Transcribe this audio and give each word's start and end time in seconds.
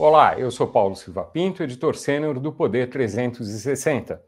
Olá, 0.00 0.38
eu 0.38 0.48
sou 0.52 0.68
Paulo 0.68 0.94
Silva 0.94 1.24
Pinto, 1.24 1.60
editor 1.60 1.96
sênior 1.96 2.38
do 2.38 2.52
Poder 2.52 2.88
360. 2.88 4.22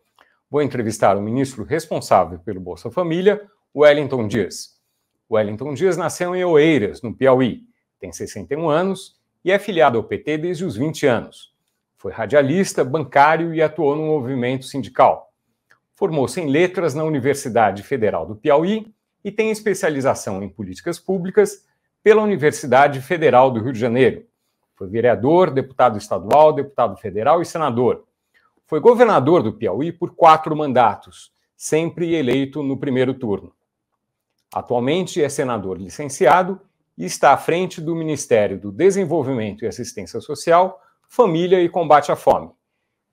Vou 0.50 0.62
entrevistar 0.62 1.16
o 1.16 1.22
ministro 1.22 1.62
responsável 1.62 2.40
pelo 2.40 2.58
Bolsa 2.58 2.90
Família, 2.90 3.40
Wellington 3.72 4.26
Dias. 4.26 4.80
Wellington 5.30 5.72
Dias 5.72 5.96
nasceu 5.96 6.34
em 6.34 6.44
Oeiras, 6.44 7.02
no 7.02 7.14
Piauí, 7.14 7.62
tem 8.00 8.10
61 8.10 8.68
anos 8.68 9.14
e 9.44 9.52
é 9.52 9.60
filiado 9.60 9.96
ao 9.96 10.02
PT 10.02 10.38
desde 10.38 10.64
os 10.64 10.74
20 10.74 11.06
anos. 11.06 11.54
Foi 11.96 12.10
radialista, 12.10 12.84
bancário 12.84 13.54
e 13.54 13.62
atuou 13.62 13.94
no 13.94 14.06
movimento 14.06 14.64
sindical. 14.64 15.32
Formou-se 15.94 16.40
em 16.40 16.50
letras 16.50 16.94
na 16.94 17.04
Universidade 17.04 17.84
Federal 17.84 18.26
do 18.26 18.34
Piauí 18.34 18.92
e 19.24 19.30
tem 19.30 19.52
especialização 19.52 20.42
em 20.42 20.48
políticas 20.48 20.98
públicas 20.98 21.64
pela 22.02 22.24
Universidade 22.24 23.00
Federal 23.00 23.52
do 23.52 23.62
Rio 23.62 23.72
de 23.72 23.78
Janeiro. 23.78 24.28
Foi 24.80 24.88
vereador, 24.88 25.50
deputado 25.50 25.98
estadual, 25.98 26.54
deputado 26.54 26.96
federal 26.96 27.42
e 27.42 27.44
senador. 27.44 28.06
Foi 28.66 28.80
governador 28.80 29.42
do 29.42 29.52
Piauí 29.52 29.92
por 29.92 30.14
quatro 30.14 30.56
mandatos, 30.56 31.30
sempre 31.54 32.14
eleito 32.14 32.62
no 32.62 32.78
primeiro 32.78 33.12
turno. 33.12 33.52
Atualmente 34.50 35.22
é 35.22 35.28
senador 35.28 35.76
licenciado 35.78 36.58
e 36.96 37.04
está 37.04 37.34
à 37.34 37.36
frente 37.36 37.78
do 37.78 37.94
Ministério 37.94 38.58
do 38.58 38.72
Desenvolvimento 38.72 39.66
e 39.66 39.68
Assistência 39.68 40.18
Social, 40.18 40.80
Família 41.06 41.62
e 41.62 41.68
Combate 41.68 42.10
à 42.10 42.16
Fome. 42.16 42.48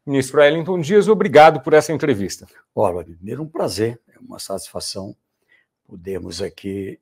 Ministro 0.05 0.40
Wellington 0.40 0.79
Dias, 0.79 1.09
obrigado 1.09 1.59
por 1.59 1.73
essa 1.73 1.91
entrevista. 1.91 2.48
Olha, 2.73 3.04
primeiro 3.04 3.43
um 3.43 3.49
prazer, 3.49 3.99
é 4.07 4.18
uma 4.20 4.40
satisfação 4.40 5.13
podermos 5.85 6.41
aqui 6.41 6.98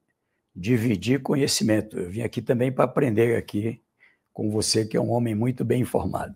dividir 0.55 1.21
conhecimento. 1.21 1.99
Eu 1.99 2.09
vim 2.09 2.21
aqui 2.21 2.41
também 2.41 2.71
para 2.71 2.85
aprender 2.85 3.37
aqui 3.37 3.79
com 4.35 4.51
você, 4.51 4.85
que 4.85 4.97
é 4.97 5.01
um 5.01 5.11
homem 5.11 5.33
muito 5.33 5.63
bem 5.63 5.81
informado. 5.81 6.35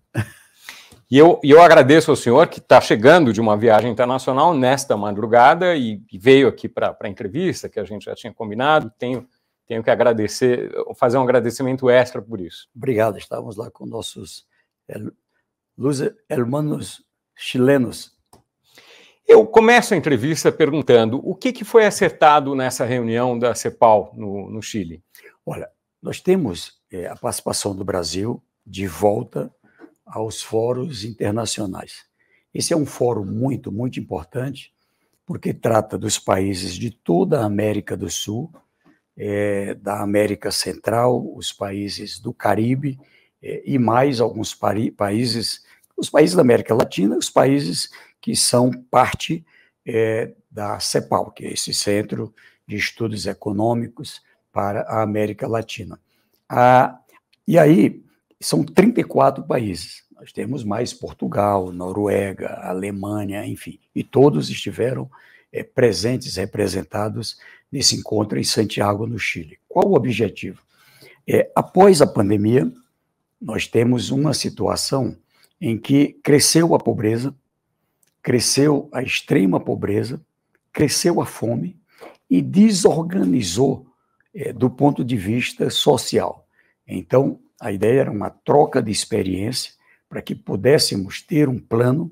E 1.12 1.18
eu, 1.18 1.40
eu 1.44 1.62
agradeço 1.62 2.12
ao 2.12 2.16
senhor 2.16 2.48
que 2.48 2.60
está 2.60 2.80
chegando 2.80 3.34
de 3.34 3.42
uma 3.42 3.58
viagem 3.58 3.92
internacional 3.92 4.54
nesta 4.54 4.96
madrugada 4.96 5.76
e, 5.76 6.02
e 6.12 6.18
veio 6.18 6.48
aqui 6.48 6.70
para 6.70 6.96
a 7.00 7.10
entrevista, 7.10 7.68
que 7.68 7.80
a 7.80 7.84
gente 7.84 8.06
já 8.06 8.16
tinha 8.16 8.34
combinado. 8.34 8.92
Tenho, 8.98 9.28
tenho 9.68 9.84
que 9.84 9.90
agradecer, 9.90 10.72
fazer 10.96 11.18
um 11.18 11.24
agradecimento 11.24 11.90
extra 11.90 12.22
por 12.22 12.40
isso. 12.40 12.70
Obrigado, 12.76 13.18
estávamos 13.18 13.58
lá 13.58 13.70
com 13.70 13.86
nossos 13.86 14.48
Los 15.78 16.02
hermanos 16.30 17.04
chilenos. 17.36 18.18
Eu 19.28 19.46
começo 19.46 19.94
a 19.94 19.98
entrevista 19.98 20.52
perguntando 20.52 21.20
o 21.24 21.36
que, 21.36 21.52
que 21.52 21.66
foi 21.66 21.86
acertado 21.86 22.56
nessa 22.56 22.86
reunião 22.86 23.38
da 23.38 23.54
CEPAL 23.54 24.14
no, 24.16 24.50
no 24.50 24.62
Chile. 24.62 25.04
Olha, 25.46 25.70
nós 26.02 26.22
temos 26.22 26.79
é, 26.92 27.08
a 27.08 27.16
participação 27.16 27.76
do 27.76 27.84
Brasil 27.84 28.42
de 28.66 28.88
volta 28.88 29.54
aos 30.06 30.42
fóruns 30.42 31.04
internacionais. 31.04 32.06
Esse 32.54 32.74
é 32.74 32.78
um 32.78 32.86
fórum 32.86 33.26
muito, 33.26 33.72
muito 33.72 34.00
importante, 34.00 34.74
porque 35.26 35.54
trata 35.54 35.98
dos 35.98 36.18
países 36.18 36.74
de 36.74 36.90
toda 36.90 37.42
a 37.42 37.46
América 37.46 37.96
do 37.96 38.10
Sul, 38.10 38.52
é, 39.16 39.76
da 39.76 40.02
América 40.02 40.52
Central, 40.52 41.32
os 41.36 41.52
países 41.52 42.20
do 42.20 42.34
Caribe 42.34 43.00
é, 43.42 43.62
e 43.66 43.78
mais 43.78 44.20
alguns 44.20 44.56
países 44.56 45.64
os 46.00 46.10
países 46.10 46.34
da 46.34 46.42
América 46.42 46.74
Latina, 46.74 47.18
os 47.18 47.30
países 47.30 47.90
que 48.22 48.34
são 48.34 48.72
parte 48.72 49.46
é, 49.86 50.32
da 50.50 50.80
CEPAL, 50.80 51.32
que 51.32 51.46
é 51.46 51.52
esse 51.52 51.74
Centro 51.74 52.34
de 52.66 52.78
Estudos 52.78 53.28
Econômicos 53.28 54.22
para 54.52 54.82
a 54.84 55.02
América 55.02 55.46
Latina. 55.46 56.00
Ah, 56.50 57.00
e 57.48 57.58
aí, 57.58 58.04
são 58.40 58.64
34 58.64 59.44
países. 59.44 60.04
Nós 60.20 60.32
temos 60.32 60.64
mais 60.64 60.94
Portugal, 60.94 61.72
Noruega, 61.72 62.60
Alemanha, 62.64 63.46
enfim, 63.46 63.80
e 63.94 64.04
todos 64.04 64.50
estiveram 64.50 65.10
é, 65.52 65.64
presentes, 65.64 66.36
representados 66.36 67.38
nesse 67.72 67.96
encontro 67.96 68.40
em 68.40 68.44
Santiago, 68.44 69.06
no 69.06 69.20
Chile. 69.20 69.60
Qual 69.68 69.88
o 69.88 69.96
objetivo? 69.96 70.62
É, 71.28 71.52
após 71.56 72.02
a 72.02 72.08
pandemia, 72.08 72.72
nós 73.40 73.68
temos 73.68 74.10
uma 74.10 74.34
situação 74.34 75.16
em 75.62 75.78
que 75.78 76.20
cresceu 76.24 76.74
a 76.74 76.80
pobreza, 76.80 77.34
cresceu 78.22 78.90
a 78.92 79.02
extrema 79.02 79.60
pobreza, 79.60 80.20
cresceu 80.74 81.22
a 81.22 81.26
fome 81.26 81.78
e 82.30 82.42
desorganizou 82.42 83.88
é, 84.34 84.52
do 84.52 84.70
ponto 84.70 85.04
de 85.04 85.16
vista 85.16 85.70
social. 85.70 86.46
Então, 86.90 87.40
a 87.62 87.72
ideia 87.72 88.02
era 88.02 88.12
uma 88.12 88.32
troca 88.32 88.82
de 88.82 88.92
experiência 88.92 89.74
para 90.10 90.22
que 90.22 90.34
pudéssemos 90.34 91.22
ter 91.22 91.48
um 91.48 91.60
plano, 91.60 92.12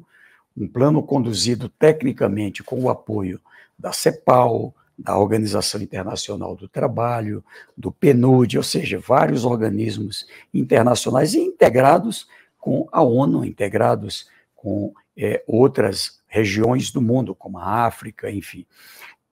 um 0.55 0.67
plano 0.67 1.01
conduzido 1.01 1.67
tecnicamente 1.67 2.63
com 2.63 2.79
o 2.81 2.89
apoio 2.89 3.41
da 3.77 3.91
CEPAL, 3.91 4.73
da 4.97 5.17
Organização 5.17 5.81
Internacional 5.81 6.55
do 6.55 6.67
Trabalho, 6.67 7.43
do 7.75 7.91
PNUD, 7.91 8.57
ou 8.57 8.63
seja, 8.63 8.99
vários 8.99 9.45
organismos 9.45 10.27
internacionais 10.53 11.33
integrados 11.33 12.27
com 12.59 12.87
a 12.91 13.01
ONU, 13.01 13.45
integrados 13.45 14.27
com 14.55 14.93
é, 15.15 15.43
outras 15.47 16.19
regiões 16.27 16.91
do 16.91 17.01
mundo, 17.01 17.35
como 17.35 17.57
a 17.57 17.85
África, 17.85 18.29
enfim. 18.29 18.65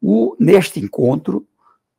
O, 0.02 0.36
neste 0.40 0.80
encontro, 0.80 1.48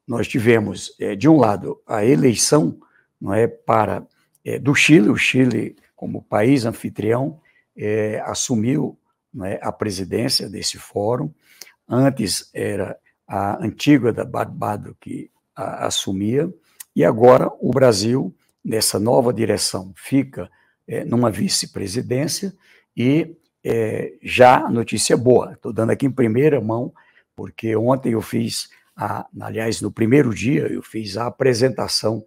nós 0.06 0.28
tivemos, 0.28 0.94
é, 1.00 1.16
de 1.16 1.28
um 1.28 1.36
lado, 1.36 1.80
a 1.86 2.04
eleição 2.04 2.78
não 3.20 3.32
é, 3.34 3.46
para 3.46 4.06
é, 4.44 4.58
do 4.58 4.74
Chile, 4.74 5.08
o 5.08 5.16
Chile, 5.16 5.76
como 5.94 6.22
país 6.22 6.64
anfitrião, 6.64 7.40
é, 7.76 8.20
assumiu 8.24 8.98
é, 9.44 9.58
a 9.62 9.72
presidência 9.72 10.48
desse 10.48 10.78
fórum. 10.78 11.32
Antes 11.88 12.50
era 12.54 12.98
a 13.26 13.62
antiga 13.62 14.12
da 14.12 14.24
Barbado 14.24 14.96
que 15.00 15.30
a, 15.54 15.86
assumia, 15.86 16.52
e 16.94 17.04
agora 17.04 17.50
o 17.60 17.70
Brasil, 17.70 18.34
nessa 18.64 18.98
nova 18.98 19.32
direção, 19.32 19.92
fica 19.96 20.50
é, 20.86 21.04
numa 21.04 21.30
vice-presidência 21.30 22.54
e 22.96 23.36
é, 23.64 24.14
já 24.22 24.68
notícia 24.70 25.16
boa. 25.16 25.54
Estou 25.54 25.72
dando 25.72 25.90
aqui 25.90 26.06
em 26.06 26.10
primeira 26.10 26.60
mão, 26.60 26.92
porque 27.34 27.74
ontem 27.74 28.12
eu 28.12 28.22
fiz, 28.22 28.68
a, 28.96 29.26
aliás, 29.40 29.80
no 29.82 29.90
primeiro 29.90 30.32
dia, 30.32 30.68
eu 30.68 30.82
fiz 30.82 31.16
a 31.16 31.26
apresentação 31.26 32.24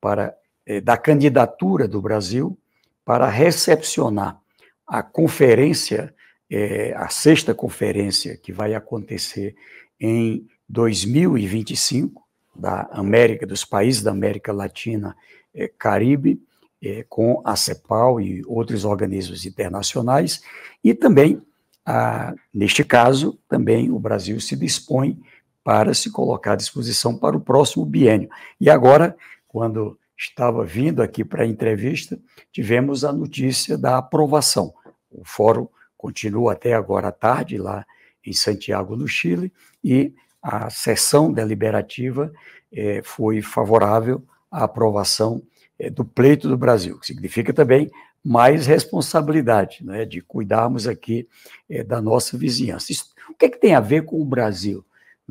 para 0.00 0.34
é, 0.66 0.80
da 0.80 0.96
candidatura 0.96 1.88
do 1.88 2.00
Brasil 2.00 2.58
para 3.04 3.26
recepcionar 3.28 4.38
a 4.86 5.02
conferência, 5.02 6.14
é, 6.50 6.92
a 6.94 7.08
sexta 7.08 7.54
conferência 7.54 8.36
que 8.36 8.52
vai 8.52 8.74
acontecer 8.74 9.56
em 9.98 10.46
2025 10.68 12.22
da 12.54 12.88
América, 12.92 13.46
dos 13.46 13.64
países 13.64 14.02
da 14.02 14.10
América 14.10 14.52
Latina, 14.52 15.16
é, 15.54 15.68
Caribe, 15.68 16.42
é, 16.82 17.04
com 17.08 17.40
a 17.44 17.56
CEPAL 17.56 18.20
e 18.20 18.42
outros 18.46 18.84
organismos 18.84 19.46
internacionais, 19.46 20.42
e 20.84 20.94
também, 20.94 21.40
ah, 21.84 22.34
neste 22.52 22.84
caso, 22.84 23.38
também 23.48 23.90
o 23.90 23.98
Brasil 23.98 24.40
se 24.40 24.54
dispõe 24.54 25.18
para 25.64 25.92
se 25.94 26.10
colocar 26.10 26.52
à 26.52 26.56
disposição 26.56 27.16
para 27.16 27.36
o 27.36 27.40
próximo 27.40 27.84
biênio. 27.84 28.28
E 28.60 28.70
agora, 28.70 29.16
quando 29.58 29.98
estava 30.16 30.64
vindo 30.64 31.02
aqui 31.02 31.24
para 31.24 31.42
a 31.42 31.46
entrevista, 31.46 32.16
tivemos 32.52 33.04
a 33.04 33.12
notícia 33.12 33.76
da 33.76 33.98
aprovação. 33.98 34.72
O 35.10 35.24
fórum 35.24 35.66
continua 35.96 36.52
até 36.52 36.74
agora 36.74 37.08
à 37.08 37.12
tarde, 37.12 37.58
lá 37.58 37.84
em 38.24 38.32
Santiago, 38.32 38.94
no 38.94 39.08
Chile, 39.08 39.52
e 39.82 40.14
a 40.40 40.70
sessão 40.70 41.32
deliberativa 41.32 42.32
eh, 42.72 43.00
foi 43.02 43.42
favorável 43.42 44.22
à 44.48 44.62
aprovação 44.62 45.42
é, 45.76 45.90
do 45.90 46.04
pleito 46.04 46.48
do 46.48 46.56
Brasil, 46.56 46.96
que 47.00 47.06
significa 47.08 47.52
também 47.52 47.90
mais 48.24 48.64
responsabilidade, 48.64 49.84
né, 49.84 50.04
de 50.04 50.20
cuidarmos 50.20 50.86
aqui 50.86 51.26
é, 51.68 51.82
da 51.82 52.00
nossa 52.00 52.38
vizinhança. 52.38 52.92
Isso, 52.92 53.06
o 53.28 53.34
que, 53.34 53.46
é 53.46 53.48
que 53.48 53.60
tem 53.60 53.74
a 53.74 53.80
ver 53.80 54.04
com 54.04 54.22
o 54.22 54.24
Brasil? 54.24 54.84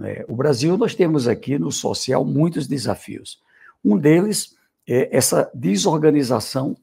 É, 0.03 0.25
o 0.27 0.35
Brasil, 0.35 0.77
nós 0.77 0.93
temos 0.93 1.29
aqui 1.29 1.57
no 1.57 1.71
social 1.71 2.25
muitos 2.25 2.67
desafios. 2.67 3.46
Um 3.87 3.97
deles 3.97 4.53
é 4.85 5.15
essa 5.15 5.49
desorganização 5.53 6.75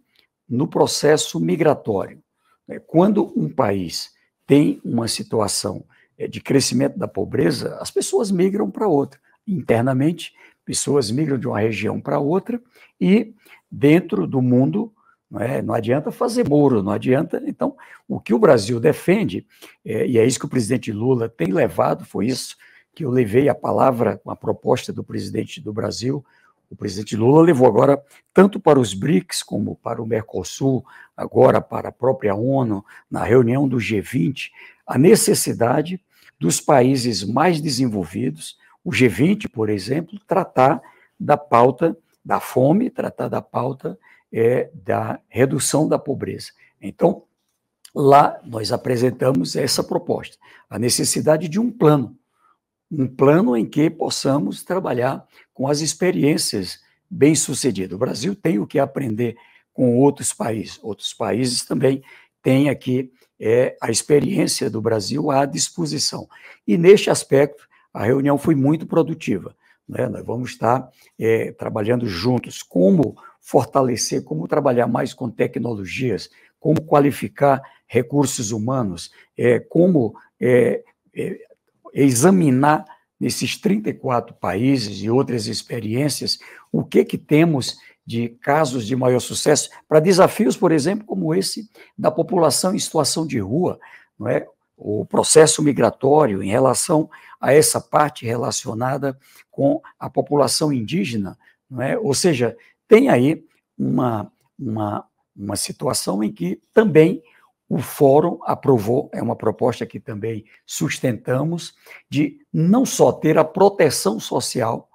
no 0.48 0.66
processo 0.66 1.38
migratório. 1.38 2.18
Né. 2.66 2.78
Quando 2.78 3.30
um 3.36 3.46
país 3.46 4.14
tem 4.46 4.80
uma 4.82 5.06
situação 5.06 5.84
é, 6.16 6.26
de 6.26 6.40
crescimento 6.40 6.98
da 6.98 7.06
pobreza, 7.06 7.76
as 7.78 7.90
pessoas 7.90 8.30
migram 8.30 8.70
para 8.70 8.88
outra. 8.88 9.20
Internamente, 9.46 10.32
pessoas 10.64 11.10
migram 11.10 11.36
de 11.38 11.46
uma 11.46 11.60
região 11.60 12.00
para 12.00 12.18
outra 12.18 12.58
e 12.98 13.34
dentro 13.70 14.26
do 14.26 14.40
mundo, 14.40 14.90
não, 15.30 15.40
é? 15.42 15.60
não 15.60 15.74
adianta 15.74 16.10
fazer 16.10 16.48
muro, 16.48 16.82
não 16.82 16.92
adianta. 16.92 17.42
Então, 17.46 17.76
o 18.08 18.18
que 18.18 18.32
o 18.32 18.38
Brasil 18.38 18.80
defende, 18.80 19.46
é, 19.84 20.06
e 20.06 20.16
é 20.16 20.24
isso 20.24 20.38
que 20.38 20.46
o 20.46 20.50
presidente 20.50 20.90
Lula 20.90 21.28
tem 21.28 21.52
levado, 21.52 22.02
foi 22.02 22.28
isso 22.28 22.56
que 22.94 23.04
eu 23.04 23.10
levei 23.10 23.50
a 23.50 23.54
palavra, 23.54 24.18
a 24.26 24.36
proposta 24.36 24.90
do 24.90 25.04
presidente 25.04 25.60
do 25.60 25.70
Brasil, 25.70 26.24
O 26.70 26.76
presidente 26.76 27.16
Lula 27.16 27.42
levou 27.42 27.66
agora 27.66 28.02
tanto 28.32 28.58
para 28.58 28.80
os 28.80 28.94
BRICS 28.94 29.42
como 29.42 29.76
para 29.76 30.02
o 30.02 30.06
Mercosul, 30.06 30.84
agora 31.16 31.60
para 31.60 31.88
a 31.90 31.92
própria 31.92 32.34
ONU, 32.34 32.84
na 33.10 33.22
reunião 33.22 33.68
do 33.68 33.76
G20, 33.76 34.50
a 34.86 34.98
necessidade 34.98 36.00
dos 36.38 36.60
países 36.60 37.24
mais 37.24 37.60
desenvolvidos, 37.60 38.58
o 38.84 38.90
G20, 38.90 39.48
por 39.48 39.70
exemplo, 39.70 40.18
tratar 40.26 40.82
da 41.18 41.36
pauta 41.36 41.96
da 42.24 42.40
fome, 42.40 42.90
tratar 42.90 43.28
da 43.28 43.42
pauta 43.42 43.98
é, 44.32 44.70
da 44.74 45.20
redução 45.28 45.88
da 45.88 45.98
pobreza. 45.98 46.50
Então, 46.80 47.22
lá 47.94 48.40
nós 48.44 48.72
apresentamos 48.72 49.54
essa 49.54 49.84
proposta, 49.84 50.36
a 50.68 50.78
necessidade 50.78 51.48
de 51.48 51.60
um 51.60 51.70
plano, 51.70 52.16
um 52.96 53.06
plano 53.06 53.56
em 53.56 53.66
que 53.66 53.90
possamos 53.90 54.62
trabalhar 54.62 55.26
com 55.52 55.68
as 55.68 55.80
experiências 55.80 56.80
bem-sucedidas. 57.10 57.94
O 57.94 57.98
Brasil 57.98 58.34
tem 58.34 58.58
o 58.58 58.66
que 58.66 58.78
aprender 58.78 59.36
com 59.72 59.98
outros 59.98 60.32
países, 60.32 60.78
outros 60.82 61.12
países 61.12 61.64
também 61.64 62.02
têm 62.42 62.68
aqui 62.68 63.12
é, 63.40 63.76
a 63.80 63.90
experiência 63.90 64.70
do 64.70 64.80
Brasil 64.80 65.30
à 65.30 65.44
disposição. 65.44 66.28
E 66.66 66.78
neste 66.78 67.10
aspecto, 67.10 67.66
a 67.92 68.04
reunião 68.04 68.38
foi 68.38 68.54
muito 68.54 68.86
produtiva. 68.86 69.54
Né? 69.88 70.08
Nós 70.08 70.24
vamos 70.24 70.50
estar 70.50 70.88
é, 71.18 71.52
trabalhando 71.52 72.06
juntos 72.06 72.62
como 72.62 73.16
fortalecer, 73.40 74.22
como 74.22 74.48
trabalhar 74.48 74.86
mais 74.86 75.12
com 75.12 75.28
tecnologias, 75.28 76.30
como 76.58 76.80
qualificar 76.82 77.60
recursos 77.86 78.50
humanos, 78.50 79.10
é, 79.36 79.58
como 79.58 80.14
é, 80.40 80.82
é, 81.14 81.38
examinar 81.94 82.84
nesses 83.18 83.56
34 83.56 84.34
países 84.34 85.02
e 85.02 85.08
outras 85.08 85.46
experiências 85.46 86.38
o 86.72 86.84
que 86.84 87.04
que 87.04 87.16
temos 87.16 87.78
de 88.04 88.28
casos 88.28 88.86
de 88.86 88.94
maior 88.94 89.20
sucesso 89.20 89.70
para 89.88 90.00
desafios, 90.00 90.56
por 90.56 90.72
exemplo, 90.72 91.06
como 91.06 91.34
esse 91.34 91.70
da 91.96 92.10
população 92.10 92.74
em 92.74 92.78
situação 92.78 93.26
de 93.26 93.38
rua, 93.38 93.78
não 94.18 94.28
é? 94.28 94.46
O 94.76 95.06
processo 95.06 95.62
migratório 95.62 96.42
em 96.42 96.50
relação 96.50 97.08
a 97.40 97.54
essa 97.54 97.80
parte 97.80 98.26
relacionada 98.26 99.16
com 99.50 99.80
a 99.98 100.10
população 100.10 100.72
indígena, 100.72 101.38
não 101.70 101.80
é? 101.80 101.96
Ou 101.96 102.12
seja, 102.12 102.56
tem 102.88 103.08
aí 103.08 103.44
uma, 103.78 104.30
uma, 104.58 105.06
uma 105.34 105.56
situação 105.56 106.22
em 106.22 106.32
que 106.32 106.60
também 106.74 107.22
o 107.68 107.78
fórum 107.78 108.38
aprovou, 108.42 109.10
é 109.12 109.22
uma 109.22 109.36
proposta 109.36 109.86
que 109.86 109.98
também 109.98 110.44
sustentamos, 110.66 111.74
de 112.08 112.38
não 112.52 112.84
só 112.84 113.10
ter 113.12 113.38
a 113.38 113.44
proteção 113.44 114.20
social, 114.20 114.88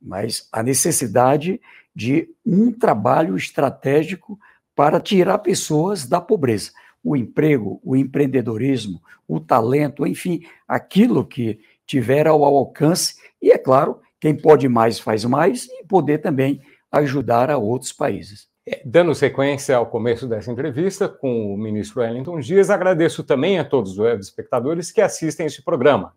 mas 0.00 0.48
a 0.52 0.62
necessidade 0.62 1.60
de 1.94 2.28
um 2.44 2.72
trabalho 2.72 3.36
estratégico 3.36 4.38
para 4.74 5.00
tirar 5.00 5.38
pessoas 5.38 6.06
da 6.06 6.20
pobreza. 6.20 6.70
O 7.02 7.16
emprego, 7.16 7.80
o 7.82 7.96
empreendedorismo, 7.96 9.02
o 9.26 9.40
talento, 9.40 10.06
enfim, 10.06 10.42
aquilo 10.66 11.26
que 11.26 11.60
tiver 11.86 12.26
ao 12.26 12.44
alcance, 12.44 13.16
e 13.40 13.50
é 13.50 13.58
claro, 13.58 14.00
quem 14.20 14.36
pode 14.36 14.68
mais 14.68 14.98
faz 14.98 15.24
mais, 15.24 15.66
e 15.66 15.84
poder 15.84 16.18
também 16.18 16.60
ajudar 16.90 17.50
a 17.50 17.58
outros 17.58 17.92
países. 17.92 18.47
Dando 18.84 19.14
sequência 19.14 19.76
ao 19.76 19.86
começo 19.86 20.26
dessa 20.26 20.50
entrevista 20.50 21.08
com 21.08 21.54
o 21.54 21.56
ministro 21.56 22.00
Wellington 22.00 22.40
Dias, 22.40 22.70
agradeço 22.70 23.22
também 23.22 23.58
a 23.58 23.64
todos 23.64 23.92
os 23.92 23.98
web 23.98 24.20
espectadores 24.20 24.90
que 24.90 25.00
assistem 25.00 25.46
este 25.46 25.62
programa. 25.62 26.14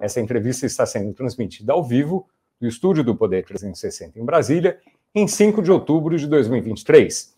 Essa 0.00 0.20
entrevista 0.20 0.66
está 0.66 0.86
sendo 0.86 1.12
transmitida 1.12 1.72
ao 1.72 1.84
vivo 1.84 2.26
do 2.60 2.66
estúdio 2.66 3.02
do 3.02 3.16
Poder 3.16 3.44
360 3.44 4.18
em 4.18 4.24
Brasília, 4.24 4.78
em 5.14 5.26
5 5.26 5.62
de 5.62 5.70
outubro 5.72 6.16
de 6.16 6.26
2023. 6.26 7.34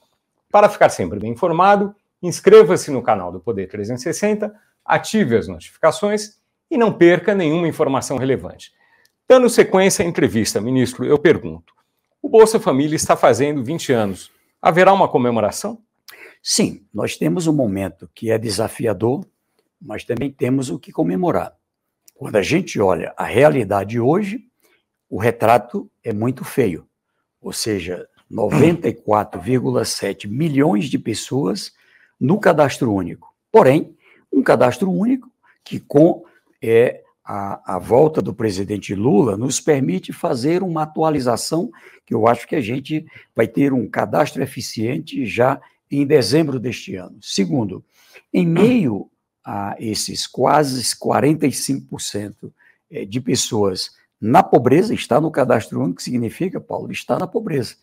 Para 0.50 0.68
ficar 0.68 0.90
sempre 0.90 1.18
bem 1.18 1.32
informado, 1.32 1.94
inscreva-se 2.22 2.90
no 2.90 3.02
canal 3.02 3.32
do 3.32 3.40
Poder 3.40 3.68
360, 3.68 4.54
ative 4.84 5.36
as 5.36 5.48
notificações 5.48 6.38
e 6.70 6.76
não 6.76 6.92
perca 6.92 7.34
nenhuma 7.34 7.68
informação 7.68 8.16
relevante. 8.16 8.72
Dando 9.28 9.48
sequência 9.48 10.04
à 10.04 10.08
entrevista, 10.08 10.60
ministro, 10.60 11.04
eu 11.04 11.18
pergunto: 11.18 11.72
o 12.20 12.28
Bolsa 12.28 12.60
Família 12.60 12.96
está 12.96 13.16
fazendo 13.16 13.64
20 13.64 13.92
anos. 13.92 14.30
Haverá 14.62 14.92
uma 14.92 15.08
comemoração? 15.08 15.82
Sim, 16.40 16.86
nós 16.94 17.16
temos 17.16 17.48
um 17.48 17.52
momento 17.52 18.08
que 18.14 18.30
é 18.30 18.38
desafiador, 18.38 19.26
mas 19.80 20.04
também 20.04 20.30
temos 20.30 20.70
o 20.70 20.78
que 20.78 20.92
comemorar. 20.92 21.52
Quando 22.14 22.36
a 22.36 22.42
gente 22.42 22.80
olha 22.80 23.12
a 23.16 23.24
realidade 23.24 23.98
hoje, 23.98 24.44
o 25.10 25.18
retrato 25.18 25.90
é 26.04 26.12
muito 26.12 26.44
feio. 26.44 26.86
Ou 27.40 27.52
seja, 27.52 28.08
94,7 28.30 30.28
milhões 30.30 30.84
de 30.84 30.96
pessoas 30.96 31.72
no 32.20 32.38
cadastro 32.38 32.94
único. 32.94 33.34
Porém, 33.50 33.96
um 34.32 34.44
cadastro 34.44 34.88
único 34.92 35.28
que, 35.64 35.80
com 35.80 36.24
é, 36.62 37.01
a, 37.24 37.76
a, 37.76 37.78
volta 37.78 38.20
do 38.20 38.34
presidente 38.34 38.94
Lula 38.94 39.36
nos 39.36 39.60
permite 39.60 40.12
fazer 40.12 40.62
uma 40.62 40.82
atualização 40.82 41.70
que 42.04 42.14
eu 42.14 42.26
acho 42.26 42.46
que 42.46 42.56
a 42.56 42.60
gente 42.60 43.06
vai 43.34 43.46
ter 43.46 43.72
um 43.72 43.88
cadastro 43.88 44.42
eficiente 44.42 45.24
já 45.24 45.60
em 45.90 46.06
dezembro 46.06 46.58
deste 46.58 46.96
ano. 46.96 47.16
Segundo, 47.20 47.84
em 48.32 48.46
meio 48.46 49.08
a 49.44 49.76
esses 49.78 50.26
quase 50.26 50.82
45% 50.82 52.52
eh, 52.90 53.04
de 53.04 53.20
pessoas 53.20 53.90
na 54.20 54.42
pobreza, 54.42 54.94
está 54.94 55.20
no 55.20 55.32
cadastro 55.32 55.80
único, 55.80 55.96
que 55.96 56.02
significa, 56.04 56.60
Paulo, 56.60 56.92
está 56.92 57.18
na 57.18 57.26
pobreza. 57.26 57.74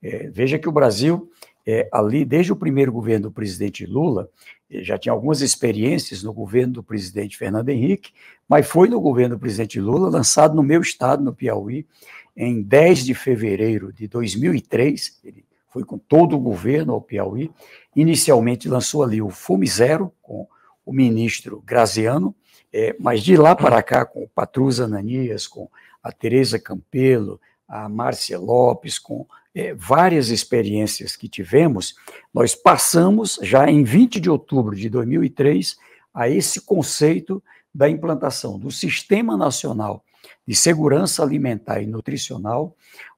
É, 0.00 0.30
veja 0.30 0.58
que 0.58 0.68
o 0.68 0.72
Brasil, 0.72 1.28
é, 1.70 1.86
ali, 1.92 2.24
desde 2.24 2.50
o 2.50 2.56
primeiro 2.56 2.90
governo 2.90 3.24
do 3.28 3.30
presidente 3.30 3.84
Lula, 3.84 4.30
já 4.70 4.96
tinha 4.96 5.12
algumas 5.12 5.42
experiências 5.42 6.22
no 6.22 6.32
governo 6.32 6.72
do 6.72 6.82
presidente 6.82 7.36
Fernando 7.36 7.68
Henrique, 7.68 8.10
mas 8.48 8.66
foi 8.66 8.88
no 8.88 8.98
governo 8.98 9.36
do 9.36 9.38
presidente 9.38 9.78
Lula, 9.78 10.08
lançado 10.08 10.54
no 10.54 10.62
meu 10.62 10.80
estado, 10.80 11.22
no 11.22 11.34
Piauí, 11.34 11.86
em 12.34 12.62
10 12.62 13.04
de 13.04 13.12
fevereiro 13.12 13.92
de 13.92 14.08
2003. 14.08 15.20
Ele 15.22 15.44
foi 15.70 15.84
com 15.84 15.98
todo 15.98 16.34
o 16.36 16.40
governo 16.40 16.94
ao 16.94 17.02
Piauí. 17.02 17.50
Inicialmente 17.94 18.66
lançou 18.66 19.02
ali 19.02 19.20
o 19.20 19.28
Fome 19.28 19.66
Zero, 19.66 20.10
com 20.22 20.48
o 20.86 20.92
ministro 20.92 21.62
Graziano, 21.66 22.34
é, 22.72 22.96
mas 22.98 23.22
de 23.22 23.36
lá 23.36 23.54
para 23.54 23.82
cá, 23.82 24.06
com 24.06 24.22
o 24.22 24.28
Patrus 24.28 24.80
Ananias, 24.80 25.46
com 25.46 25.68
a 26.02 26.10
Tereza 26.10 26.58
Campelo, 26.58 27.38
a 27.68 27.90
Márcia 27.90 28.38
Lopes, 28.38 28.98
com 28.98 29.26
é, 29.54 29.74
várias 29.74 30.28
experiências 30.28 31.16
que 31.16 31.28
tivemos, 31.28 31.94
nós 32.32 32.54
passamos 32.54 33.38
já 33.42 33.68
em 33.70 33.82
20 33.82 34.20
de 34.20 34.30
outubro 34.30 34.76
de 34.76 34.88
2003 34.88 35.76
a 36.12 36.28
esse 36.28 36.60
conceito 36.60 37.42
da 37.74 37.88
implantação 37.88 38.58
do 38.58 38.70
Sistema 38.70 39.36
Nacional 39.36 40.04
de 40.46 40.54
Segurança 40.54 41.22
Alimentar 41.22 41.82
e 41.82 41.86
Nutricional, 41.86 42.74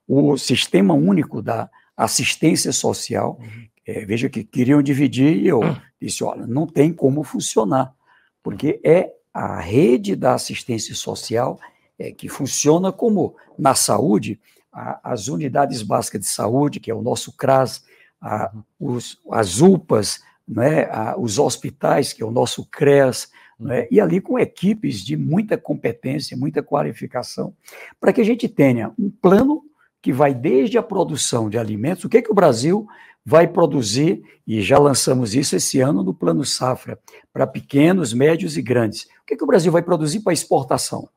o 0.07 0.37
Sistema 0.37 0.95
Único 0.95 1.41
da 1.41 1.71
Assistência 1.97 2.73
Social. 2.73 3.39
Uhum. 3.41 3.69
É, 3.87 4.05
veja 4.05 4.29
que 4.29 4.45
queriam 4.45 4.83
dividir 4.83 5.37
e 5.37 5.47
eu 5.47 5.61
disse: 6.01 6.23
olha, 6.25 6.47
não 6.47 6.67
tem 6.67 6.93
como 6.93 7.23
funcionar, 7.23 7.95
porque 8.43 8.81
é 8.85 9.13
a 9.33 9.61
rede 9.61 10.17
da 10.17 10.35
assistência 10.35 10.95
social 10.95 11.59
é, 11.99 12.11
que 12.11 12.29
funciona 12.29 12.91
como 12.91 13.37
na 13.59 13.75
saúde 13.75 14.41
a, 14.73 15.13
as 15.13 15.29
unidades 15.29 15.83
básicas 15.83 16.21
de 16.21 16.29
saúde, 16.29 16.81
que 16.81 16.91
é 16.91 16.95
o 16.95 17.03
nosso 17.03 17.33
CRAS, 17.37 17.85
a, 18.21 18.53
os, 18.79 19.19
as 19.31 19.61
UPAs, 19.61 20.21
né, 20.47 20.85
a, 20.91 21.19
os 21.19 21.39
hospitais, 21.39 22.13
que 22.13 22.23
é 22.23 22.27
o 22.27 22.31
nosso 22.31 22.67
CREAS, 22.67 23.31
né, 23.59 23.87
e 23.91 24.01
ali 24.01 24.21
com 24.21 24.39
equipes 24.39 25.05
de 25.05 25.17
muita 25.17 25.57
competência, 25.57 26.37
muita 26.37 26.63
qualificação, 26.63 27.55
para 28.01 28.13
que 28.13 28.21
a 28.21 28.25
gente 28.25 28.49
tenha 28.49 28.93
um 28.99 29.11
plano 29.11 29.63
que 30.03 30.13
vai 30.13 30.35
desde 30.35 30.79
a 30.79 30.83
produção 30.83 31.49
de 31.49 31.59
alimentos, 31.59 32.05
o 32.05 32.09
que, 32.09 32.19
é 32.19 32.23
que 32.23 32.33
o 32.33 32.35
Brasil 32.35 32.87
vai 33.25 33.47
produzir, 33.47 34.23
e 34.47 34.63
já 34.63 34.79
lançamos 34.79 35.35
isso 35.35 35.55
esse 35.55 35.79
ano 35.81 36.03
no 36.03 36.15
Plano 36.15 36.45
Safra, 36.45 36.99
para 37.33 37.47
pequenos, 37.47 38.13
médios 38.13 38.57
e 38.57 38.63
grandes. 38.63 39.03
O 39.23 39.27
que, 39.27 39.35
é 39.35 39.37
que 39.37 39.45
o 39.45 39.47
Brasil 39.47 39.71
vai 39.71 39.83
produzir 39.83 40.21
para 40.21 40.33
exportação? 40.33 41.09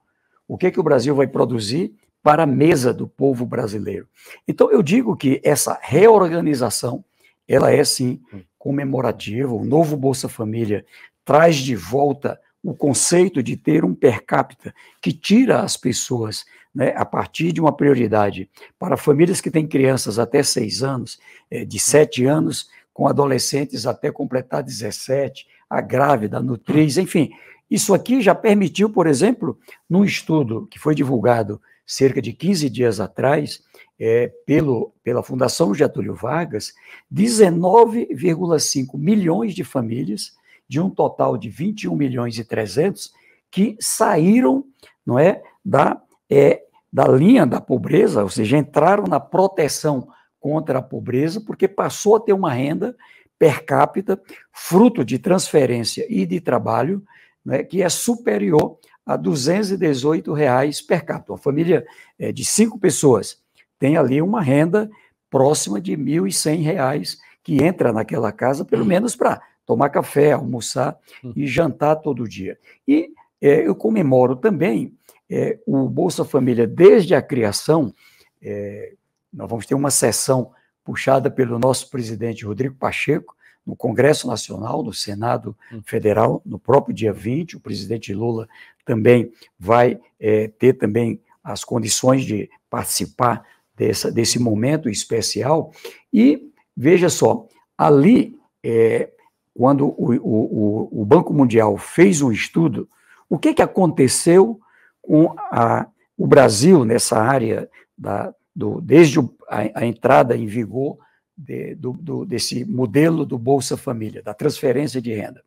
O 0.48 0.58
que, 0.58 0.68
é 0.68 0.72
que 0.72 0.80
o 0.80 0.84
Brasil 0.84 1.16
vai 1.16 1.28
produzir 1.28 1.96
para 2.24 2.44
a 2.44 2.48
mesa 2.48 2.94
do 2.94 3.06
povo 3.06 3.46
brasileiro. 3.46 4.08
Então, 4.48 4.72
eu 4.72 4.82
digo 4.82 5.15
que 5.15 5.42
essa 5.44 5.77
reorganização, 5.82 7.03
ela 7.46 7.70
é, 7.70 7.84
sim, 7.84 8.22
comemorativa. 8.58 9.53
O 9.53 9.65
novo 9.65 9.98
Bolsa 9.98 10.30
Família 10.30 10.86
traz 11.25 11.58
de 11.58 11.75
volta 11.75 12.39
o 12.63 12.74
conceito 12.74 13.44
de 13.44 13.58
ter 13.58 13.84
um 13.84 13.94
per 13.94 14.25
capita 14.25 14.74
que 15.01 15.12
tira 15.12 15.60
as 15.60 15.75
pessoas, 15.75 16.46
né, 16.74 16.94
a 16.96 17.03
partir 17.03 17.51
de 17.51 17.60
uma 17.60 17.75
prioridade 17.75 18.50
para 18.80 18.96
famílias 18.96 19.42
que 19.42 19.51
têm 19.51 19.68
crianças 19.68 20.18
até 20.18 20.42
seis 20.42 20.82
anos, 20.82 21.20
é, 21.51 21.65
de 21.65 21.77
sete 21.77 22.25
anos, 22.25 22.70
com 22.94 23.06
adolescentes 23.06 23.86
até 23.86 24.10
completar 24.10 24.63
17, 24.63 25.46
a 25.70 25.82
grávida, 25.82 26.38
a 26.38 26.42
nutriz, 26.42 26.98
enfim. 26.98 27.32
Isso 27.70 27.94
aqui 27.94 28.22
já 28.22 28.34
permitiu, 28.34 28.89
por 28.89 29.08
exemplo, 29.08 29.58
num 29.89 30.06
estudo 30.06 30.68
que 30.72 30.80
foi 30.80 30.96
divulgado 30.96 31.60
cerca 31.86 32.22
de 32.22 32.34
15 32.34 32.70
dias 32.70 33.00
atrás, 33.00 33.62
é, 34.00 34.32
pelo, 34.46 34.94
pela 35.04 35.24
Fundação 35.24 35.74
Getúlio 35.74 36.16
Vargas, 36.16 36.74
19,5 37.13 38.98
milhões 38.98 39.54
de 39.54 39.63
famílias, 39.63 40.34
de 40.68 40.80
um 40.80 40.90
total 40.90 41.38
de 41.38 41.50
21 41.50 41.96
milhões 41.96 42.38
e 42.38 42.44
300, 42.44 43.13
que 43.52 43.75
saíram 43.80 44.66
não 45.06 45.20
é, 45.20 45.42
da, 45.63 46.02
é, 46.30 46.63
da 46.92 47.08
linha 47.08 47.46
da 47.46 47.62
pobreza, 47.62 48.24
ou 48.24 48.30
seja, 48.30 48.58
entraram 48.58 49.04
na 49.04 49.20
proteção 49.20 50.08
contra 50.40 50.80
a 50.80 50.82
pobreza, 50.82 51.42
porque 51.42 51.68
passou 51.68 52.16
a 52.16 52.20
ter 52.20 52.34
uma 52.34 52.52
renda 52.52 52.96
per 53.38 53.66
capita, 53.66 54.22
fruto 54.52 55.04
de 55.04 55.20
transferência 55.20 56.06
e 56.10 56.25
de 56.25 56.40
trabalho, 56.40 57.04
né, 57.46 57.63
que 57.63 57.82
é 57.82 57.90
superior 57.90 58.80
a 59.06 59.16
218 59.16 60.32
reais 60.34 60.82
per 60.82 61.04
capita. 61.06 61.34
Uma 61.34 61.38
família 61.38 61.86
é, 62.18 62.32
de 62.32 62.46
cinco 62.46 62.80
pessoas 62.80 63.42
tem 63.78 63.98
ali 63.98 64.22
uma 64.22 64.42
renda 64.42 64.90
próxima 65.30 65.82
de 65.82 65.96
R$ 65.96 66.04
1.100 66.04 67.18
que 67.44 67.62
entra 67.62 67.92
naquela 67.92 68.32
casa, 68.32 68.64
pelo 68.64 68.86
menos 68.86 69.16
para 69.16 69.42
tomar 69.66 69.90
café, 69.90 70.32
almoçar 70.32 70.98
e 71.36 71.46
jantar 71.46 71.98
todo 71.98 72.28
dia. 72.28 72.58
E 72.88 73.10
é, 73.42 73.68
eu 73.68 73.76
comemoro 73.76 74.36
também 74.36 74.94
é, 75.30 75.60
o 75.66 75.90
Bolsa 75.90 76.24
Família 76.24 76.66
desde 76.66 77.14
a 77.14 77.22
criação. 77.22 77.94
É, 78.42 78.94
nós 79.34 79.50
vamos 79.50 79.66
ter 79.66 79.76
uma 79.76 79.92
sessão 79.92 80.52
puxada 80.84 81.30
pelo 81.32 81.60
nosso 81.60 81.90
presidente 81.90 82.46
Rodrigo 82.46 82.76
Pacheco, 82.76 83.36
no 83.65 83.75
Congresso 83.75 84.27
Nacional, 84.27 84.84
no 84.84 84.93
Senado 84.93 85.55
hum. 85.72 85.82
Federal, 85.86 86.41
no 86.46 86.60
próprio 86.60 86.93
dia 86.93 87.13
20. 87.13 87.58
O 87.58 87.60
presidente 87.60 88.13
Lula 88.13 88.48
também 88.86 89.32
vai 89.58 90.00
é, 90.20 90.48
ter 90.48 90.74
também 90.74 91.20
as 91.43 91.63
condições 91.63 92.24
de 92.24 92.50
participar 92.70 93.46
dessa, 93.75 94.12
desse 94.12 94.39
momento 94.39 94.89
especial. 94.89 95.72
E 96.12 96.50
veja 96.75 97.10
só, 97.10 97.48
ali, 97.77 98.38
é, 98.63 99.10
quando 99.53 99.88
o, 99.88 100.13
o, 100.15 101.01
o, 101.01 101.05
Banco 101.05 101.34
Mundial 101.34 101.77
fez 101.77 102.22
um 102.22 102.32
estudo, 102.32 102.88
o 103.29 103.38
que, 103.38 103.53
que 103.53 103.62
aconteceu 103.62 104.60
com 105.01 105.36
a, 105.51 105.88
o 106.17 106.25
Brasil 106.25 106.86
nessa 106.86 107.20
área, 107.20 107.70
da, 107.98 108.34
do, 108.55 108.82
desde 108.82 109.20
a, 109.48 109.82
a 109.82 109.86
entrada 109.86 110.36
em 110.36 110.46
vigor 110.46 110.98
de, 111.38 111.75
do, 111.75 111.94
do, 111.94 112.25
desse 112.25 112.66
modelo 112.66 113.25
do 113.25 113.38
Bolsa 113.38 113.75
Família, 113.78 114.22
da 114.22 114.34
transferência 114.34 115.02
de 115.02 115.13
renda? 115.13 115.44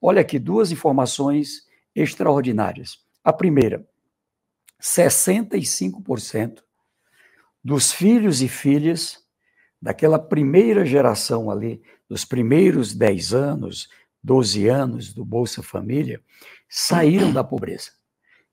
Olha 0.00 0.20
aqui 0.20 0.38
duas 0.38 0.70
informações 0.70 1.66
extraordinárias. 1.94 2.98
A 3.22 3.32
primeira, 3.32 3.86
65% 4.80 6.62
dos 7.62 7.92
filhos 7.92 8.42
e 8.42 8.48
filhas 8.48 9.24
daquela 9.80 10.18
primeira 10.18 10.84
geração 10.84 11.50
ali, 11.50 11.82
dos 12.08 12.24
primeiros 12.24 12.94
10 12.94 13.32
anos, 13.32 13.88
12 14.22 14.68
anos 14.68 15.12
do 15.12 15.24
Bolsa 15.24 15.62
Família, 15.62 16.22
saíram 16.68 17.32
da 17.32 17.44
pobreza. 17.44 17.90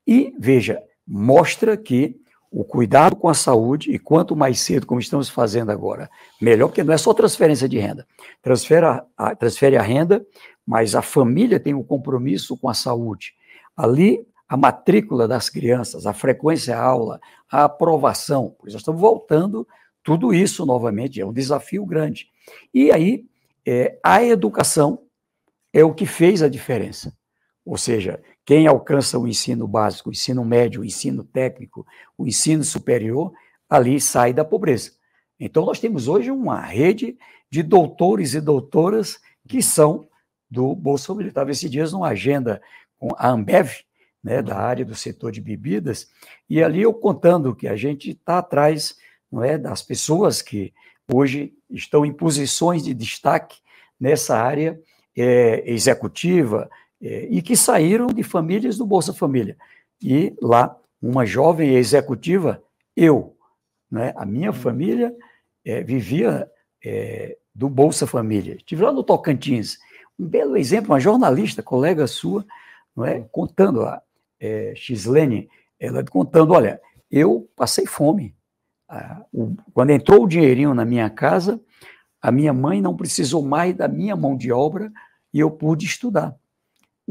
E, 0.06 0.34
veja, 0.40 0.82
mostra 1.08 1.78
que 1.78 2.22
o 2.52 2.66
cuidado 2.66 3.16
com 3.16 3.30
a 3.30 3.34
saúde, 3.34 3.92
e 3.92 3.98
quanto 3.98 4.36
mais 4.36 4.60
cedo, 4.60 4.86
como 4.86 5.00
estamos 5.00 5.30
fazendo 5.30 5.72
agora, 5.72 6.10
melhor, 6.42 6.68
porque 6.68 6.84
não 6.84 6.94
é 6.94 6.98
só 6.98 7.14
transferência 7.14 7.68
de 7.68 7.80
renda. 7.80 8.06
Transfere 8.42 8.86
a, 8.86 9.36
transfere 9.36 9.78
a 9.78 9.82
renda, 9.82 10.26
mas 10.68 10.94
a 10.94 11.02
família 11.02 11.60
tem 11.60 11.74
um 11.74 11.84
compromisso 11.84 12.58
com 12.58 12.68
a 12.68 12.74
saúde. 12.74 13.34
Ali 13.76 14.28
a 14.50 14.58
matrícula 14.58 15.30
das 15.30 15.48
crianças, 15.48 16.06
a 16.06 16.12
frequência 16.12 16.78
à 16.78 16.84
aula, 16.84 17.22
a 17.50 17.64
aprovação, 17.64 18.54
pois 18.60 18.74
nós 18.74 18.82
estamos 18.82 19.00
voltando 19.00 19.66
tudo 20.04 20.34
isso 20.34 20.66
novamente, 20.66 21.22
é 21.22 21.26
um 21.26 21.32
desafio 21.32 21.86
grande. 21.86 22.28
E 22.74 22.92
aí, 22.92 23.24
é, 23.66 23.98
a 24.04 24.22
educação 24.22 25.04
é 25.72 25.86
o 25.86 25.94
que 25.94 26.06
fez 26.06 26.44
a 26.44 26.50
diferença. 26.50 27.16
Ou 27.66 27.78
seja, 27.78 28.22
quem 28.46 28.68
alcança 28.68 29.20
o 29.20 29.28
ensino 29.28 29.68
básico, 29.68 30.10
o 30.10 30.12
ensino 30.12 30.44
médio, 30.44 30.82
o 30.82 30.86
ensino 30.86 31.24
técnico, 31.24 31.86
o 32.18 32.28
ensino 32.28 32.64
superior, 32.64 33.32
ali 33.70 34.00
sai 34.02 34.34
da 34.34 34.44
pobreza. 34.44 34.92
Então, 35.40 35.66
nós 35.66 35.80
temos 35.80 36.08
hoje 36.08 36.30
uma 36.30 36.60
rede 36.60 37.18
de 37.50 37.64
doutores 37.64 38.34
e 38.34 38.42
doutoras 38.42 39.20
que 39.48 39.62
são 39.62 40.08
do 40.50 40.76
Bolsa 40.76 41.08
Família. 41.08 41.30
Estava 41.30 41.52
esses 41.52 41.70
dias 41.70 41.92
numa 41.94 42.10
agenda 42.10 42.62
com 42.98 43.10
a 43.18 43.30
Ambev, 43.30 43.70
né, 44.24 44.42
da 44.42 44.58
área 44.58 44.86
do 44.86 44.94
setor 44.94 45.32
de 45.32 45.42
bebidas, 45.42 46.08
e 46.48 46.64
ali 46.64 46.82
eu 46.84 46.94
contando 46.94 47.56
que 47.56 47.68
a 47.68 47.76
gente 47.76 48.12
está 48.12 48.38
atrás 48.38 48.96
não 49.32 49.44
é, 49.44 49.58
das 49.58 49.82
pessoas 49.82 50.42
que 50.42 50.74
hoje 51.12 51.54
estão 51.70 52.06
em 52.06 52.14
posições 52.14 52.84
de 52.84 52.94
destaque 52.94 53.58
nessa 54.00 54.38
área 54.38 54.80
é, 55.16 55.64
executiva 55.72 56.70
e 57.02 57.42
que 57.42 57.56
saíram 57.56 58.08
de 58.08 58.24
famílias 58.24 58.78
do 58.78 58.86
Bolsa 58.86 59.14
Família. 59.14 59.58
E 60.02 60.36
lá, 60.42 60.78
uma 61.02 61.26
jovem 61.26 61.76
executiva, 61.76 62.62
eu, 62.96 63.36
né, 63.90 64.14
a 64.16 64.26
minha 64.26 64.54
família 64.54 65.16
é, 65.66 65.82
vivia 65.84 66.50
é, 66.84 67.38
do 67.54 67.68
Bolsa 67.68 68.06
Família. 68.06 68.56
Estive 68.56 68.84
lá 68.84 68.92
no 68.92 69.04
Tocantins, 69.04 69.78
um 70.20 70.28
belo 70.28 70.56
exemplo, 70.56 70.92
uma 70.92 71.00
jornalista, 71.00 71.64
colega 71.64 72.06
sua, 72.06 72.46
não 72.96 73.06
é, 73.06 73.22
contando 73.32 73.84
a, 73.84 74.02
é, 74.40 74.74
Xlene, 74.76 75.50
ela 75.80 76.04
contando, 76.04 76.54
olha, 76.54 76.80
eu 77.10 77.50
passei 77.56 77.86
fome. 77.86 78.36
Ah, 78.88 79.24
o, 79.34 79.56
quando 79.74 79.92
entrou 79.92 80.24
o 80.24 80.28
dinheirinho 80.28 80.74
na 80.74 80.86
minha 80.86 81.10
casa, 81.10 81.60
a 82.22 82.32
minha 82.32 82.54
mãe 82.54 82.82
não 82.82 82.96
precisou 82.96 83.42
mais 83.42 83.76
da 83.76 83.88
minha 83.88 84.16
mão 84.16 84.36
de 84.36 84.52
obra 84.52 84.92
e 85.34 85.40
eu 85.40 85.50
pude 85.50 85.86
estudar. 85.86 86.36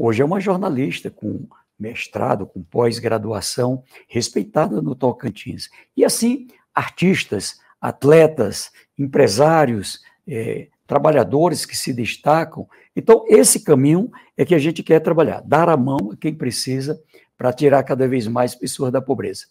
Hoje 0.03 0.23
é 0.23 0.25
uma 0.25 0.39
jornalista 0.39 1.11
com 1.11 1.47
mestrado, 1.77 2.47
com 2.47 2.63
pós-graduação, 2.63 3.83
respeitada 4.07 4.81
no 4.81 4.95
Tocantins. 4.95 5.69
E 5.95 6.03
assim, 6.03 6.47
artistas, 6.73 7.59
atletas, 7.79 8.71
empresários, 8.97 9.99
é, 10.27 10.69
trabalhadores 10.87 11.67
que 11.67 11.77
se 11.77 11.93
destacam. 11.93 12.67
Então, 12.95 13.25
esse 13.27 13.63
caminho 13.63 14.09
é 14.35 14.43
que 14.43 14.55
a 14.55 14.57
gente 14.57 14.81
quer 14.81 15.01
trabalhar, 15.01 15.43
dar 15.45 15.69
a 15.69 15.77
mão 15.77 16.09
a 16.11 16.17
quem 16.17 16.33
precisa 16.33 16.99
para 17.37 17.53
tirar 17.53 17.83
cada 17.83 18.07
vez 18.07 18.25
mais 18.25 18.55
pessoas 18.55 18.91
da 18.91 19.03
pobreza. 19.03 19.45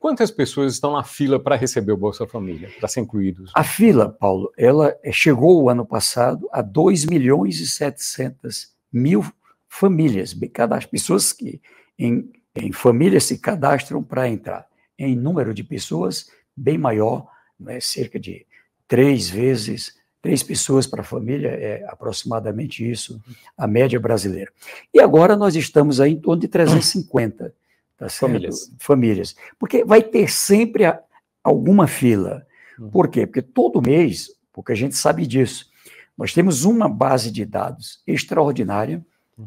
Quantas 0.00 0.32
pessoas 0.32 0.72
estão 0.72 0.94
na 0.94 1.04
fila 1.04 1.38
para 1.38 1.54
receber 1.54 1.92
o 1.92 1.96
Bolsa 1.96 2.26
Família, 2.26 2.72
para 2.80 2.88
ser 2.88 3.02
incluídos? 3.02 3.52
A 3.54 3.62
fila, 3.62 4.08
Paulo, 4.08 4.52
ela 4.58 4.96
chegou 5.12 5.62
o 5.62 5.70
ano 5.70 5.86
passado 5.86 6.48
a 6.50 6.60
2 6.60 7.06
milhões 7.06 7.60
e 7.60 7.68
700 7.68 8.74
mil 8.92 9.24
famílias, 9.68 10.36
cada 10.52 10.78
pessoas 10.80 11.32
que 11.32 11.60
em, 11.98 12.30
em 12.54 12.72
famílias 12.72 13.24
se 13.24 13.38
cadastram 13.38 14.02
para 14.02 14.28
entrar. 14.28 14.66
Em 14.98 15.14
número 15.14 15.52
de 15.52 15.62
pessoas, 15.62 16.30
bem 16.56 16.78
maior, 16.78 17.28
né, 17.58 17.80
cerca 17.80 18.18
de 18.18 18.46
três 18.88 19.28
vezes 19.28 19.96
Três 20.26 20.42
pessoas 20.42 20.88
para 20.88 21.02
a 21.02 21.04
família 21.04 21.50
é 21.50 21.84
aproximadamente 21.86 22.84
isso, 22.84 23.22
a 23.56 23.64
média 23.64 24.00
brasileira. 24.00 24.50
E 24.92 24.98
agora 24.98 25.36
nós 25.36 25.54
estamos 25.54 26.00
aí 26.00 26.14
em 26.14 26.20
torno 26.20 26.40
de 26.40 26.48
350 26.48 27.54
tá 27.96 28.08
famílias. 28.08 28.72
famílias. 28.76 29.36
Porque 29.56 29.84
vai 29.84 30.02
ter 30.02 30.28
sempre 30.28 30.84
a, 30.84 31.00
alguma 31.44 31.86
fila. 31.86 32.44
Uhum. 32.76 32.90
Por 32.90 33.06
quê? 33.06 33.24
Porque 33.24 33.40
todo 33.40 33.80
mês, 33.80 34.28
porque 34.52 34.72
a 34.72 34.74
gente 34.74 34.96
sabe 34.96 35.24
disso, 35.28 35.66
nós 36.18 36.34
temos 36.34 36.64
uma 36.64 36.88
base 36.88 37.30
de 37.30 37.44
dados 37.44 38.02
extraordinária. 38.04 39.06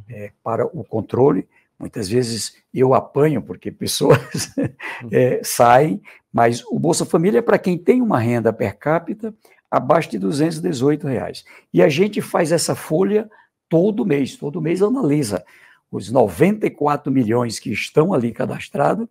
É, 0.09 0.31
para 0.43 0.65
o 0.65 0.83
controle. 0.83 1.47
Muitas 1.77 2.09
vezes 2.09 2.57
eu 2.73 2.93
apanho, 2.93 3.41
porque 3.41 3.71
pessoas 3.71 4.53
é, 5.11 5.41
saem, 5.43 6.01
mas 6.31 6.63
o 6.65 6.77
Bolsa 6.77 7.05
Família 7.05 7.39
é 7.39 7.41
para 7.41 7.57
quem 7.57 7.77
tem 7.77 8.01
uma 8.01 8.19
renda 8.19 8.51
per 8.51 8.77
capita 8.77 9.33
abaixo 9.71 10.09
de 10.09 10.19
218 10.19 11.07
reais. 11.07 11.45
E 11.73 11.81
a 11.81 11.89
gente 11.89 12.21
faz 12.21 12.51
essa 12.51 12.75
folha 12.75 13.29
todo 13.67 14.05
mês, 14.05 14.35
todo 14.35 14.61
mês 14.61 14.81
analisa 14.81 15.43
os 15.91 16.11
94 16.11 17.11
milhões 17.11 17.59
que 17.59 17.71
estão 17.71 18.13
ali 18.13 18.31
cadastrados 18.31 19.07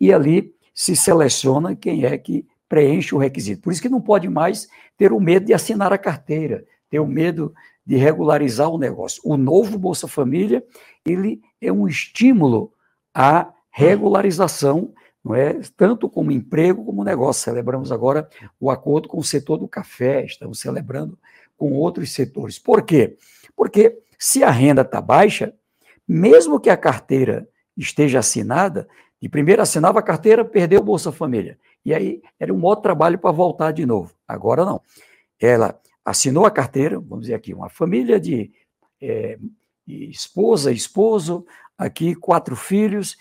e 0.00 0.12
ali 0.12 0.54
se 0.74 0.94
seleciona 0.94 1.74
quem 1.74 2.04
é 2.04 2.16
que 2.16 2.46
preenche 2.68 3.14
o 3.14 3.18
requisito. 3.18 3.62
Por 3.62 3.72
isso 3.72 3.82
que 3.82 3.88
não 3.88 4.00
pode 4.00 4.28
mais 4.28 4.68
ter 4.96 5.12
o 5.12 5.20
medo 5.20 5.46
de 5.46 5.52
assinar 5.52 5.92
a 5.92 5.98
carteira, 5.98 6.64
ter 6.88 7.00
o 7.00 7.06
medo 7.06 7.52
de 7.90 7.96
regularizar 7.96 8.68
o 8.68 8.78
negócio. 8.78 9.20
O 9.24 9.36
novo 9.36 9.76
Bolsa 9.76 10.06
Família, 10.06 10.64
ele 11.04 11.42
é 11.60 11.72
um 11.72 11.88
estímulo 11.88 12.72
à 13.12 13.52
regularização 13.68 14.94
não 15.24 15.34
é? 15.34 15.60
Tanto 15.76 16.08
como 16.08 16.30
emprego 16.30 16.84
como 16.84 17.02
negócio. 17.02 17.42
Celebramos 17.42 17.90
agora 17.90 18.28
o 18.60 18.70
acordo 18.70 19.08
com 19.08 19.18
o 19.18 19.24
setor 19.24 19.58
do 19.58 19.66
café, 19.66 20.24
estamos 20.24 20.60
celebrando 20.60 21.18
com 21.56 21.72
outros 21.72 22.12
setores. 22.12 22.60
Por 22.60 22.82
quê? 22.82 23.18
Porque 23.56 23.98
se 24.16 24.44
a 24.44 24.50
renda 24.50 24.82
está 24.82 25.00
baixa, 25.00 25.52
mesmo 26.06 26.60
que 26.60 26.70
a 26.70 26.76
carteira 26.76 27.48
esteja 27.76 28.20
assinada, 28.20 28.86
E 29.20 29.28
primeiro 29.28 29.60
assinava 29.60 29.98
a 29.98 30.02
carteira, 30.02 30.44
perdeu 30.44 30.80
o 30.80 30.84
Bolsa 30.84 31.10
Família. 31.10 31.58
E 31.84 31.92
aí 31.92 32.22
era 32.38 32.54
um 32.54 32.58
modo 32.58 32.80
trabalho 32.80 33.18
para 33.18 33.32
voltar 33.32 33.72
de 33.72 33.84
novo. 33.84 34.14
Agora 34.26 34.64
não. 34.64 34.80
Ela 35.38 35.78
assinou 36.10 36.44
a 36.44 36.50
carteira, 36.50 36.98
vamos 37.00 37.22
dizer 37.22 37.34
aqui, 37.34 37.54
uma 37.54 37.68
família 37.68 38.20
de 38.20 38.50
é, 39.00 39.38
esposa, 39.86 40.72
esposo, 40.72 41.46
aqui 41.78 42.14
quatro 42.14 42.54
filhos, 42.54 43.16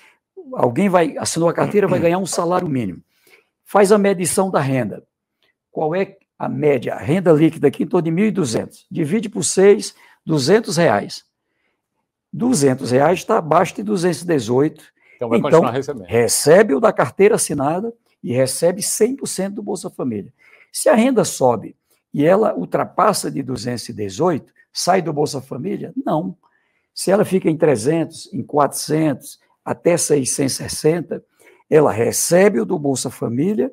alguém 0.53 0.89
vai 0.89 1.17
assinou 1.17 1.49
a 1.49 1.53
carteira, 1.53 1.87
vai 1.87 1.99
ganhar 1.99 2.17
um 2.17 2.25
salário 2.25 2.67
mínimo. 2.67 3.01
Faz 3.63 3.91
a 3.91 3.97
medição 3.97 4.49
da 4.49 4.59
renda. 4.59 5.03
Qual 5.71 5.95
é 5.95 6.17
a 6.37 6.49
média? 6.49 6.95
A 6.95 6.99
renda 6.99 7.31
líquida 7.31 7.67
aqui 7.67 7.83
em 7.83 7.87
torno 7.87 8.09
de 8.09 8.11
1.200. 8.11 8.85
Divide 8.89 9.29
por 9.29 9.43
seis, 9.43 9.95
200 10.25 10.75
reais. 10.77 11.23
200 12.33 12.91
reais 12.91 13.19
está 13.19 13.37
abaixo 13.37 13.75
de 13.75 13.83
218. 13.83 14.83
Então 15.15 15.29
vai 15.29 15.39
então, 15.39 15.51
continuar 15.51 15.71
recebendo. 15.71 16.05
Recebe 16.05 16.73
o 16.73 16.79
da 16.79 16.91
carteira 16.91 17.35
assinada 17.35 17.93
e 18.23 18.33
recebe 18.33 18.81
100% 18.81 19.51
do 19.51 19.63
Bolsa 19.63 19.89
Família. 19.89 20.33
Se 20.71 20.89
a 20.89 20.95
renda 20.95 21.23
sobe 21.23 21.75
e 22.13 22.25
ela 22.25 22.55
ultrapassa 22.55 23.29
de 23.29 23.41
218, 23.43 24.51
sai 24.71 25.01
do 25.01 25.13
Bolsa 25.13 25.41
Família? 25.41 25.93
Não. 26.05 26.35
Se 26.93 27.11
ela 27.11 27.23
fica 27.23 27.49
em 27.49 27.57
300, 27.57 28.33
em 28.33 28.43
400, 28.43 29.39
até 29.63 29.95
660, 29.95 31.23
ela 31.69 31.91
recebe 31.91 32.59
o 32.59 32.65
do 32.65 32.79
Bolsa 32.79 33.09
Família 33.09 33.71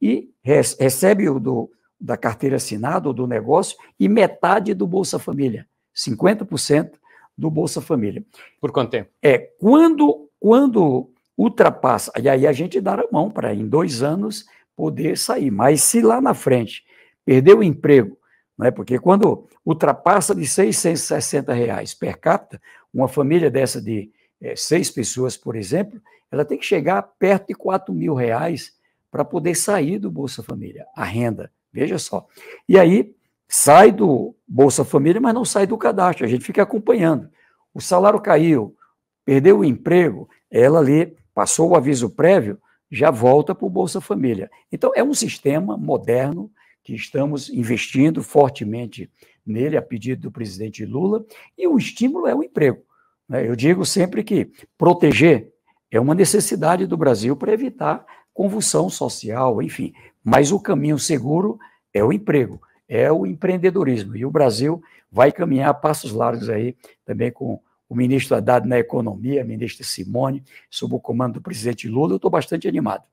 e 0.00 0.30
recebe 0.42 1.28
o 1.28 1.38
do, 1.38 1.70
da 2.00 2.16
carteira 2.16 2.56
assinada 2.56 3.08
ou 3.08 3.14
do 3.14 3.26
negócio 3.26 3.76
e 3.98 4.08
metade 4.08 4.74
do 4.74 4.86
Bolsa 4.86 5.18
Família, 5.18 5.66
50% 5.94 6.92
do 7.36 7.50
Bolsa 7.50 7.80
Família. 7.80 8.24
Por 8.60 8.72
quanto 8.72 8.90
tempo? 8.90 9.10
É, 9.22 9.38
quando, 9.38 10.28
quando 10.40 11.10
ultrapassa, 11.36 12.12
e 12.20 12.28
aí 12.28 12.46
a 12.46 12.52
gente 12.52 12.80
dá 12.80 12.94
a 12.94 13.08
mão 13.12 13.30
para 13.30 13.54
em 13.54 13.68
dois 13.68 14.02
anos 14.02 14.46
poder 14.74 15.16
sair, 15.18 15.50
mas 15.50 15.82
se 15.82 16.00
lá 16.00 16.20
na 16.20 16.34
frente 16.34 16.84
perder 17.24 17.54
o 17.54 17.62
emprego, 17.62 18.18
né, 18.58 18.70
porque 18.70 18.98
quando 18.98 19.48
ultrapassa 19.64 20.34
de 20.34 20.46
660 20.46 21.52
reais 21.52 21.94
per 21.94 22.18
capita, 22.18 22.60
uma 22.92 23.08
família 23.08 23.50
dessa 23.50 23.80
de 23.80 24.10
é, 24.40 24.54
seis 24.54 24.90
pessoas, 24.90 25.36
por 25.36 25.56
exemplo, 25.56 26.00
ela 26.30 26.44
tem 26.44 26.58
que 26.58 26.66
chegar 26.66 27.02
perto 27.18 27.48
de 27.48 27.54
4 27.54 27.94
mil 27.94 28.14
reais 28.14 28.72
para 29.10 29.24
poder 29.24 29.54
sair 29.54 29.98
do 29.98 30.10
Bolsa 30.10 30.42
Família, 30.42 30.86
a 30.94 31.04
renda, 31.04 31.50
veja 31.72 31.98
só. 31.98 32.26
E 32.68 32.78
aí 32.78 33.14
sai 33.48 33.92
do 33.92 34.34
Bolsa 34.46 34.84
Família, 34.84 35.20
mas 35.20 35.34
não 35.34 35.44
sai 35.44 35.66
do 35.66 35.78
cadastro, 35.78 36.24
a 36.24 36.28
gente 36.28 36.44
fica 36.44 36.62
acompanhando. 36.62 37.28
O 37.72 37.80
salário 37.80 38.20
caiu, 38.20 38.76
perdeu 39.24 39.60
o 39.60 39.64
emprego, 39.64 40.28
ela 40.50 40.78
ali 40.78 41.16
passou 41.34 41.70
o 41.70 41.76
aviso 41.76 42.10
prévio, 42.10 42.58
já 42.90 43.10
volta 43.10 43.54
para 43.54 43.66
o 43.66 43.70
Bolsa 43.70 44.00
Família. 44.00 44.50
Então, 44.70 44.92
é 44.94 45.02
um 45.02 45.14
sistema 45.14 45.76
moderno 45.76 46.50
que 46.84 46.94
estamos 46.94 47.48
investindo 47.48 48.22
fortemente 48.22 49.10
nele, 49.44 49.76
a 49.76 49.82
pedido 49.82 50.22
do 50.22 50.30
presidente 50.30 50.84
Lula, 50.84 51.24
e 51.56 51.66
o 51.66 51.78
estímulo 51.78 52.26
é 52.28 52.34
o 52.34 52.42
emprego. 52.42 52.82
Né? 53.28 53.48
Eu 53.48 53.56
digo 53.56 53.84
sempre 53.86 54.22
que 54.22 54.50
proteger 54.76 55.50
é 55.90 55.98
uma 55.98 56.14
necessidade 56.14 56.86
do 56.86 56.96
Brasil 56.96 57.36
para 57.36 57.52
evitar 57.52 58.04
convulsão 58.32 58.90
social, 58.90 59.62
enfim, 59.62 59.94
mas 60.22 60.52
o 60.52 60.60
caminho 60.60 60.98
seguro 60.98 61.58
é 61.92 62.02
o 62.02 62.12
emprego, 62.12 62.60
é 62.88 63.10
o 63.10 63.24
empreendedorismo, 63.24 64.16
e 64.16 64.26
o 64.26 64.30
Brasil 64.30 64.82
vai 65.10 65.30
caminhar 65.30 65.72
passos 65.80 66.12
largos 66.12 66.50
aí, 66.50 66.76
também 67.04 67.30
com 67.30 67.60
o 67.88 67.94
ministro 67.94 68.36
Haddad 68.36 68.66
na 68.66 68.78
economia, 68.78 69.42
a 69.42 69.44
ministra 69.44 69.84
Simone, 69.86 70.42
sob 70.68 70.94
o 70.96 71.00
comando 71.00 71.34
do 71.34 71.40
presidente 71.40 71.88
Lula, 71.88 72.14
eu 72.14 72.16
estou 72.16 72.30
bastante 72.30 72.66
animado. 72.66 73.04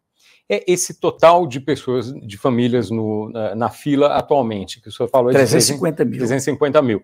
É 0.53 0.65
esse 0.67 0.95
total 0.99 1.47
de 1.47 1.61
pessoas, 1.61 2.11
de 2.13 2.37
famílias 2.37 2.91
no, 2.91 3.29
na, 3.29 3.55
na, 3.55 3.69
fila 3.69 4.15
atualmente, 4.17 4.81
que 4.81 4.89
o 4.89 4.91
senhor 4.91 5.07
falou? 5.07 5.31
350 5.31 6.03
mil. 6.03 6.17
350 6.17 6.81
mil. 6.81 7.01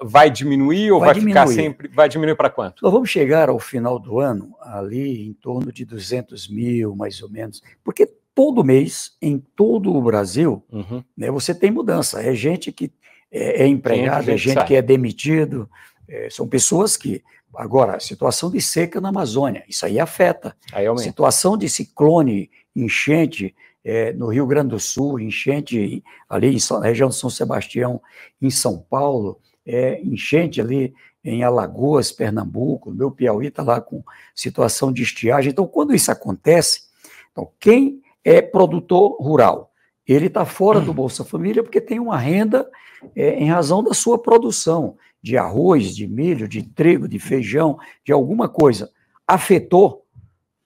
Vai 0.00 0.30
diminuir 0.30 0.92
ou 0.92 1.00
vai, 1.00 1.12
vai 1.12 1.20
ficar 1.20 1.48
sempre? 1.48 1.88
Vai 1.88 2.08
diminuir 2.08 2.36
para 2.36 2.48
quanto? 2.48 2.84
Nós 2.84 2.92
vamos 2.92 3.10
chegar 3.10 3.48
ao 3.48 3.58
final 3.58 3.98
do 3.98 4.20
ano 4.20 4.54
ali 4.60 5.26
em 5.26 5.32
torno 5.32 5.72
de 5.72 5.84
200 5.84 6.48
mil, 6.48 6.94
mais 6.94 7.20
ou 7.20 7.28
menos, 7.28 7.60
porque 7.82 8.08
todo 8.32 8.64
mês, 8.64 9.16
em 9.20 9.38
todo 9.38 9.92
o 9.92 10.00
Brasil, 10.00 10.62
uhum. 10.70 11.02
né, 11.16 11.30
você 11.32 11.52
tem 11.52 11.72
mudança. 11.72 12.22
É 12.22 12.32
gente 12.32 12.70
que 12.70 12.92
é, 13.30 13.64
é 13.64 13.66
empregado, 13.66 14.30
é 14.30 14.36
gente 14.36 14.64
que 14.64 14.76
é 14.76 14.82
demitido, 14.82 15.68
é, 16.08 16.28
são 16.30 16.46
pessoas 16.46 16.96
que. 16.96 17.22
Agora, 17.56 18.00
situação 18.00 18.50
de 18.50 18.60
seca 18.60 19.00
na 19.00 19.10
Amazônia, 19.10 19.62
isso 19.68 19.86
aí 19.86 20.00
afeta. 20.00 20.56
Aí 20.72 20.86
situação 20.98 21.56
de 21.56 21.68
ciclone, 21.68 22.50
enchente 22.74 23.54
é, 23.84 24.12
no 24.12 24.28
Rio 24.28 24.46
Grande 24.46 24.70
do 24.70 24.80
Sul, 24.80 25.20
enchente 25.20 26.02
ali 26.28 26.58
na 26.70 26.80
região 26.80 27.08
de 27.08 27.16
São 27.16 27.28
Sebastião, 27.28 28.00
em 28.40 28.50
São 28.50 28.78
Paulo, 28.78 29.38
é, 29.66 30.00
enchente 30.02 30.60
ali 30.60 30.94
em 31.22 31.42
Alagoas, 31.42 32.12
Pernambuco, 32.12 32.90
meu 32.90 33.10
Piauí 33.10 33.46
está 33.46 33.62
lá 33.62 33.80
com 33.80 34.02
situação 34.34 34.92
de 34.92 35.02
estiagem. 35.02 35.50
Então, 35.50 35.66
quando 35.66 35.94
isso 35.94 36.10
acontece, 36.10 36.82
então, 37.32 37.50
quem 37.58 38.02
é 38.22 38.42
produtor 38.42 39.16
rural, 39.20 39.72
ele 40.06 40.26
está 40.26 40.44
fora 40.44 40.80
do 40.80 40.92
Bolsa 40.92 41.24
Família 41.24 41.62
porque 41.62 41.80
tem 41.80 41.98
uma 41.98 42.18
renda 42.18 42.68
é, 43.16 43.34
em 43.34 43.48
razão 43.48 43.82
da 43.82 43.94
sua 43.94 44.18
produção 44.18 44.96
de 45.22 45.38
arroz, 45.38 45.96
de 45.96 46.06
milho, 46.06 46.46
de 46.46 46.62
trigo, 46.62 47.08
de 47.08 47.18
feijão, 47.18 47.78
de 48.04 48.12
alguma 48.12 48.46
coisa, 48.46 48.90
afetou, 49.26 50.04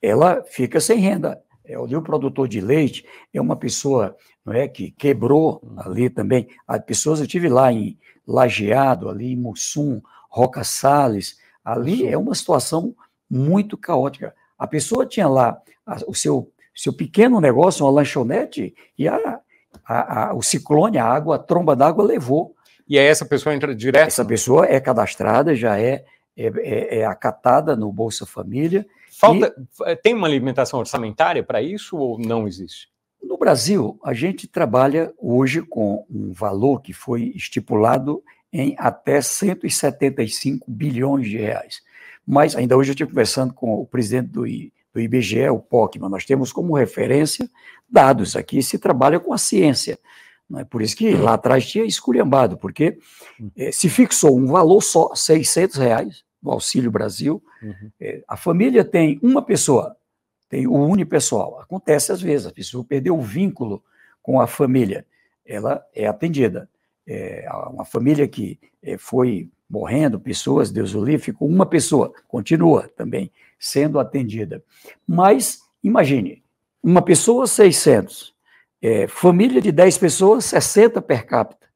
ela 0.03 0.43
fica 0.43 0.81
sem 0.81 0.99
renda. 0.99 1.41
É, 1.69 1.79
o 1.79 2.03
produtor 2.03 2.49
de 2.49 2.61
leite 2.61 3.05
é 3.33 3.41
uma 3.41 3.55
pessoa 3.55 4.17
não 4.45 4.55
é, 4.55 4.67
que 4.67 4.91
quebrou 4.93 5.61
ali 5.77 6.09
também. 6.09 6.49
As 6.67 6.83
pessoas, 6.83 7.21
eu 7.21 7.27
tive 7.27 7.49
lá 7.51 7.71
em 7.71 7.99
Lajeado, 8.27 9.11
ali 9.11 9.33
em 9.33 9.37
Mussum, 9.37 10.01
Roca 10.31 10.65
Salles, 10.65 11.37
ali 11.63 12.07
é 12.07 12.17
uma 12.17 12.35
situação 12.35 12.95
muito 13.31 13.77
caótica. 13.77 14.35
A 14.59 14.67
pessoa 14.67 15.05
tinha 15.05 15.29
lá 15.29 15.61
o 16.07 16.15
seu, 16.15 16.51
seu 16.75 16.93
pequeno 16.93 17.41
negócio, 17.41 17.85
uma 17.85 17.93
lanchonete, 17.93 18.75
e 18.97 19.07
a, 19.07 19.41
a, 19.85 20.31
a, 20.31 20.35
o 20.35 20.43
ciclone, 20.43 20.97
a 20.97 21.05
água, 21.05 21.37
a 21.37 21.39
tromba 21.39 21.77
d'água 21.77 22.03
levou. 22.03 22.55
E 22.89 22.99
aí 22.99 23.07
essa 23.07 23.27
pessoa 23.27 23.55
entra 23.55 23.75
direto? 23.75 24.07
Essa 24.07 24.25
pessoa 24.25 24.67
é 24.67 24.81
cadastrada, 24.81 25.55
já 25.55 25.79
é, 25.79 26.05
é, 26.35 26.47
é, 26.47 26.99
é 27.01 27.05
acatada 27.05 27.77
no 27.77 27.93
Bolsa 27.93 28.25
Família. 28.25 28.87
Falta, 29.19 29.53
e... 29.87 29.97
Tem 29.97 30.15
uma 30.15 30.29
alimentação 30.29 30.79
orçamentária 30.79 31.43
para 31.43 31.61
isso 31.61 31.97
ou 31.97 32.19
não 32.19 32.47
existe? 32.47 32.89
No 33.21 33.37
Brasil, 33.37 33.99
a 34.05 34.15
gente 34.15 34.47
trabalha 34.47 35.13
hoje 35.19 35.61
com 35.61 36.07
um 36.09 36.33
valor 36.33 36.81
que 36.81 36.93
foi 36.93 37.33
estipulado 37.35 38.23
em 38.53 38.77
até 38.79 39.21
175 39.21 40.71
bilhões 40.71 41.29
de 41.29 41.37
reais. 41.37 41.83
Mas 42.25 42.55
ainda 42.55 42.77
hoje 42.77 42.91
eu 42.91 42.93
estive 42.93 43.11
conversando 43.11 43.53
com 43.53 43.75
o 43.75 43.87
presidente 43.87 44.29
do, 44.29 44.47
I, 44.47 44.73
do 44.95 45.01
IBGE, 45.01 45.49
o 45.49 45.59
POCMA, 45.59 46.09
nós 46.09 46.25
temos 46.25 46.53
como 46.53 46.77
referência 46.77 47.51
dados. 47.91 48.37
Aqui 48.37 48.63
se 48.63 48.79
trabalha 48.79 49.19
com 49.19 49.33
a 49.33 49.39
ciência. 49.39 49.99
Não 50.49 50.61
é 50.61 50.65
por 50.65 50.81
isso 50.81 50.97
que 50.97 51.11
lá 51.15 51.35
atrás 51.35 51.67
tinha 51.67 51.85
esculhambado, 51.85 52.57
porque 52.57 52.99
é, 53.57 53.73
se 53.73 53.89
fixou 53.89 54.39
um 54.39 54.47
valor 54.47 54.81
só, 54.81 55.13
600 55.15 55.77
reais, 55.77 56.25
no 56.43 56.53
Auxílio 56.53 56.91
Brasil. 56.91 57.43
Uhum. 57.63 57.91
É, 58.01 58.23
a 58.27 58.37
família 58.37 58.85
tem 58.85 59.19
uma 59.23 59.43
pessoa, 59.43 59.97
tem 60.49 60.67
o 60.67 60.75
unipessoal. 60.75 61.61
Acontece 61.61 62.13
às 62.13 62.21
vezes, 62.21 62.47
a 62.47 62.53
pessoa 62.53 62.85
perdeu 62.85 63.17
o 63.17 63.23
vínculo 63.23 63.83
com 64.23 64.41
a 64.41 64.47
família, 64.47 65.07
ela 65.45 65.85
é 65.95 66.07
atendida. 66.07 66.69
É, 67.07 67.49
uma 67.71 67.85
família 67.85 68.29
que 68.29 68.59
é, 68.83 68.99
foi 68.99 69.51
morrendo, 69.69 70.21
pessoas, 70.21 70.71
Deus 70.71 70.95
o 70.95 71.05
livre, 71.05 71.25
ficou 71.25 71.49
uma 71.49 71.67
pessoa, 71.67 72.13
continua 72.27 72.89
também 72.97 73.31
sendo 73.59 73.99
atendida. 73.99 74.63
Mas, 75.07 75.61
imagine, 75.83 76.43
uma 76.83 77.03
pessoa, 77.03 77.47
600, 77.47 78.35
é, 78.81 79.07
família 79.09 79.61
de 79.61 79.73
10 79.73 79.99
pessoas, 79.99 80.45
60 80.47 81.03
per 81.03 81.27
capita. 81.27 81.67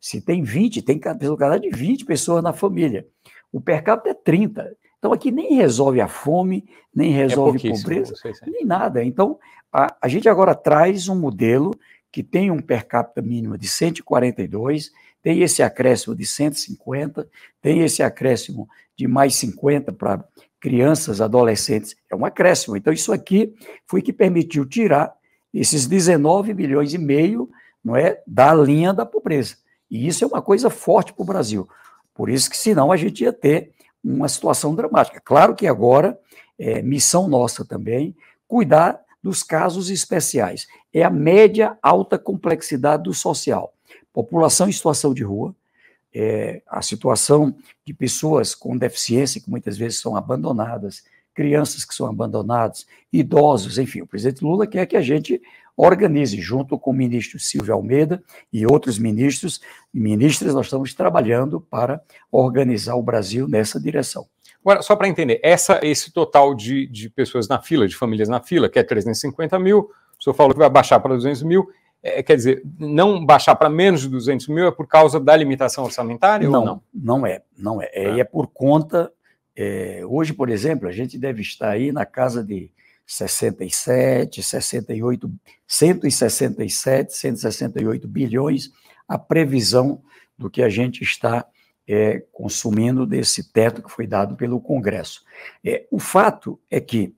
Se 0.00 0.20
tem 0.20 0.42
20, 0.42 0.82
tem 0.82 1.00
lugar 1.22 1.58
de 1.58 1.68
20 1.68 2.04
pessoas 2.04 2.42
na 2.42 2.52
família. 2.52 3.06
O 3.52 3.60
per 3.60 3.82
capita 3.82 4.10
é 4.10 4.14
30. 4.14 4.76
Então 4.98 5.12
aqui 5.12 5.30
nem 5.30 5.54
resolve 5.54 6.00
a 6.00 6.08
fome, 6.08 6.64
nem 6.94 7.12
é 7.12 7.16
resolve 7.16 7.68
é 7.68 7.70
pobreza, 7.70 8.14
nem 8.46 8.64
nada. 8.64 9.04
Então 9.04 9.38
a, 9.72 9.94
a 10.00 10.08
gente 10.08 10.28
agora 10.28 10.54
traz 10.54 11.08
um 11.08 11.14
modelo 11.14 11.72
que 12.10 12.22
tem 12.22 12.50
um 12.50 12.60
per 12.60 12.86
capita 12.86 13.20
mínimo 13.20 13.58
de 13.58 13.68
142, 13.68 14.90
tem 15.22 15.42
esse 15.42 15.62
acréscimo 15.62 16.14
de 16.14 16.24
150, 16.24 17.28
tem 17.60 17.82
esse 17.82 18.02
acréscimo 18.02 18.68
de 18.96 19.06
mais 19.06 19.34
50 19.34 19.92
para 19.92 20.24
crianças, 20.60 21.20
adolescentes. 21.20 21.94
É 22.10 22.16
um 22.16 22.24
acréscimo. 22.24 22.76
Então 22.76 22.92
isso 22.92 23.12
aqui 23.12 23.54
foi 23.86 24.00
que 24.00 24.12
permitiu 24.12 24.64
tirar 24.64 25.14
esses 25.52 25.86
19 25.86 26.54
milhões 26.54 26.94
e 26.94 26.98
meio 26.98 27.50
não 27.84 27.96
é, 27.96 28.20
da 28.26 28.52
linha 28.54 28.92
da 28.92 29.06
pobreza. 29.06 29.56
E 29.90 30.06
isso 30.06 30.24
é 30.24 30.26
uma 30.26 30.42
coisa 30.42 30.68
forte 30.68 31.12
para 31.12 31.22
o 31.22 31.26
Brasil. 31.26 31.68
Por 32.16 32.30
isso 32.30 32.48
que, 32.48 32.56
senão, 32.56 32.90
a 32.90 32.96
gente 32.96 33.22
ia 33.22 33.32
ter 33.32 33.72
uma 34.02 34.28
situação 34.28 34.74
dramática. 34.74 35.20
Claro 35.22 35.54
que 35.54 35.66
agora 35.66 36.18
é 36.58 36.80
missão 36.80 37.28
nossa 37.28 37.64
também 37.64 38.16
cuidar 38.48 39.00
dos 39.22 39.42
casos 39.42 39.90
especiais. 39.90 40.66
É 40.92 41.02
a 41.02 41.10
média 41.10 41.76
alta 41.82 42.18
complexidade 42.18 43.02
do 43.02 43.12
social. 43.12 43.74
População 44.12 44.68
em 44.68 44.72
situação 44.72 45.12
de 45.12 45.22
rua, 45.22 45.54
é, 46.14 46.62
a 46.66 46.80
situação 46.80 47.54
de 47.84 47.92
pessoas 47.92 48.54
com 48.54 48.78
deficiência, 48.78 49.40
que 49.40 49.50
muitas 49.50 49.76
vezes 49.76 49.98
são 49.98 50.16
abandonadas, 50.16 51.04
crianças 51.34 51.84
que 51.84 51.94
são 51.94 52.06
abandonadas, 52.06 52.86
idosos, 53.12 53.76
enfim. 53.76 54.00
O 54.00 54.06
presidente 54.06 54.42
Lula 54.42 54.66
quer 54.66 54.86
que 54.86 54.96
a 54.96 55.02
gente 55.02 55.42
organize, 55.76 56.40
junto 56.40 56.78
com 56.78 56.90
o 56.90 56.94
ministro 56.94 57.38
Silvio 57.38 57.74
Almeida 57.74 58.22
e 58.52 58.66
outros 58.66 58.98
ministros 58.98 59.60
e 59.92 60.00
ministras, 60.00 60.54
nós 60.54 60.66
estamos 60.66 60.94
trabalhando 60.94 61.60
para 61.60 62.00
organizar 62.32 62.94
o 62.96 63.02
Brasil 63.02 63.46
nessa 63.46 63.78
direção. 63.78 64.26
Agora, 64.64 64.82
só 64.82 64.96
para 64.96 65.06
entender, 65.06 65.38
essa, 65.44 65.78
esse 65.82 66.12
total 66.12 66.54
de, 66.54 66.86
de 66.88 67.08
pessoas 67.08 67.46
na 67.46 67.60
fila, 67.60 67.86
de 67.86 67.94
famílias 67.94 68.28
na 68.28 68.40
fila, 68.40 68.68
que 68.68 68.78
é 68.78 68.82
350 68.82 69.58
mil, 69.58 69.90
o 70.18 70.22
senhor 70.22 70.34
falou 70.34 70.52
que 70.52 70.58
vai 70.58 70.70
baixar 70.70 70.98
para 70.98 71.14
200 71.14 71.42
mil, 71.44 71.68
é, 72.02 72.22
quer 72.22 72.36
dizer, 72.36 72.62
não 72.78 73.24
baixar 73.24 73.54
para 73.56 73.68
menos 73.68 74.02
de 74.02 74.08
200 74.08 74.48
mil 74.48 74.66
é 74.66 74.70
por 74.70 74.86
causa 74.86 75.18
da 75.18 75.36
limitação 75.36 75.84
orçamentária 75.84 76.48
não, 76.48 76.60
ou 76.60 76.66
não? 76.66 76.82
Não 76.92 77.26
é, 77.26 77.42
não 77.56 77.82
é. 77.82 77.90
É, 77.92 78.20
é 78.20 78.24
por 78.24 78.46
conta. 78.48 79.12
É, 79.54 80.02
hoje, 80.04 80.32
por 80.32 80.48
exemplo, 80.48 80.88
a 80.88 80.92
gente 80.92 81.18
deve 81.18 81.42
estar 81.42 81.70
aí 81.70 81.92
na 81.92 82.06
casa 82.06 82.44
de 82.44 82.70
67, 83.06 84.42
68, 84.42 85.30
167, 85.66 87.16
168 87.16 88.08
bilhões 88.08 88.70
a 89.08 89.18
previsão 89.18 90.02
do 90.36 90.50
que 90.50 90.62
a 90.62 90.68
gente 90.68 91.02
está 91.02 91.46
é, 91.88 92.22
consumindo 92.32 93.06
desse 93.06 93.52
teto 93.52 93.80
que 93.82 93.90
foi 93.90 94.06
dado 94.06 94.34
pelo 94.34 94.60
Congresso. 94.60 95.22
É, 95.64 95.86
o 95.90 96.00
fato 96.00 96.60
é 96.70 96.80
que, 96.80 97.14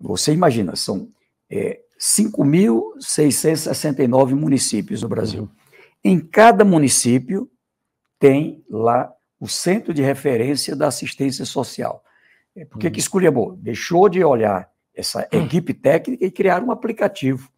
você 0.00 0.32
imagina, 0.32 0.74
são 0.74 1.08
é, 1.50 1.80
5.669 2.00 4.34
municípios 4.34 5.02
no 5.02 5.08
Brasil. 5.08 5.42
Uhum. 5.42 5.50
Em 6.02 6.18
cada 6.18 6.64
município 6.64 7.50
tem 8.18 8.64
lá 8.70 9.12
o 9.38 9.46
centro 9.46 9.92
de 9.92 10.00
referência 10.00 10.74
da 10.74 10.88
assistência 10.88 11.44
social. 11.44 12.02
É, 12.54 12.64
por 12.64 12.78
que, 12.78 12.86
uhum. 12.86 12.92
que 12.92 13.00
escolheu? 13.00 13.54
Deixou 13.60 14.08
de 14.08 14.24
olhar 14.24 14.66
essa 14.96 15.28
equipe 15.30 15.74
técnica 15.74 16.24
e 16.24 16.30
criar 16.30 16.62
um 16.64 16.70
aplicativo. 16.70 17.50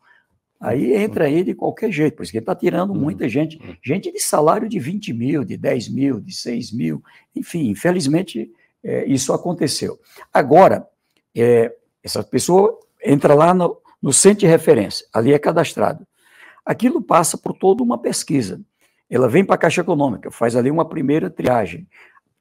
Aí 0.61 0.93
entra 0.95 1.27
aí 1.27 1.45
de 1.45 1.55
qualquer 1.55 1.93
jeito, 1.93 2.17
por 2.17 2.25
isso 2.25 2.33
que 2.33 2.39
ele 2.39 2.43
está 2.43 2.55
tirando 2.55 2.91
uhum. 2.91 3.01
muita 3.01 3.29
gente, 3.29 3.61
gente 3.83 4.13
de 4.13 4.21
salário 4.21 4.69
de 4.69 4.79
20 4.81 5.13
mil, 5.13 5.45
de 5.45 5.57
10 5.57 5.89
mil, 5.89 6.21
de 6.21 6.35
6 6.35 6.73
mil, 6.73 7.01
enfim, 7.35 7.69
infelizmente 7.69 8.51
é, 8.83 9.05
isso 9.07 9.33
aconteceu. 9.33 10.01
Agora, 10.35 10.85
é, 11.37 11.73
essa 12.03 12.25
pessoa 12.25 12.77
entra 13.05 13.35
lá 13.35 13.55
no, 13.55 13.81
no 14.03 14.13
centro 14.13 14.41
de 14.41 14.47
referência, 14.47 15.07
ali 15.13 15.33
é 15.33 15.39
cadastrado. 15.39 16.05
Aquilo 16.67 17.01
passa 17.01 17.39
por 17.39 17.53
toda 17.53 17.83
uma 17.83 17.97
pesquisa. 17.97 18.61
Ela 19.09 19.29
vem 19.29 19.45
para 19.45 19.55
a 19.55 19.59
Caixa 19.59 19.81
Econômica, 19.81 20.31
faz 20.31 20.57
ali 20.57 20.71
uma 20.71 20.85
primeira 20.85 21.31
triagem, 21.31 21.87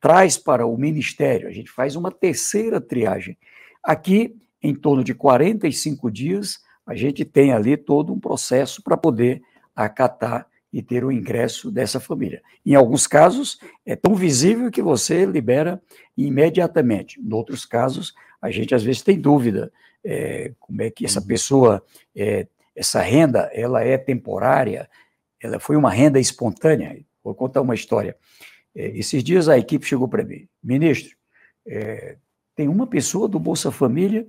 traz 0.02 0.38
para 0.38 0.66
o 0.66 0.76
Ministério, 0.76 1.48
a 1.48 1.52
gente 1.52 1.70
faz 1.70 1.96
uma 1.96 2.12
terceira 2.12 2.82
triagem. 2.82 3.38
Aqui, 3.84 4.36
em 4.62 4.74
torno 4.74 5.04
de 5.04 5.14
45 5.14 6.10
dias, 6.12 6.60
a 6.86 6.96
gente 6.96 7.26
tem 7.26 7.52
ali 7.52 7.76
todo 7.76 8.14
um 8.14 8.20
processo 8.20 8.82
para 8.82 8.98
poder 8.98 9.42
acatar 9.76 10.48
e 10.72 10.82
ter 10.82 11.04
o 11.04 11.12
ingresso 11.12 11.72
dessa 11.72 12.00
família. 12.00 12.42
Em 12.66 12.76
alguns 12.76 13.08
casos, 13.08 13.60
é 13.86 13.96
tão 13.96 14.16
visível 14.16 14.70
que 14.70 14.82
você 14.82 15.26
libera 15.26 15.82
imediatamente. 16.16 17.20
Em 17.20 17.34
outros 17.34 17.66
casos, 17.66 18.14
a 18.42 18.52
gente 18.52 18.76
às 18.76 18.84
vezes 18.84 19.02
tem 19.02 19.20
dúvida 19.20 19.72
é, 20.04 20.54
como 20.60 20.82
é 20.82 20.90
que 20.90 21.06
essa 21.06 21.20
uhum. 21.20 21.28
pessoa, 21.28 21.84
é, 22.16 22.48
essa 22.76 23.02
renda, 23.02 23.50
ela 23.54 23.84
é 23.84 23.98
temporária, 23.98 24.90
ela 25.42 25.60
foi 25.60 25.76
uma 25.76 25.92
renda 25.92 26.20
espontânea. 26.20 26.98
Vou 27.24 27.36
contar 27.36 27.62
uma 27.62 27.76
história. 27.76 28.16
É, 28.76 28.88
esses 28.98 29.24
dias 29.24 29.50
a 29.50 29.58
equipe 29.58 29.86
chegou 29.86 30.08
para 30.08 30.24
mim, 30.24 30.48
ministro, 30.64 31.16
é, 31.66 32.18
tem 32.56 32.68
uma 32.68 32.88
pessoa 32.88 33.28
do 33.28 33.40
Bolsa 33.40 33.72
Família 33.72 34.28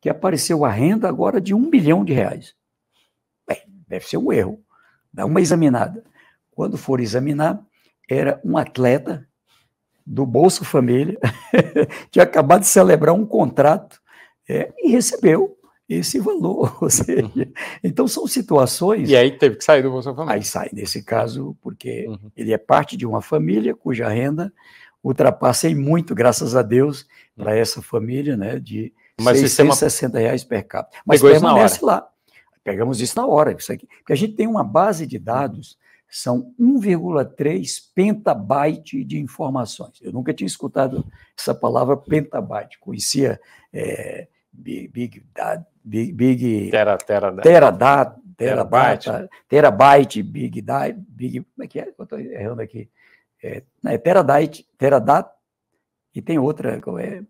que 0.00 0.08
apareceu 0.08 0.64
a 0.64 0.70
renda 0.70 1.08
agora 1.08 1.40
de 1.40 1.54
um 1.54 1.68
bilhão 1.68 2.04
de 2.04 2.12
reais. 2.12 2.54
Bem, 3.46 3.62
deve 3.86 4.06
ser 4.06 4.16
um 4.16 4.32
erro. 4.32 4.62
Dá 5.12 5.26
uma 5.26 5.40
examinada. 5.40 6.04
Quando 6.50 6.78
for 6.78 7.00
examinar, 7.00 7.60
era 8.08 8.40
um 8.44 8.56
atleta 8.56 9.26
do 10.06 10.26
Bolsa 10.26 10.64
Família, 10.64 11.18
tinha 12.10 12.24
acabado 12.24 12.60
de 12.60 12.66
celebrar 12.66 13.14
um 13.14 13.26
contrato 13.26 14.00
é, 14.48 14.72
e 14.78 14.90
recebeu 14.90 15.56
esse 15.88 16.18
valor. 16.18 16.78
Ou 16.82 16.90
seja, 16.90 17.30
então 17.82 18.08
são 18.08 18.26
situações. 18.26 19.08
E 19.08 19.16
aí 19.16 19.36
teve 19.36 19.56
que 19.56 19.64
sair 19.64 19.82
do 19.82 19.90
Bolsa 19.90 20.14
Família. 20.14 20.36
Aí 20.36 20.44
sai, 20.44 20.70
nesse 20.72 21.04
caso, 21.04 21.56
porque 21.60 22.06
uhum. 22.08 22.30
ele 22.36 22.52
é 22.52 22.58
parte 22.58 22.96
de 22.96 23.06
uma 23.06 23.20
família 23.20 23.74
cuja 23.74 24.08
renda 24.08 24.52
ultrapassa 25.02 25.68
em 25.68 25.74
muito, 25.74 26.14
graças 26.14 26.54
a 26.54 26.62
Deus, 26.62 27.06
para 27.34 27.52
uhum. 27.52 27.58
essa 27.58 27.80
família, 27.80 28.36
né, 28.36 28.58
de 28.58 28.92
mas 29.20 29.38
660 29.38 29.90
sistema... 29.90 30.18
reais 30.18 30.44
per 30.44 30.66
capita. 30.66 30.98
Mas 31.04 31.20
Pegou 31.20 31.32
permanece 31.32 31.84
lá. 31.84 32.08
Pegamos 32.62 33.00
isso 33.00 33.16
na 33.16 33.26
hora, 33.26 33.52
isso 33.52 33.72
aqui. 33.72 33.86
Porque 33.98 34.12
a 34.12 34.16
gente 34.16 34.34
tem 34.34 34.46
uma 34.46 34.62
base 34.62 35.06
de 35.06 35.18
dados, 35.18 35.78
são 36.08 36.52
1,3 36.60 37.80
pentabyte 37.94 39.02
de 39.04 39.18
informações. 39.18 39.98
Eu 40.02 40.12
nunca 40.12 40.34
tinha 40.34 40.46
escutado 40.46 41.04
essa 41.38 41.54
palavra 41.54 41.96
pentabyte. 41.96 42.78
Conhecia 42.78 43.40
é, 43.72 44.26
Big, 44.52 44.88
big, 44.88 45.22
big, 45.84 46.12
big 46.12 46.70
tera, 46.70 46.98
tera, 46.98 47.32
tera, 47.40 48.16
terabyte, 48.36 49.10
terabyte, 49.48 50.22
big, 50.22 50.60
big, 51.08 51.40
como 51.40 51.64
é 51.64 51.66
que 51.68 51.78
é? 51.78 51.94
Eu 51.96 52.02
estou 52.02 52.18
errando 52.18 52.60
aqui. 52.60 52.90
É, 53.42 53.62
é 53.86 53.96
terabyte, 53.98 54.68
teradat, 54.76 55.30
e 56.14 56.20
tem 56.20 56.38
outra, 56.38 56.80
qual 56.80 56.98
é? 56.98 57.22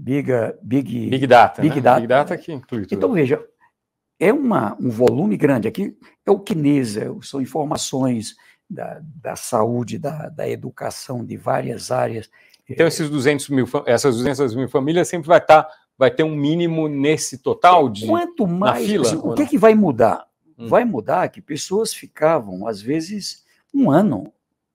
Big, 0.00 0.30
Big, 0.62 1.10
Big 1.10 1.26
Data. 1.26 1.60
Big, 1.60 1.74
né? 1.74 1.80
Data. 1.80 2.00
Big 2.00 2.06
Data 2.06 2.38
que 2.38 2.52
inclui 2.52 2.82
tudo. 2.82 2.94
Então, 2.94 3.12
veja, 3.12 3.44
é 4.20 4.32
uma, 4.32 4.76
um 4.80 4.88
volume 4.90 5.36
grande. 5.36 5.66
Aqui 5.66 5.98
é 6.24 6.30
o 6.30 6.38
Kinesa, 6.38 7.12
são 7.20 7.40
informações 7.40 8.36
da, 8.70 9.00
da 9.02 9.34
saúde, 9.34 9.98
da, 9.98 10.28
da 10.28 10.48
educação, 10.48 11.24
de 11.24 11.36
várias 11.36 11.90
áreas. 11.90 12.30
Então, 12.68 12.86
esses 12.86 13.10
200 13.10 13.48
mil, 13.48 13.66
essas 13.86 14.16
200 14.16 14.54
mil 14.54 14.68
famílias 14.68 15.08
sempre 15.08 15.26
vai 15.26 15.38
estar, 15.38 15.66
vai 15.96 16.12
ter 16.12 16.22
um 16.22 16.36
mínimo 16.36 16.86
nesse 16.86 17.38
total 17.38 17.88
de 17.88 18.06
Quanto 18.06 18.46
mais, 18.46 18.86
fila, 18.86 19.04
assim, 19.04 19.16
o 19.16 19.34
que, 19.34 19.42
é 19.42 19.46
que 19.46 19.58
vai 19.58 19.74
mudar? 19.74 20.28
Hum. 20.56 20.68
Vai 20.68 20.84
mudar 20.84 21.28
que 21.28 21.40
pessoas 21.40 21.92
ficavam, 21.92 22.68
às 22.68 22.80
vezes, 22.80 23.44
um 23.74 23.90
ano 23.90 24.32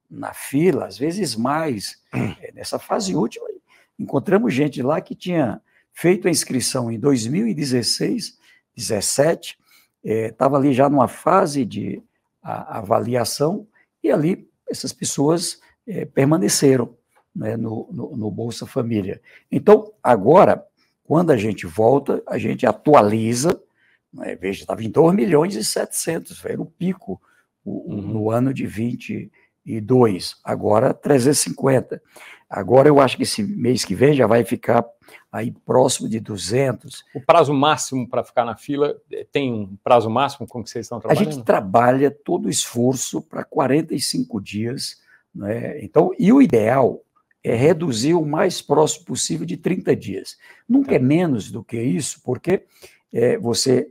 na 0.09 0.33
fila, 0.33 0.85
às 0.85 0.97
vezes 0.97 1.33
mais. 1.33 2.01
É, 2.41 2.51
nessa 2.51 2.77
fase 2.77 3.15
última, 3.15 3.47
Encontramos 3.97 4.53
gente 4.53 4.81
lá 4.81 4.99
que 5.01 5.15
tinha 5.15 5.61
feito 5.91 6.27
a 6.27 6.31
inscrição 6.31 6.91
em 6.91 6.99
2016, 6.99 8.37
17, 8.75 9.57
estava 10.03 10.57
ali 10.57 10.73
já 10.73 10.89
numa 10.89 11.07
fase 11.07 11.63
de 11.63 12.01
a, 12.41 12.79
avaliação, 12.79 13.67
e 14.03 14.11
ali 14.11 14.47
essas 14.69 14.91
pessoas 14.91 15.59
é, 15.87 16.05
permaneceram 16.05 16.95
né, 17.33 17.55
no, 17.55 17.87
no, 17.91 18.17
no, 18.17 18.31
Bolsa 18.31 18.65
Família. 18.65 19.21
Então, 19.51 19.91
agora, 20.03 20.65
quando 21.03 21.31
a 21.31 21.37
gente 21.37 21.65
volta, 21.65 22.21
a 22.27 22.37
gente 22.37 22.65
atualiza, 22.65 23.59
né, 24.11 24.35
veja, 24.35 24.61
estava 24.61 24.83
em 24.83 24.89
2 24.89 25.15
milhões 25.15 25.55
e 25.55 25.63
700, 25.63 26.43
era 26.45 26.61
o 26.61 26.65
pico 26.65 27.21
o, 27.63 27.93
uhum. 27.93 28.01
no 28.01 28.31
ano 28.31 28.53
de 28.53 28.65
22, 28.65 30.35
agora 30.43 30.93
350. 30.93 32.01
Agora 32.55 32.87
eu 32.87 32.99
acho 32.99 33.17
que 33.17 33.23
esse 33.23 33.41
mês 33.41 33.83
que 33.83 33.95
vem 33.95 34.13
já 34.13 34.27
vai 34.27 34.43
ficar 34.43 34.85
aí 35.31 35.49
próximo 35.65 36.07
de 36.07 36.19
200. 36.19 37.03
O 37.15 37.19
prazo 37.19 37.51
máximo 37.51 38.07
para 38.07 38.23
ficar 38.23 38.45
na 38.45 38.55
fila 38.55 38.95
eh, 39.11 39.25
tem 39.31 39.51
um 39.51 39.75
prazo 39.83 40.07
máximo 40.07 40.45
com 40.45 40.63
que 40.63 40.69
vocês 40.69 40.85
estão 40.85 40.99
trabalhando? 40.99 41.27
A 41.27 41.31
gente 41.31 41.43
trabalha 41.43 42.11
todo 42.11 42.45
o 42.45 42.49
esforço 42.51 43.23
para 43.23 43.43
45 43.43 44.39
dias, 44.39 45.01
né? 45.33 45.83
Então, 45.83 46.11
e 46.19 46.31
o 46.31 46.39
ideal 46.43 47.01
é 47.43 47.55
reduzir 47.55 48.13
o 48.13 48.23
mais 48.23 48.61
próximo 48.61 49.05
possível 49.05 49.47
de 49.47 49.57
30 49.57 49.95
dias. 49.95 50.37
Nunca 50.69 50.89
tá. 50.89 50.95
é 50.95 50.99
menos 50.99 51.49
do 51.49 51.63
que 51.63 51.81
isso, 51.81 52.21
porque 52.23 52.65
é, 53.11 53.35
você 53.39 53.87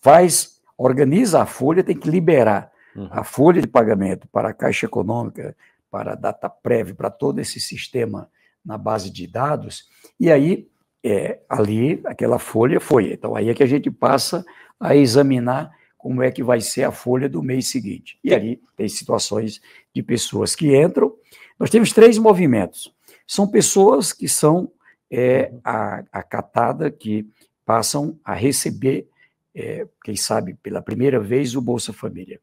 faz, 0.00 0.60
organiza 0.76 1.40
a 1.40 1.46
folha, 1.46 1.84
tem 1.84 1.96
que 1.96 2.10
liberar 2.10 2.72
uhum. 2.96 3.08
a 3.08 3.22
folha 3.22 3.60
de 3.60 3.68
pagamento 3.68 4.26
para 4.32 4.48
a 4.48 4.52
Caixa 4.52 4.86
Econômica, 4.86 5.56
para 5.94 6.14
a 6.14 6.16
DataPrev, 6.16 6.92
para 6.94 7.08
todo 7.08 7.38
esse 7.38 7.60
sistema 7.60 8.28
na 8.64 8.76
base 8.76 9.08
de 9.08 9.28
dados, 9.28 9.88
e 10.18 10.28
aí 10.28 10.66
é, 11.04 11.38
ali 11.48 12.00
aquela 12.04 12.36
folha 12.40 12.80
foi. 12.80 13.12
Então 13.12 13.36
aí 13.36 13.48
é 13.48 13.54
que 13.54 13.62
a 13.62 13.66
gente 13.66 13.92
passa 13.92 14.44
a 14.80 14.96
examinar 14.96 15.70
como 15.96 16.20
é 16.20 16.32
que 16.32 16.42
vai 16.42 16.60
ser 16.60 16.82
a 16.82 16.90
folha 16.90 17.28
do 17.28 17.40
mês 17.40 17.68
seguinte. 17.68 18.18
E 18.24 18.34
ali 18.34 18.60
tem 18.76 18.88
situações 18.88 19.60
de 19.94 20.02
pessoas 20.02 20.56
que 20.56 20.76
entram. 20.76 21.14
Nós 21.60 21.70
temos 21.70 21.92
três 21.92 22.18
movimentos. 22.18 22.92
são 23.24 23.46
pessoas 23.46 24.12
que 24.12 24.26
são 24.26 24.72
é, 25.08 25.52
a, 25.62 26.02
a 26.10 26.24
catada 26.24 26.90
que 26.90 27.24
passam 27.64 28.18
a 28.24 28.34
receber, 28.34 29.06
é, 29.54 29.86
quem 30.02 30.16
sabe 30.16 30.54
pela 30.54 30.82
primeira 30.82 31.20
vez, 31.20 31.54
o 31.54 31.60
Bolsa 31.60 31.92
Família. 31.92 32.40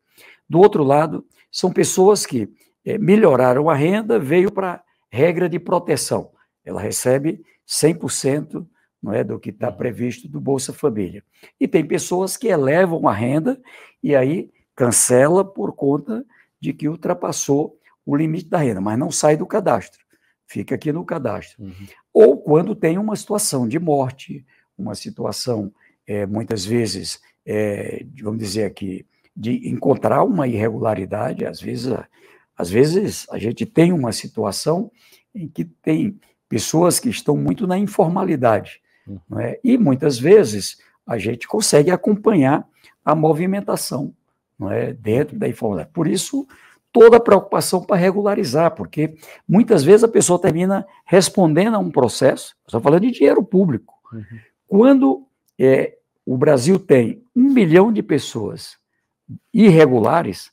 Do 0.49 0.59
outro 0.59 0.85
lado, 0.85 1.25
são 1.51 1.69
pessoas 1.69 2.25
que 2.25 2.49
é, 2.85 2.97
melhoraram 2.97 3.69
a 3.69 3.75
renda, 3.75 4.19
veio 4.19 4.51
para 4.51 4.83
regra 5.09 5.47
de 5.47 5.59
proteção. 5.59 6.31
Ela 6.63 6.81
recebe 6.81 7.43
100% 7.67 8.65
não 9.01 9.13
é, 9.13 9.23
do 9.23 9.39
que 9.39 9.49
está 9.49 9.71
previsto 9.71 10.27
do 10.27 10.39
Bolsa 10.39 10.71
Família. 10.71 11.23
E 11.59 11.67
tem 11.67 11.83
pessoas 11.83 12.37
que 12.37 12.47
elevam 12.47 13.07
a 13.07 13.13
renda 13.13 13.59
e 14.03 14.15
aí 14.15 14.51
cancela 14.75 15.43
por 15.43 15.73
conta 15.73 16.23
de 16.59 16.71
que 16.71 16.87
ultrapassou 16.87 17.77
o 18.05 18.15
limite 18.15 18.49
da 18.49 18.59
renda, 18.59 18.79
mas 18.79 18.97
não 18.97 19.11
sai 19.11 19.35
do 19.35 19.45
cadastro, 19.45 20.03
fica 20.45 20.75
aqui 20.75 20.91
no 20.91 21.03
cadastro. 21.03 21.63
Uhum. 21.63 21.87
Ou 22.13 22.37
quando 22.37 22.75
tem 22.75 22.97
uma 22.97 23.15
situação 23.15 23.67
de 23.67 23.79
morte, 23.79 24.45
uma 24.77 24.93
situação, 24.95 25.73
é, 26.05 26.25
muitas 26.25 26.65
vezes, 26.65 27.19
é, 27.45 28.05
vamos 28.21 28.39
dizer 28.39 28.65
aqui, 28.65 29.05
de 29.35 29.69
encontrar 29.69 30.23
uma 30.23 30.47
irregularidade, 30.47 31.45
às 31.45 31.61
vezes, 31.61 31.93
às 32.57 32.69
vezes 32.69 33.27
a 33.31 33.37
gente 33.37 33.65
tem 33.65 33.91
uma 33.91 34.11
situação 34.11 34.91
em 35.33 35.47
que 35.47 35.65
tem 35.65 36.19
pessoas 36.47 36.99
que 36.99 37.09
estão 37.09 37.37
muito 37.37 37.65
na 37.65 37.77
informalidade, 37.77 38.81
uhum. 39.07 39.19
não 39.29 39.39
é? 39.39 39.59
e 39.63 39.77
muitas 39.77 40.19
vezes 40.19 40.77
a 41.07 41.17
gente 41.17 41.47
consegue 41.47 41.89
acompanhar 41.91 42.67
a 43.03 43.15
movimentação 43.15 44.13
não 44.59 44.71
é? 44.71 44.93
dentro 44.93 45.37
da 45.39 45.47
informalidade. 45.47 45.93
Por 45.93 46.07
isso, 46.07 46.45
toda 46.91 47.17
a 47.17 47.21
preocupação 47.21 47.81
para 47.81 47.95
regularizar, 47.95 48.71
porque 48.75 49.15
muitas 49.47 49.83
vezes 49.83 50.03
a 50.03 50.09
pessoa 50.09 50.39
termina 50.39 50.85
respondendo 51.05 51.75
a 51.75 51.79
um 51.79 51.89
processo, 51.89 52.55
estou 52.65 52.81
falando 52.81 53.03
de 53.03 53.11
dinheiro 53.11 53.43
público. 53.43 53.93
Uhum. 54.11 54.23
Quando 54.67 55.27
é, 55.57 55.97
o 56.25 56.37
Brasil 56.37 56.77
tem 56.77 57.23
um 57.35 57.51
milhão 57.51 57.91
de 57.91 58.03
pessoas 58.03 58.77
irregulares. 59.53 60.51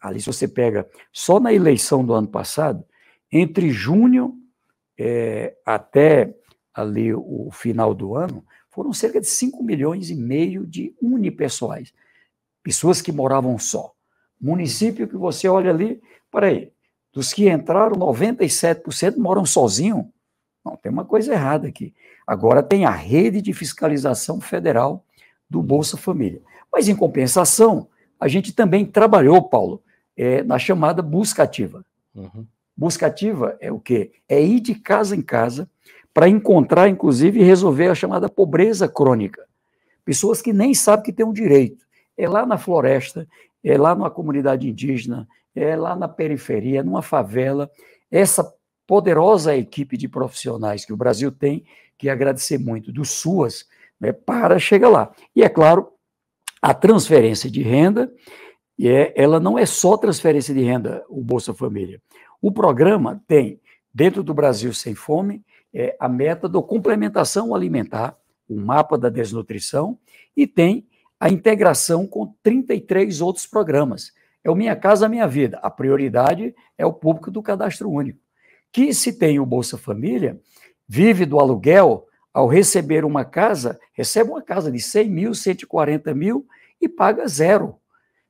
Ali 0.00 0.20
se 0.20 0.26
você 0.26 0.48
pega 0.48 0.88
só 1.12 1.38
na 1.38 1.52
eleição 1.52 2.04
do 2.04 2.14
ano 2.14 2.28
passado, 2.28 2.84
entre 3.30 3.70
junho 3.70 4.38
é, 4.98 5.56
até 5.64 6.34
ali 6.74 7.12
o 7.14 7.50
final 7.52 7.94
do 7.94 8.14
ano, 8.14 8.44
foram 8.70 8.92
cerca 8.92 9.20
de 9.20 9.26
5 9.26 9.62
milhões 9.62 10.10
e 10.10 10.14
meio 10.14 10.66
de 10.66 10.94
unipessoais, 11.02 11.92
pessoas 12.62 13.02
que 13.02 13.12
moravam 13.12 13.58
só. 13.58 13.92
Município 14.40 15.08
que 15.08 15.16
você 15.16 15.48
olha 15.48 15.70
ali, 15.70 16.00
peraí, 16.30 16.72
dos 17.12 17.32
que 17.32 17.48
entraram, 17.48 17.96
97% 17.96 19.16
moram 19.16 19.44
sozinhos. 19.44 20.06
Não, 20.64 20.76
tem 20.76 20.90
uma 20.90 21.04
coisa 21.04 21.32
errada 21.32 21.68
aqui. 21.68 21.94
Agora 22.26 22.62
tem 22.62 22.84
a 22.84 22.90
rede 22.90 23.42
de 23.42 23.52
fiscalização 23.52 24.40
federal 24.40 25.04
do 25.48 25.62
Bolsa 25.62 25.96
Família. 25.96 26.40
Mas, 26.72 26.88
em 26.88 26.94
compensação, 26.94 27.88
a 28.20 28.28
gente 28.28 28.52
também 28.52 28.84
trabalhou, 28.84 29.42
Paulo, 29.42 29.82
é, 30.16 30.42
na 30.42 30.58
chamada 30.58 31.00
busca 31.00 31.42
ativa. 31.42 31.84
Uhum. 32.14 32.46
Busca 32.76 33.06
ativa 33.06 33.56
é 33.60 33.72
o 33.72 33.80
quê? 33.80 34.12
É 34.28 34.42
ir 34.42 34.60
de 34.60 34.74
casa 34.74 35.16
em 35.16 35.22
casa 35.22 35.68
para 36.12 36.28
encontrar, 36.28 36.88
inclusive, 36.88 37.40
e 37.40 37.42
resolver 37.42 37.88
a 37.88 37.94
chamada 37.94 38.28
pobreza 38.28 38.88
crônica. 38.88 39.44
Pessoas 40.04 40.42
que 40.42 40.52
nem 40.52 40.74
sabem 40.74 41.04
que 41.04 41.12
têm 41.12 41.24
um 41.24 41.32
direito. 41.32 41.86
É 42.16 42.28
lá 42.28 42.44
na 42.44 42.58
floresta, 42.58 43.26
é 43.64 43.78
lá 43.78 43.94
numa 43.94 44.10
comunidade 44.10 44.68
indígena, 44.68 45.26
é 45.54 45.74
lá 45.76 45.96
na 45.96 46.08
periferia, 46.08 46.82
numa 46.82 47.02
favela. 47.02 47.70
Essa 48.10 48.52
poderosa 48.86 49.56
equipe 49.56 49.96
de 49.96 50.08
profissionais 50.08 50.84
que 50.84 50.92
o 50.92 50.96
Brasil 50.96 51.30
tem, 51.30 51.64
que 51.96 52.08
agradecer 52.08 52.58
muito, 52.58 52.92
do 52.92 53.04
SUAS, 53.04 53.66
né, 54.00 54.10
para 54.10 54.58
chegar 54.58 54.88
lá. 54.88 55.12
E 55.36 55.42
é 55.42 55.48
claro, 55.48 55.92
a 56.60 56.74
transferência 56.74 57.50
de 57.50 57.62
renda, 57.62 58.12
é, 58.80 59.12
ela 59.20 59.38
não 59.38 59.58
é 59.58 59.66
só 59.66 59.96
transferência 59.96 60.54
de 60.54 60.62
renda, 60.62 61.04
o 61.08 61.22
Bolsa 61.22 61.52
Família. 61.52 62.00
O 62.40 62.50
programa 62.50 63.22
tem, 63.26 63.60
dentro 63.92 64.22
do 64.22 64.32
Brasil 64.32 64.72
Sem 64.72 64.94
Fome, 64.94 65.44
é, 65.72 65.96
a 66.00 66.08
meta 66.08 66.48
da 66.48 66.60
complementação 66.62 67.54
alimentar, 67.54 68.16
o 68.48 68.56
mapa 68.56 68.98
da 68.98 69.08
desnutrição, 69.08 69.98
e 70.36 70.46
tem 70.46 70.86
a 71.18 71.28
integração 71.28 72.06
com 72.06 72.34
33 72.42 73.20
outros 73.20 73.46
programas. 73.46 74.12
É 74.42 74.50
o 74.50 74.54
Minha 74.54 74.74
Casa 74.74 75.08
Minha 75.08 75.26
Vida. 75.26 75.58
A 75.62 75.70
prioridade 75.70 76.54
é 76.78 76.86
o 76.86 76.92
público 76.92 77.30
do 77.30 77.42
cadastro 77.42 77.90
único. 77.90 78.18
Que 78.72 78.94
se 78.94 79.12
tem 79.12 79.38
o 79.38 79.44
Bolsa 79.44 79.76
Família, 79.76 80.40
vive 80.88 81.26
do 81.26 81.38
aluguel, 81.38 82.06
ao 82.32 82.46
receber 82.46 83.04
uma 83.04 83.24
casa, 83.24 83.78
recebe 83.92 84.30
uma 84.30 84.42
casa 84.42 84.70
de 84.70 84.80
100 84.80 85.10
mil, 85.10 85.34
140 85.34 86.14
mil 86.14 86.46
e 86.80 86.88
paga 86.88 87.26
zero. 87.26 87.76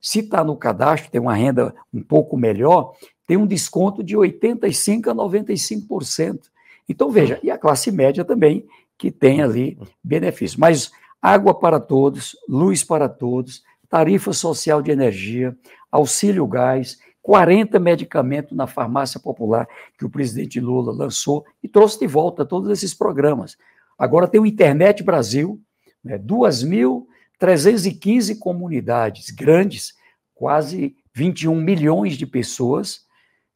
Se 0.00 0.20
está 0.20 0.42
no 0.42 0.56
cadastro, 0.56 1.10
tem 1.10 1.20
uma 1.20 1.34
renda 1.34 1.74
um 1.92 2.02
pouco 2.02 2.36
melhor, 2.36 2.94
tem 3.26 3.36
um 3.36 3.46
desconto 3.46 4.02
de 4.02 4.16
85% 4.16 5.08
a 5.08 5.14
95%. 5.14 6.40
Então, 6.88 7.10
veja, 7.10 7.38
e 7.42 7.50
a 7.50 7.58
classe 7.58 7.92
média 7.92 8.24
também, 8.24 8.66
que 8.96 9.10
tem 9.10 9.42
ali 9.42 9.78
benefício. 10.02 10.58
Mas 10.58 10.90
água 11.20 11.54
para 11.54 11.78
todos, 11.78 12.34
luz 12.48 12.82
para 12.82 13.08
todos, 13.08 13.62
tarifa 13.88 14.32
social 14.32 14.80
de 14.80 14.90
energia, 14.90 15.56
auxílio 15.92 16.46
gás, 16.46 16.98
40 17.22 17.78
medicamentos 17.78 18.56
na 18.56 18.66
farmácia 18.66 19.20
popular 19.20 19.68
que 19.98 20.04
o 20.04 20.10
presidente 20.10 20.58
Lula 20.58 20.92
lançou 20.92 21.44
e 21.62 21.68
trouxe 21.68 22.00
de 22.00 22.06
volta 22.06 22.44
todos 22.44 22.70
esses 22.70 22.94
programas. 22.94 23.56
Agora 24.00 24.26
tem 24.26 24.40
o 24.40 24.46
Internet 24.46 25.02
Brasil, 25.02 25.60
né, 26.02 26.18
2.315 26.18 28.38
comunidades 28.38 29.28
grandes, 29.30 29.92
quase 30.34 30.96
21 31.14 31.54
milhões 31.54 32.16
de 32.16 32.26
pessoas. 32.26 33.04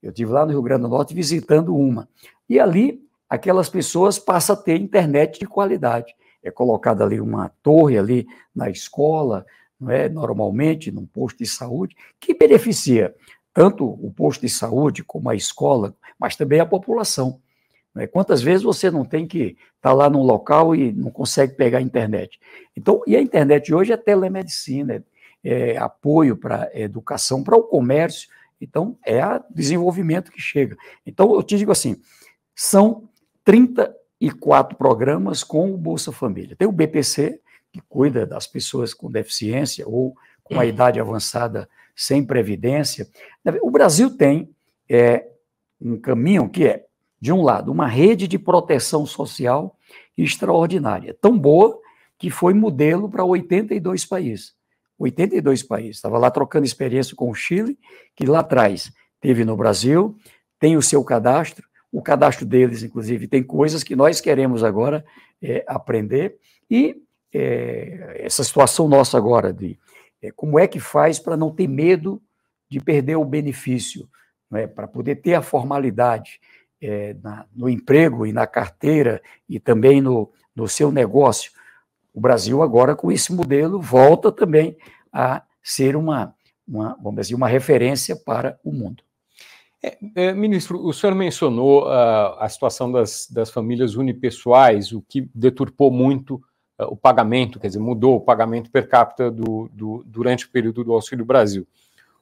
Eu 0.03 0.11
estive 0.11 0.31
lá 0.31 0.45
no 0.45 0.53
Rio 0.53 0.63
Grande 0.63 0.83
do 0.83 0.89
Norte 0.89 1.15
visitando 1.15 1.75
uma. 1.75 2.07
E 2.49 2.61
ali, 2.61 3.03
aquelas 3.29 3.69
pessoas 3.71 4.19
passam 4.19 4.55
a 4.55 4.59
ter 4.59 4.79
internet 4.79 5.41
de 5.41 5.47
qualidade 5.47 6.15
é 6.45 6.51
colocada 6.51 7.03
ali 7.03 7.21
uma 7.21 7.49
torre 7.63 7.99
ali 7.99 8.27
na 8.55 8.69
escola, 8.69 9.47
não 9.81 9.91
é? 9.91 10.09
normalmente 10.09 10.93
num 10.93 11.07
posto 11.07 11.39
de 11.39 11.47
saúde, 11.47 11.97
que 12.21 12.35
beneficia 12.35 13.15
tanto 13.53 13.87
o 13.87 14.13
posto 14.13 14.43
de 14.43 14.51
saúde 14.51 15.03
como 15.03 15.31
a 15.31 15.35
escola, 15.35 15.97
mas 16.19 16.37
também 16.37 16.61
a 16.61 16.67
população. 16.67 17.41
É? 17.97 18.07
Quantas 18.07 18.43
vezes 18.43 18.63
você 18.63 18.91
não 18.91 19.05
tem 19.05 19.27
que 19.27 19.57
estar 19.77 19.91
tá 19.91 19.93
lá 19.93 20.11
num 20.11 20.23
local 20.23 20.75
e 20.75 20.93
não 20.93 21.11
consegue 21.11 21.55
pegar 21.55 21.79
a 21.79 21.83
internet? 21.83 22.41
Então, 22.77 23.03
e 23.07 23.17
a 23.17 23.21
internet 23.21 23.73
hoje 23.73 23.93
é 23.93 23.97
telemedicina, 23.97 25.05
é, 25.43 25.73
é 25.73 25.77
apoio 25.77 26.37
para 26.37 26.65
a 26.65 26.81
educação, 26.81 27.43
para 27.43 27.57
o 27.57 27.63
comércio, 27.63 28.29
então 28.61 28.99
é 29.05 29.21
a 29.21 29.43
desenvolvimento 29.51 30.33
que 30.33 30.41
chega. 30.41 30.77
Então, 31.07 31.35
eu 31.35 31.43
te 31.43 31.57
digo 31.57 31.71
assim, 31.71 32.01
são 32.55 33.09
30 33.45 33.95
e 34.21 34.31
quatro 34.31 34.77
programas 34.77 35.45
com 35.45 35.73
o 35.73 35.77
Bolsa 35.77 36.11
Família. 36.11 36.57
Tem 36.57 36.67
o 36.67 36.73
BPC, 36.73 37.41
que 37.73 37.81
cuida 37.89 38.25
das 38.25 38.47
pessoas 38.47 38.95
com 38.95 39.11
deficiência 39.11 39.87
ou 39.87 40.17
com 40.43 40.55
a 40.55 40.59
uhum. 40.59 40.65
idade 40.65 41.01
avançada 41.01 41.69
sem 41.95 42.25
previdência. 42.25 43.09
O 43.63 43.71
Brasil 43.71 44.17
tem 44.17 44.49
é, 44.89 45.29
um 45.81 45.97
caminho 45.99 46.49
que 46.49 46.67
é, 46.67 46.87
de 47.25 47.33
um 47.33 47.43
lado, 47.43 47.73
uma 47.73 47.87
rede 47.87 48.29
de 48.29 48.39
proteção 48.39 49.07
social 49.07 49.79
extraordinária, 50.15 51.17
tão 51.19 51.39
boa 51.39 51.81
que 52.19 52.29
foi 52.29 52.53
modelo 52.53 53.09
para 53.09 53.25
82 53.25 54.05
países. 54.05 54.55
82 54.99 55.63
países. 55.63 55.97
Estava 55.97 56.19
lá 56.19 56.31
trocando 56.31 56.67
experiência 56.67 57.17
com 57.17 57.31
o 57.31 57.35
Chile, 57.35 57.79
que 58.15 58.27
lá 58.27 58.41
atrás 58.41 58.93
teve 59.23 59.43
no 59.43 59.57
Brasil, 59.57 60.15
tem 60.59 60.77
o 60.77 60.83
seu 60.83 61.03
cadastro, 61.03 61.67
o 61.91 62.03
cadastro 62.03 62.45
deles, 62.45 62.83
inclusive, 62.83 63.27
tem 63.27 63.43
coisas 63.43 63.83
que 63.83 63.97
nós 63.97 64.21
queremos 64.21 64.63
agora 64.63 65.03
é, 65.41 65.65
aprender. 65.67 66.37
E 66.71 66.95
é, 67.33 68.21
essa 68.23 68.45
situação 68.45 68.87
nossa 68.87 69.17
agora 69.17 69.51
de 69.51 69.79
é, 70.21 70.31
como 70.31 70.59
é 70.59 70.69
que 70.69 70.79
faz 70.79 71.19
para 71.19 71.39
não 71.39 71.51
ter 71.51 71.69
medo 71.69 72.21
de 72.69 72.81
perder 72.81 73.17
o 73.17 73.25
benefício, 73.25 74.07
é, 74.53 74.67
para 74.67 74.87
poder 74.87 75.23
ter 75.23 75.33
a 75.33 75.41
formalidade 75.41 76.39
é, 76.85 77.17
na, 77.23 77.47
no 77.55 77.69
emprego 77.69 78.27
e 78.27 78.33
na 78.33 78.47
carteira 78.47 79.23
e 79.49 79.59
também 79.59 80.01
no, 80.01 80.31
no 80.55 80.69
seu 80.69 80.93
negócio. 80.93 81.53
O 82.13 82.21
Brasil 82.21 82.63
agora, 82.63 82.95
com 82.95 83.11
esse 83.11 83.33
modelo, 83.33 83.81
volta 83.81 84.31
também 84.31 84.77
a 85.13 85.43
ser 85.63 85.97
uma, 85.97 86.35
uma, 86.67 86.97
vamos 87.03 87.23
dizer, 87.23 87.35
uma 87.35 87.49
referência 87.49 88.15
para 88.15 88.59
o 88.63 88.73
mundo. 88.73 89.03
É, 89.83 89.99
é, 90.15 90.33
ministro, 90.33 90.83
o 90.83 90.93
senhor 90.95 91.15
mencionou 91.15 91.85
uh, 91.85 92.39
a 92.39 92.49
situação 92.49 92.91
das, 92.91 93.29
das, 93.31 93.51
famílias 93.51 93.97
unipessoais, 93.97 94.93
o 94.93 95.03
que 95.03 95.29
deturpou 95.35 95.91
muito 95.91 96.37
uh, 96.79 96.85
o 96.89 96.97
pagamento, 96.97 97.61
quer 97.61 97.67
dizer, 97.67 97.81
mudou 97.81 98.17
o 98.17 98.21
pagamento 98.21 98.71
per 98.71 98.89
capita 98.89 99.31
do, 99.31 99.69
do, 99.73 100.03
durante 100.07 100.47
o 100.47 100.51
período 100.51 100.85
do 100.85 100.93
Auxílio 100.93 101.25
Brasil. 101.25 101.67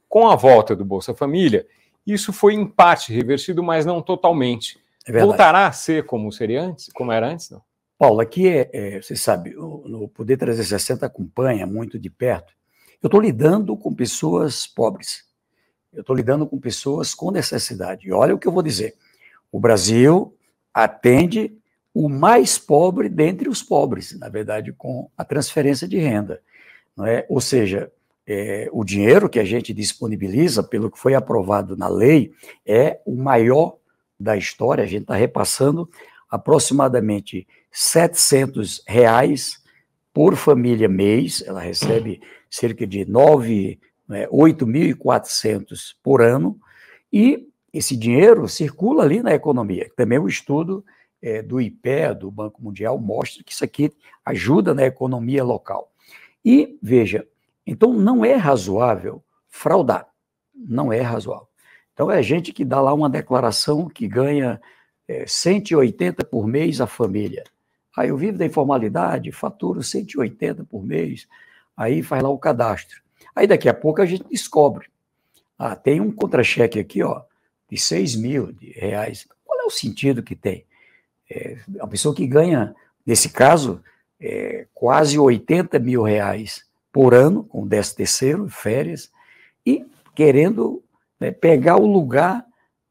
Com 0.08 0.28
a 0.28 0.34
volta 0.34 0.74
do 0.74 0.84
Bolsa 0.84 1.14
Família, 1.14 1.66
isso 2.06 2.32
foi 2.32 2.54
em 2.54 2.66
parte 2.66 3.12
revertido, 3.12 3.62
mas 3.62 3.86
não 3.86 4.02
totalmente. 4.02 4.78
É 5.06 5.20
Voltará 5.20 5.66
a 5.66 5.72
ser 5.72 6.06
como 6.06 6.30
seria 6.32 6.62
antes, 6.62 6.90
como 6.92 7.12
era 7.12 7.28
antes, 7.28 7.50
não? 7.50 7.62
Paulo, 7.98 8.20
aqui 8.20 8.48
é, 8.48 8.70
é 8.72 9.00
você 9.00 9.14
sabe, 9.14 9.56
o, 9.56 9.84
no 9.86 10.08
Poder 10.08 10.36
360 10.36 11.06
acompanha 11.06 11.66
muito 11.66 11.98
de 11.98 12.10
perto. 12.10 12.52
Eu 13.00 13.06
estou 13.06 13.20
lidando 13.20 13.76
com 13.76 13.94
pessoas 13.94 14.66
pobres. 14.66 15.24
Eu 15.92 16.00
estou 16.00 16.16
lidando 16.16 16.46
com 16.46 16.58
pessoas 16.58 17.14
com 17.14 17.30
necessidade. 17.30 18.08
E 18.08 18.12
olha 18.12 18.34
o 18.34 18.38
que 18.38 18.48
eu 18.48 18.52
vou 18.52 18.62
dizer. 18.62 18.96
O 19.50 19.60
Brasil 19.60 20.36
atende 20.72 21.56
o 21.94 22.08
mais 22.08 22.58
pobre 22.58 23.08
dentre 23.08 23.48
os 23.48 23.62
pobres, 23.62 24.18
na 24.18 24.28
verdade, 24.28 24.72
com 24.72 25.10
a 25.16 25.24
transferência 25.24 25.86
de 25.86 25.98
renda. 25.98 26.40
Não 26.96 27.06
é? 27.06 27.26
Ou 27.28 27.40
seja, 27.40 27.92
é, 28.26 28.68
o 28.72 28.84
dinheiro 28.84 29.28
que 29.28 29.38
a 29.38 29.44
gente 29.44 29.72
disponibiliza, 29.72 30.62
pelo 30.62 30.90
que 30.90 30.98
foi 30.98 31.14
aprovado 31.14 31.76
na 31.76 31.88
lei, 31.88 32.32
é 32.64 33.00
o 33.04 33.16
maior 33.16 33.76
da 34.18 34.36
história. 34.36 34.84
A 34.84 34.86
gente 34.86 35.02
está 35.02 35.14
repassando 35.14 35.88
aproximadamente 36.30 37.46
700 37.70 38.82
reais 38.86 39.62
por 40.12 40.36
família 40.36 40.88
mês. 40.88 41.42
Ela 41.46 41.60
recebe 41.60 42.20
cerca 42.48 42.86
de 42.86 43.04
9, 43.04 43.80
né, 44.08 44.26
8.400 44.28 45.94
por 46.02 46.22
ano. 46.22 46.58
E 47.12 47.48
esse 47.72 47.96
dinheiro 47.96 48.46
circula 48.48 49.02
ali 49.02 49.22
na 49.22 49.34
economia. 49.34 49.90
Também 49.96 50.18
o 50.18 50.28
estudo 50.28 50.84
é, 51.20 51.42
do 51.42 51.60
IPE, 51.60 52.14
do 52.20 52.30
Banco 52.30 52.62
Mundial, 52.62 52.98
mostra 52.98 53.42
que 53.42 53.52
isso 53.52 53.64
aqui 53.64 53.92
ajuda 54.24 54.74
na 54.74 54.84
economia 54.84 55.42
local. 55.42 55.90
E, 56.44 56.78
veja, 56.82 57.26
então 57.66 57.92
não 57.92 58.24
é 58.24 58.34
razoável 58.34 59.22
fraudar. 59.48 60.08
Não 60.54 60.92
é 60.92 61.00
razoável. 61.00 61.48
Então 61.92 62.10
é 62.10 62.22
gente 62.22 62.52
que 62.52 62.64
dá 62.64 62.80
lá 62.80 62.92
uma 62.92 63.08
declaração 63.08 63.88
que 63.88 64.08
ganha 64.08 64.60
é, 65.06 65.26
180 65.26 66.24
por 66.24 66.46
mês 66.46 66.80
a 66.80 66.86
família. 66.86 67.44
Aí 67.96 68.08
eu 68.08 68.16
vivo 68.16 68.38
da 68.38 68.46
informalidade, 68.46 69.30
faturo 69.32 69.82
180 69.82 70.64
por 70.64 70.82
mês, 70.82 71.28
aí 71.76 72.02
faz 72.02 72.22
lá 72.22 72.30
o 72.30 72.38
cadastro. 72.38 73.02
Aí 73.34 73.46
daqui 73.46 73.68
a 73.68 73.74
pouco 73.74 74.00
a 74.00 74.06
gente 74.06 74.24
descobre. 74.28 74.88
Ah, 75.58 75.76
tem 75.76 76.00
um 76.00 76.10
contra-cheque 76.10 76.78
aqui, 76.78 77.02
ó, 77.02 77.22
de 77.70 77.78
6 77.78 78.16
mil 78.16 78.52
de 78.52 78.70
reais. 78.70 79.28
Qual 79.44 79.60
é 79.60 79.64
o 79.64 79.70
sentido 79.70 80.22
que 80.22 80.34
tem? 80.34 80.64
É, 81.30 81.58
a 81.78 81.86
pessoa 81.86 82.14
que 82.14 82.26
ganha, 82.26 82.74
nesse 83.06 83.28
caso, 83.28 83.82
é, 84.18 84.66
quase 84.72 85.18
80 85.18 85.78
mil 85.78 86.02
reais 86.02 86.64
por 86.92 87.14
ano, 87.14 87.44
com 87.44 87.66
10 87.66 87.94
terceiro, 87.94 88.48
férias, 88.48 89.10
e 89.64 89.86
querendo 90.14 90.82
né, 91.18 91.30
pegar 91.30 91.76
o 91.76 91.86
lugar 91.86 92.44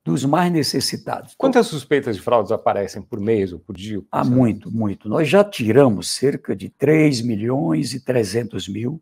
dos 0.03 0.25
mais 0.25 0.51
necessitados. 0.51 1.35
Quantas 1.37 1.67
suspeitas 1.67 2.15
de 2.15 2.21
fraudes 2.21 2.51
aparecem 2.51 3.01
por 3.01 3.19
mês 3.19 3.53
ou 3.53 3.59
por 3.59 3.75
dia? 3.77 4.01
Há 4.11 4.23
muito, 4.23 4.71
muito. 4.71 5.07
Nós 5.07 5.27
já 5.27 5.43
tiramos 5.43 6.09
cerca 6.09 6.55
de 6.55 6.69
3 6.69 7.21
milhões 7.21 7.93
e 7.93 8.03
300 8.03 8.67
mil 8.67 8.99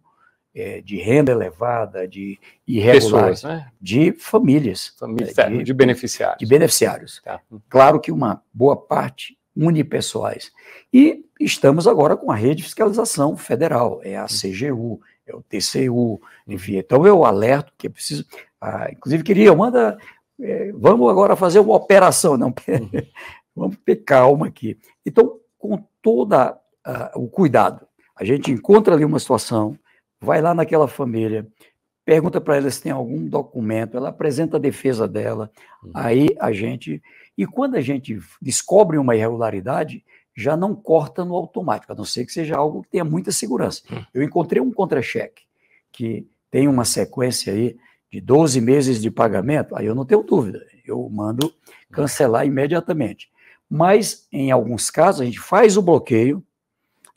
é, 0.53 0.81
de 0.81 0.97
renda 0.97 1.31
elevada, 1.31 2.05
de 2.05 2.37
irregulares, 2.67 3.41
Pessoas, 3.41 3.43
né? 3.43 3.71
de 3.79 4.11
famílias. 4.11 4.93
famílias 4.99 5.37
é, 5.37 5.49
de, 5.49 5.63
de, 5.63 5.73
beneficiários. 5.73 6.39
De 6.39 6.45
beneficiários. 6.45 7.21
Tá. 7.23 7.39
Claro 7.69 7.99
que 8.01 8.11
uma 8.11 8.43
boa 8.53 8.75
parte 8.75 9.38
unipessoais. 9.59 10.51
E 10.93 11.25
estamos 11.39 11.87
agora 11.87 12.15
com 12.15 12.31
a 12.31 12.35
rede 12.35 12.57
de 12.57 12.63
fiscalização 12.63 13.35
federal, 13.35 13.99
é 14.03 14.15
a 14.15 14.25
CGU, 14.25 15.01
é 15.27 15.35
o 15.35 15.43
TCU, 15.43 16.21
enfim. 16.47 16.77
Então 16.77 17.05
eu 17.05 17.25
alerto 17.25 17.73
que 17.77 17.87
é 17.87 17.89
preciso. 17.89 18.25
Ah, 18.61 18.89
inclusive, 18.91 19.23
queria, 19.23 19.53
manda. 19.53 19.97
É, 20.41 20.71
vamos 20.73 21.09
agora 21.09 21.35
fazer 21.35 21.59
uma 21.59 21.75
operação, 21.75 22.37
não. 22.37 22.53
vamos 23.55 23.77
ter 23.85 23.97
calma 23.97 24.47
aqui. 24.47 24.77
Então, 25.05 25.37
com 25.57 25.83
todo 26.01 26.35
o 27.15 27.27
cuidado, 27.27 27.85
a 28.15 28.23
gente 28.23 28.51
encontra 28.51 28.95
ali 28.95 29.05
uma 29.05 29.19
situação, 29.19 29.77
vai 30.19 30.41
lá 30.41 30.53
naquela 30.53 30.87
família, 30.87 31.45
pergunta 32.05 32.41
para 32.41 32.57
ela 32.57 32.71
se 32.71 32.81
tem 32.81 32.91
algum 32.91 33.27
documento, 33.27 33.95
ela 33.95 34.09
apresenta 34.09 34.57
a 34.57 34.59
defesa 34.59 35.07
dela, 35.07 35.51
uhum. 35.83 35.91
aí 35.93 36.27
a 36.39 36.51
gente. 36.51 37.01
E 37.39 37.45
quando 37.45 37.75
a 37.75 37.81
gente 37.81 38.19
descobre 38.41 38.97
uma 38.97 39.15
irregularidade, 39.15 40.03
já 40.35 40.57
não 40.57 40.75
corta 40.75 41.23
no 41.23 41.33
automático, 41.35 41.93
a 41.93 41.95
não 41.95 42.03
ser 42.03 42.25
que 42.25 42.33
seja 42.33 42.57
algo 42.57 42.81
que 42.81 42.89
tenha 42.89 43.05
muita 43.05 43.31
segurança. 43.31 43.81
Uhum. 43.89 44.05
Eu 44.13 44.23
encontrei 44.23 44.61
um 44.61 44.73
contra-cheque 44.73 45.43
que 45.89 46.27
tem 46.51 46.67
uma 46.67 46.83
sequência 46.83 47.53
aí 47.53 47.77
de 48.11 48.19
12 48.19 48.59
meses 48.59 49.01
de 49.01 49.09
pagamento, 49.09 49.73
aí 49.73 49.85
eu 49.85 49.95
não 49.95 50.03
tenho 50.03 50.21
dúvida, 50.21 50.65
eu 50.85 51.09
mando 51.09 51.49
cancelar 51.93 52.45
imediatamente. 52.45 53.31
Mas, 53.69 54.27
em 54.33 54.51
alguns 54.51 54.91
casos, 54.91 55.21
a 55.21 55.25
gente 55.25 55.39
faz 55.39 55.77
o 55.77 55.81
bloqueio, 55.81 56.43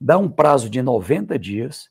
dá 0.01 0.19
um 0.19 0.29
prazo 0.29 0.71
de 0.71 0.81
90 0.81 1.37
dias 1.37 1.91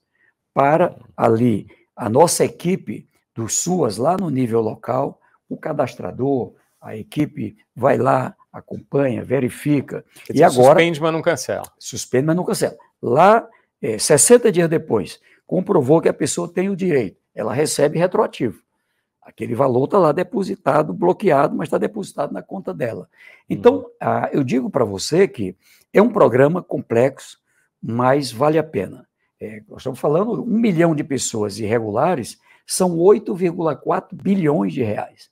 para 0.53 0.95
ali 1.17 1.67
a 1.93 2.07
nossa 2.07 2.45
equipe 2.45 3.09
do 3.35 3.49
SUAS, 3.49 3.97
lá 3.97 4.15
no 4.15 4.29
nível 4.29 4.61
local, 4.61 5.19
o 5.49 5.57
cadastrador, 5.57 6.53
a 6.81 6.97
equipe 6.97 7.55
vai 7.75 7.97
lá, 7.97 8.35
acompanha, 8.51 9.23
verifica. 9.23 10.03
e 10.33 10.43
agora. 10.43 10.79
Suspende, 10.79 11.01
mas 11.01 11.13
não 11.13 11.21
cancela. 11.21 11.71
Suspende, 11.77 12.25
mas 12.25 12.35
não 12.35 12.43
cancela. 12.43 12.75
Lá, 13.01 13.47
é, 13.81 13.97
60 13.97 14.51
dias 14.51 14.69
depois, 14.69 15.19
comprovou 15.45 16.01
que 16.01 16.09
a 16.09 16.13
pessoa 16.13 16.51
tem 16.51 16.69
o 16.69 16.75
direito, 16.75 17.17
ela 17.35 17.53
recebe 17.53 17.99
retroativo. 17.99 18.61
Aquele 19.21 19.53
valor 19.53 19.85
está 19.85 19.99
lá 19.99 20.11
depositado, 20.11 20.93
bloqueado, 20.93 21.55
mas 21.55 21.67
está 21.67 21.77
depositado 21.77 22.33
na 22.33 22.41
conta 22.41 22.73
dela. 22.73 23.07
Então, 23.47 23.75
uhum. 23.75 23.85
ah, 23.99 24.29
eu 24.33 24.43
digo 24.43 24.69
para 24.69 24.83
você 24.83 25.27
que 25.27 25.55
é 25.93 26.01
um 26.01 26.09
programa 26.09 26.63
complexo, 26.63 27.37
mas 27.81 28.31
vale 28.31 28.57
a 28.57 28.63
pena. 28.63 29.07
É, 29.39 29.61
nós 29.69 29.79
estamos 29.79 29.99
falando, 29.99 30.43
um 30.43 30.57
milhão 30.57 30.95
de 30.95 31.03
pessoas 31.03 31.59
irregulares 31.59 32.39
são 32.65 32.97
8,4 32.97 34.07
bilhões 34.13 34.73
de 34.73 34.81
reais. 34.81 35.29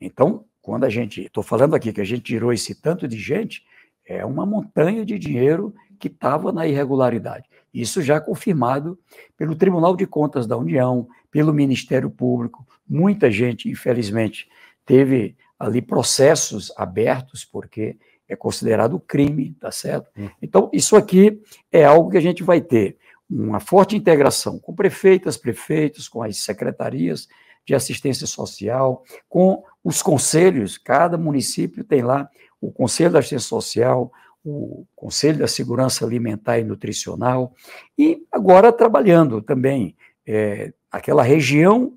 Então, 0.00 0.44
quando 0.68 0.84
a 0.84 0.90
gente, 0.90 1.22
estou 1.22 1.42
falando 1.42 1.74
aqui 1.74 1.94
que 1.94 2.00
a 2.02 2.04
gente 2.04 2.20
tirou 2.20 2.52
esse 2.52 2.74
tanto 2.74 3.08
de 3.08 3.18
gente, 3.18 3.64
é 4.04 4.22
uma 4.22 4.44
montanha 4.44 5.02
de 5.02 5.18
dinheiro 5.18 5.74
que 5.98 6.08
estava 6.08 6.52
na 6.52 6.66
irregularidade. 6.66 7.48
Isso 7.72 8.02
já 8.02 8.20
confirmado 8.20 8.98
pelo 9.34 9.56
Tribunal 9.56 9.96
de 9.96 10.06
Contas 10.06 10.46
da 10.46 10.58
União, 10.58 11.08
pelo 11.30 11.54
Ministério 11.54 12.10
Público. 12.10 12.66
Muita 12.86 13.30
gente, 13.30 13.70
infelizmente, 13.70 14.46
teve 14.84 15.38
ali 15.58 15.80
processos 15.80 16.70
abertos, 16.76 17.46
porque 17.46 17.96
é 18.28 18.36
considerado 18.36 19.00
crime, 19.00 19.56
tá 19.58 19.72
certo? 19.72 20.10
Hum. 20.18 20.28
Então, 20.42 20.68
isso 20.70 20.96
aqui 20.96 21.40
é 21.72 21.82
algo 21.82 22.10
que 22.10 22.18
a 22.18 22.22
gente 22.22 22.42
vai 22.42 22.60
ter 22.60 22.98
uma 23.30 23.58
forte 23.58 23.96
integração 23.96 24.58
com 24.58 24.74
prefeitas, 24.74 25.38
prefeitos, 25.38 26.08
com 26.08 26.22
as 26.22 26.36
secretarias 26.36 27.26
de 27.68 27.74
assistência 27.74 28.26
social, 28.26 29.04
com 29.28 29.62
os 29.84 30.00
conselhos, 30.00 30.78
cada 30.78 31.18
município 31.18 31.84
tem 31.84 32.00
lá 32.00 32.26
o 32.58 32.72
Conselho 32.72 33.12
da 33.12 33.18
Assistência 33.18 33.46
Social, 33.46 34.10
o 34.42 34.86
Conselho 34.96 35.40
da 35.40 35.46
Segurança 35.46 36.02
Alimentar 36.02 36.58
e 36.58 36.64
Nutricional, 36.64 37.52
e 37.96 38.22
agora 38.32 38.72
trabalhando 38.72 39.42
também 39.42 39.94
é, 40.26 40.72
aquela 40.90 41.22
região 41.22 41.92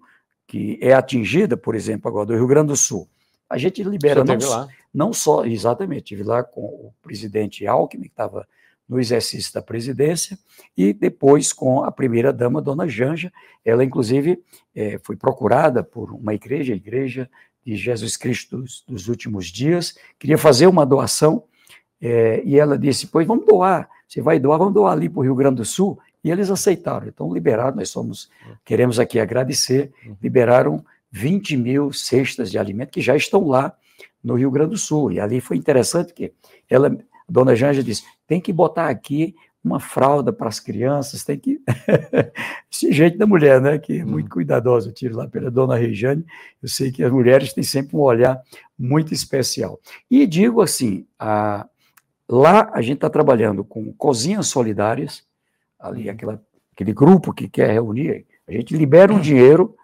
que 0.45 0.77
é 0.81 0.91
atingida, 0.91 1.55
por 1.55 1.73
exemplo, 1.73 2.09
agora 2.09 2.25
do 2.25 2.35
Rio 2.35 2.47
Grande 2.47 2.67
do 2.67 2.75
Sul. 2.75 3.07
A 3.49 3.57
gente 3.57 3.81
libera 3.81 4.25
não, 4.25 4.67
não, 4.93 5.13
só, 5.13 5.45
exatamente, 5.45 6.13
estive 6.13 6.23
lá 6.23 6.43
com 6.43 6.63
o 6.63 6.93
presidente 7.01 7.65
Alckmin, 7.65 8.03
que 8.03 8.09
estava 8.09 8.45
no 8.91 8.99
exercício 8.99 9.53
da 9.53 9.61
presidência, 9.61 10.37
e 10.75 10.91
depois 10.91 11.53
com 11.53 11.81
a 11.81 11.89
primeira-dama, 11.89 12.61
dona 12.61 12.89
Janja. 12.89 13.31
Ela, 13.63 13.85
inclusive, 13.85 14.43
é, 14.75 14.99
foi 15.01 15.15
procurada 15.15 15.81
por 15.81 16.11
uma 16.11 16.33
igreja, 16.33 16.73
a 16.73 16.75
Igreja 16.75 17.29
de 17.65 17.77
Jesus 17.77 18.17
Cristo 18.17 18.57
dos, 18.57 18.83
dos 18.85 19.07
Últimos 19.07 19.47
Dias, 19.47 19.97
queria 20.19 20.37
fazer 20.37 20.67
uma 20.67 20.85
doação, 20.85 21.45
é, 22.01 22.41
e 22.43 22.59
ela 22.59 22.77
disse: 22.77 23.07
Pois 23.07 23.25
vamos 23.25 23.45
doar, 23.45 23.89
você 24.05 24.21
vai 24.21 24.37
doar, 24.41 24.57
vamos 24.57 24.73
doar 24.73 24.91
ali 24.91 25.07
para 25.07 25.21
o 25.21 25.23
Rio 25.23 25.35
Grande 25.35 25.55
do 25.55 25.65
Sul. 25.65 25.97
E 26.21 26.29
eles 26.29 26.51
aceitaram. 26.51 27.07
Então, 27.07 27.33
liberaram, 27.33 27.77
nós 27.77 27.89
somos, 27.89 28.29
queremos 28.65 28.99
aqui 28.99 29.21
agradecer, 29.21 29.89
liberaram 30.21 30.83
20 31.09 31.55
mil 31.55 31.93
cestas 31.93 32.51
de 32.51 32.59
alimento 32.59 32.91
que 32.91 33.01
já 33.01 33.15
estão 33.15 33.47
lá 33.47 33.73
no 34.21 34.35
Rio 34.35 34.51
Grande 34.51 34.71
do 34.71 34.77
Sul. 34.77 35.13
E 35.13 35.19
ali 35.19 35.39
foi 35.39 35.55
interessante 35.55 36.13
que 36.13 36.33
ela 36.69 36.95
Dona 37.31 37.55
Janja 37.55 37.81
disse: 37.81 38.03
tem 38.27 38.41
que 38.41 38.51
botar 38.51 38.89
aqui 38.89 39.33
uma 39.63 39.79
fralda 39.79 40.33
para 40.33 40.49
as 40.49 40.59
crianças, 40.59 41.23
tem 41.23 41.39
que. 41.39 41.61
Esse 42.69 42.91
jeito 42.91 43.17
da 43.17 43.25
mulher, 43.25 43.61
né? 43.61 43.77
Que 43.77 43.99
é 43.99 44.05
muito 44.05 44.25
hum. 44.25 44.29
cuidadosa. 44.29 44.89
Eu 44.89 44.93
tiro 44.93 45.15
lá 45.15 45.27
pela 45.27 45.49
dona 45.49 45.77
Rejane, 45.77 46.25
eu 46.61 46.67
sei 46.67 46.91
que 46.91 47.03
as 47.03 47.11
mulheres 47.11 47.53
têm 47.53 47.63
sempre 47.63 47.95
um 47.95 48.01
olhar 48.01 48.41
muito 48.77 49.13
especial. 49.13 49.79
E 50.09 50.27
digo 50.27 50.61
assim: 50.61 51.05
a... 51.17 51.65
lá 52.27 52.69
a 52.73 52.81
gente 52.81 52.95
está 52.95 53.09
trabalhando 53.09 53.63
com 53.63 53.93
cozinhas 53.93 54.47
solidárias, 54.47 55.23
ali 55.79 56.09
hum. 56.09 56.11
aquela, 56.11 56.43
aquele 56.73 56.93
grupo 56.93 57.33
que 57.33 57.47
quer 57.47 57.71
reunir, 57.71 58.25
a 58.47 58.51
gente 58.51 58.75
libera 58.75 59.13
um 59.13 59.17
hum. 59.17 59.21
dinheiro, 59.21 59.75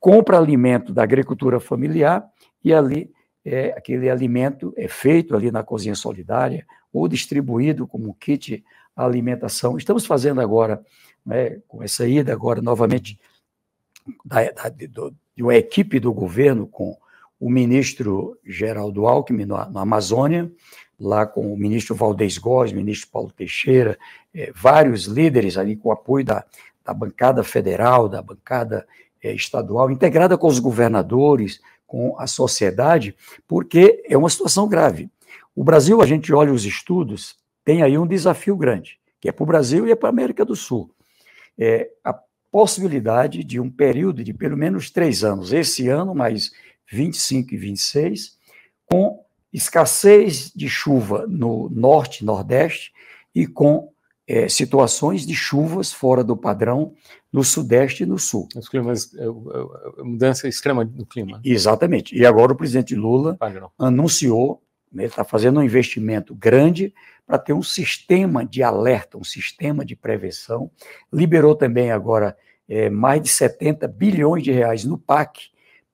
compra 0.00 0.38
alimento 0.38 0.94
da 0.94 1.02
agricultura 1.02 1.60
familiar 1.60 2.24
e 2.64 2.72
ali 2.72 3.10
é, 3.44 3.74
aquele 3.76 4.08
alimento 4.08 4.72
é 4.76 4.88
feito 4.88 5.36
ali 5.36 5.52
na 5.52 5.62
cozinha 5.62 5.94
solidária 5.94 6.64
ou 6.96 7.08
distribuído 7.08 7.86
como 7.86 8.14
kit 8.14 8.64
alimentação. 8.96 9.76
Estamos 9.76 10.06
fazendo 10.06 10.40
agora, 10.40 10.82
né, 11.24 11.58
com 11.68 11.82
essa 11.82 12.08
ida 12.08 12.32
agora 12.32 12.62
novamente 12.62 13.18
da, 14.24 14.50
da, 14.50 14.68
do, 14.68 15.14
de 15.36 15.42
uma 15.42 15.54
equipe 15.54 16.00
do 16.00 16.12
governo 16.12 16.66
com 16.66 16.96
o 17.38 17.50
ministro 17.50 18.38
Geraldo 18.44 19.06
Alckmin 19.06 19.44
na, 19.44 19.68
na 19.68 19.82
Amazônia, 19.82 20.50
lá 20.98 21.26
com 21.26 21.52
o 21.52 21.56
ministro 21.56 21.94
Valdez 21.94 22.38
Góes, 22.38 22.72
ministro 22.72 23.10
Paulo 23.10 23.30
Teixeira, 23.30 23.98
é, 24.34 24.50
vários 24.54 25.04
líderes 25.04 25.58
ali 25.58 25.76
com 25.76 25.92
apoio 25.92 26.24
da, 26.24 26.44
da 26.82 26.94
bancada 26.94 27.44
federal, 27.44 28.08
da 28.08 28.22
bancada 28.22 28.86
é, 29.22 29.34
estadual, 29.34 29.90
integrada 29.90 30.38
com 30.38 30.46
os 30.46 30.58
governadores, 30.58 31.60
com 31.86 32.18
a 32.18 32.26
sociedade, 32.26 33.14
porque 33.46 34.02
é 34.08 34.16
uma 34.16 34.30
situação 34.30 34.66
grave. 34.66 35.10
O 35.56 35.64
Brasil, 35.64 36.02
a 36.02 36.06
gente 36.06 36.34
olha 36.34 36.52
os 36.52 36.66
estudos, 36.66 37.34
tem 37.64 37.82
aí 37.82 37.96
um 37.96 38.06
desafio 38.06 38.54
grande, 38.56 39.00
que 39.18 39.28
é 39.28 39.32
para 39.32 39.42
o 39.42 39.46
Brasil 39.46 39.88
e 39.88 39.90
é 39.90 39.96
para 39.96 40.10
a 40.10 40.12
América 40.12 40.44
do 40.44 40.54
Sul. 40.54 40.94
É 41.58 41.90
a 42.04 42.14
possibilidade 42.52 43.42
de 43.42 43.58
um 43.58 43.70
período 43.70 44.22
de 44.22 44.34
pelo 44.34 44.56
menos 44.56 44.90
três 44.90 45.24
anos, 45.24 45.54
esse 45.54 45.88
ano, 45.88 46.14
mais 46.14 46.52
25 46.92 47.54
e 47.54 47.56
26, 47.56 48.38
com 48.84 49.24
escassez 49.50 50.52
de 50.54 50.68
chuva 50.68 51.26
no 51.26 51.70
norte 51.70 52.20
e 52.20 52.26
nordeste 52.26 52.92
e 53.34 53.46
com 53.46 53.90
é, 54.28 54.48
situações 54.48 55.26
de 55.26 55.34
chuvas 55.34 55.92
fora 55.92 56.22
do 56.22 56.36
padrão 56.36 56.92
no 57.32 57.44
sudeste 57.44 58.02
e 58.02 58.06
no 58.06 58.18
sul. 58.18 58.48
Os 58.54 58.68
climas, 58.68 59.14
é, 59.14 59.24
é, 59.24 60.02
mudança 60.02 60.48
extrema 60.48 60.84
do 60.84 61.06
clima. 61.06 61.40
Exatamente. 61.44 62.14
E 62.14 62.26
agora 62.26 62.52
o 62.52 62.56
presidente 62.56 62.94
Lula 62.94 63.36
padrão. 63.36 63.70
anunciou, 63.78 64.62
né, 64.92 65.04
está 65.04 65.24
fazendo 65.24 65.60
um 65.60 65.62
investimento 65.62 66.34
grande 66.34 66.94
para 67.26 67.38
ter 67.38 67.52
um 67.52 67.62
sistema 67.62 68.44
de 68.44 68.62
alerta, 68.62 69.18
um 69.18 69.24
sistema 69.24 69.84
de 69.84 69.96
prevenção. 69.96 70.70
Liberou 71.12 71.54
também 71.54 71.90
agora 71.90 72.36
é, 72.68 72.88
mais 72.88 73.22
de 73.22 73.28
70 73.28 73.88
bilhões 73.88 74.42
de 74.42 74.52
reais 74.52 74.84
no 74.84 74.96
PAC 74.96 75.50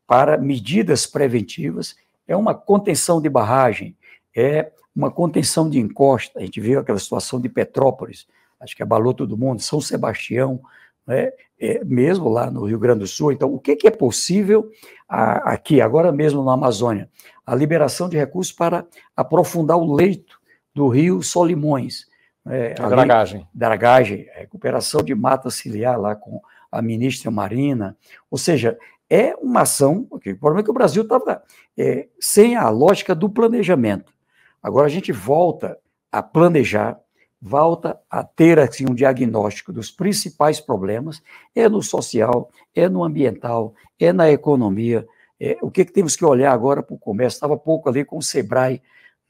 para 0.07 0.36
medidas 0.36 1.07
preventivas. 1.07 1.97
É 2.26 2.36
uma 2.36 2.55
contenção 2.55 3.20
de 3.20 3.28
barragem, 3.28 3.97
é 4.36 4.70
uma 4.95 5.11
contenção 5.11 5.68
de 5.68 5.78
encosta. 5.78 6.38
A 6.38 6.43
gente 6.43 6.61
viu 6.61 6.80
aquela 6.80 6.99
situação 6.99 7.40
de 7.40 7.49
Petrópolis, 7.49 8.26
acho 8.61 8.76
que 8.76 8.82
abalou 8.82 9.14
todo 9.14 9.36
mundo, 9.36 9.61
São 9.62 9.80
Sebastião, 9.80 10.61
né, 11.07 11.32
é, 11.63 11.85
mesmo 11.85 12.29
lá 12.29 12.51
no 12.51 12.65
Rio 12.65 12.79
Grande 12.79 13.01
do 13.01 13.07
Sul. 13.07 13.31
Então, 13.31 13.55
o 13.55 13.61
que, 13.61 13.77
que 13.77 13.87
é 13.87 13.91
possível 13.91 14.69
a, 15.09 15.53
aqui, 15.53 15.81
agora 15.81 16.11
mesmo 16.11 16.43
na 16.43 16.55
Amazônia? 16.55 17.09
A 17.47 17.55
liberação 17.55 18.09
de 18.09 18.17
recursos 18.17 18.53
para 18.53 18.85
aprofundar 19.17 19.79
o 19.79 19.95
leito 19.95 20.41
do 20.75 20.89
rio 20.89 21.23
Solimões. 21.23 22.07
É, 22.49 22.75
a 22.81 22.89
dragagem. 22.89 23.47
Dragagem, 23.55 24.27
recuperação 24.35 25.05
de 25.05 25.15
mata 25.15 25.51
ciliar 25.51 26.01
lá 26.01 26.17
com 26.17 26.41
a 26.71 26.83
ministra 26.83 27.31
Marina. 27.31 27.97
Ou 28.29 28.37
seja, 28.37 28.77
é 29.09 29.37
uma 29.37 29.61
ação. 29.61 30.09
Okay, 30.11 30.33
o 30.33 30.39
problema 30.39 30.63
é 30.63 30.65
que 30.65 30.71
o 30.71 30.75
Brasil 30.75 31.05
estava 31.05 31.45
é, 31.79 32.09
sem 32.19 32.57
a 32.57 32.69
lógica 32.71 33.15
do 33.15 33.31
planejamento. 33.31 34.13
Agora 34.61 34.87
a 34.87 34.91
gente 34.91 35.13
volta 35.13 35.79
a 36.11 36.21
planejar, 36.23 36.99
volta 37.45 37.99
a 38.09 38.22
ter 38.22 38.61
assim, 38.61 38.84
um 38.88 38.95
diagnóstico 38.95 39.72
dos 39.72 39.90
principais 39.90 40.61
problemas, 40.61 41.20
é 41.57 41.68
no 41.68 41.82
social, 41.82 42.49
é 42.72 42.88
no 42.88 43.03
ambiental, 43.03 43.74
é 43.99 44.12
na 44.12 44.30
economia. 44.30 45.05
É, 45.40 45.59
o 45.61 45.68
que, 45.68 45.84
que 45.84 45.93
temos 45.93 46.14
que 46.14 46.24
olhar 46.24 46.53
agora 46.53 46.84
para 46.84 46.95
o 46.95 46.99
comércio? 46.99 47.36
Estava 47.36 47.57
pouco 47.57 47.88
ali 47.88 48.05
com 48.05 48.16
o 48.16 48.22
SEBRAE 48.22 48.80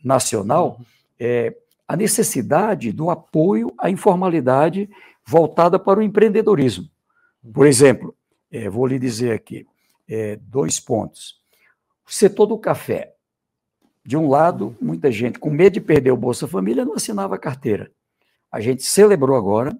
Nacional, 0.04 0.78
é, 1.18 1.56
a 1.88 1.96
necessidade 1.96 2.92
do 2.92 3.08
apoio 3.08 3.72
à 3.78 3.88
informalidade 3.88 4.90
voltada 5.26 5.78
para 5.78 6.00
o 6.00 6.02
empreendedorismo. 6.02 6.84
Por 7.54 7.66
exemplo, 7.66 8.14
é, 8.50 8.68
vou 8.68 8.86
lhe 8.86 8.98
dizer 8.98 9.32
aqui, 9.32 9.66
é, 10.06 10.36
dois 10.36 10.78
pontos. 10.78 11.40
O 12.06 12.12
setor 12.12 12.44
do 12.44 12.58
café. 12.58 13.14
De 14.04 14.16
um 14.16 14.28
lado, 14.28 14.76
muita 14.80 15.10
gente 15.10 15.38
com 15.38 15.48
medo 15.48 15.74
de 15.74 15.80
perder 15.80 16.10
o 16.10 16.16
Bolsa 16.16 16.46
Família 16.46 16.84
não 16.84 16.94
assinava 16.94 17.38
carteira. 17.38 17.90
A 18.52 18.60
gente 18.60 18.82
celebrou 18.82 19.34
agora 19.34 19.74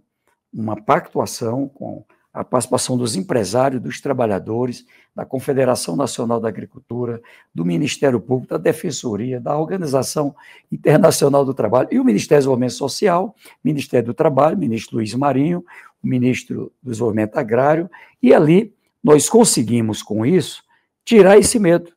uma 0.50 0.80
pactuação 0.80 1.68
com 1.68 2.02
a 2.32 2.42
participação 2.42 2.96
dos 2.96 3.14
empresários, 3.14 3.82
dos 3.82 4.00
trabalhadores, 4.00 4.86
da 5.14 5.26
Confederação 5.26 5.94
Nacional 5.94 6.40
da 6.40 6.48
Agricultura, 6.48 7.20
do 7.54 7.62
Ministério 7.62 8.18
Público, 8.18 8.54
da 8.54 8.58
Defensoria, 8.58 9.38
da 9.38 9.58
Organização 9.58 10.34
Internacional 10.70 11.44
do 11.44 11.52
Trabalho 11.52 11.90
e 11.92 12.00
o 12.00 12.04
Ministério 12.04 12.40
do 12.40 12.44
Desenvolvimento 12.44 12.72
Social, 12.72 13.36
Ministério 13.62 14.06
do 14.06 14.14
Trabalho, 14.14 14.56
ministro 14.56 14.96
Luiz 14.96 15.12
Marinho, 15.14 15.62
o 16.02 16.06
ministro 16.06 16.72
do 16.82 16.90
Desenvolvimento 16.90 17.36
Agrário, 17.36 17.90
e 18.22 18.32
ali 18.32 18.74
nós 19.04 19.28
conseguimos, 19.28 20.02
com 20.02 20.24
isso, 20.24 20.62
tirar 21.04 21.36
esse 21.36 21.58
medo. 21.58 21.92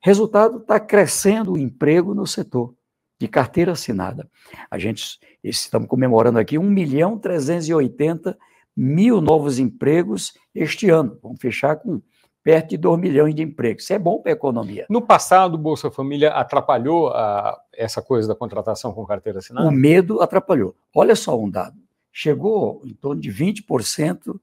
Resultado, 0.00 0.58
está 0.58 0.78
crescendo 0.78 1.52
o 1.52 1.58
emprego 1.58 2.14
no 2.14 2.26
setor 2.26 2.74
de 3.20 3.28
carteira 3.28 3.72
assinada. 3.72 4.26
A 4.70 4.78
gente, 4.78 5.20
estamos 5.44 5.86
comemorando 5.86 6.38
aqui 6.38 6.56
1 6.56 6.62
milhão 6.62 7.18
380 7.18 8.36
mil 8.74 9.20
novos 9.20 9.58
empregos 9.58 10.32
este 10.54 10.88
ano. 10.88 11.18
Vamos 11.22 11.38
fechar 11.38 11.76
com 11.76 12.00
perto 12.42 12.70
de 12.70 12.78
2 12.78 12.98
milhões 12.98 13.34
de 13.34 13.42
empregos. 13.42 13.84
Isso 13.84 13.92
é 13.92 13.98
bom 13.98 14.22
para 14.22 14.32
a 14.32 14.34
economia. 14.34 14.86
No 14.88 15.02
passado, 15.02 15.56
o 15.56 15.58
Bolsa 15.58 15.90
Família 15.90 16.30
atrapalhou 16.30 17.08
a, 17.08 17.60
essa 17.74 18.00
coisa 18.00 18.26
da 18.26 18.34
contratação 18.34 18.90
com 18.94 19.04
carteira 19.04 19.40
assinada? 19.40 19.68
O 19.68 19.70
medo 19.70 20.22
atrapalhou. 20.22 20.74
Olha 20.94 21.14
só 21.14 21.38
um 21.38 21.50
dado. 21.50 21.76
Chegou 22.10 22.80
em 22.86 22.94
torno 22.94 23.20
de 23.20 23.30
20% 23.30 24.40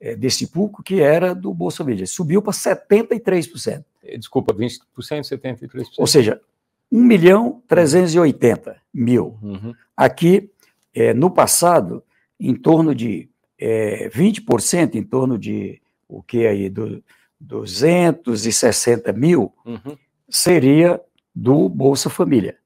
é, 0.00 0.14
desse 0.14 0.46
público 0.46 0.84
que 0.84 1.00
era 1.00 1.34
do 1.34 1.52
Bolsa 1.52 1.78
Família. 1.78 2.06
Subiu 2.06 2.40
para 2.40 2.52
73%. 2.52 3.84
É, 4.04 4.16
desculpa, 4.16 4.54
20%, 4.54 4.78
73%. 4.96 5.84
Ou 5.98 6.06
seja, 6.06 6.40
1 6.90 7.02
milhão 7.02 7.62
380 7.68 8.76
mil. 8.92 9.38
Uhum. 9.42 9.74
Aqui, 9.96 10.50
é, 10.94 11.14
no 11.14 11.30
passado, 11.30 12.02
em 12.38 12.54
torno 12.54 12.94
de 12.94 13.28
é, 13.58 14.08
20%, 14.08 14.94
em 14.94 15.02
torno 15.02 15.38
de 15.38 15.80
o 16.08 16.22
que 16.22 16.46
aí, 16.46 16.68
do 16.68 17.02
260 17.40 19.12
mil, 19.12 19.52
uhum. 19.64 19.96
seria 20.28 21.00
do 21.34 21.68
Bolsa 21.68 22.10
Família. 22.10 22.58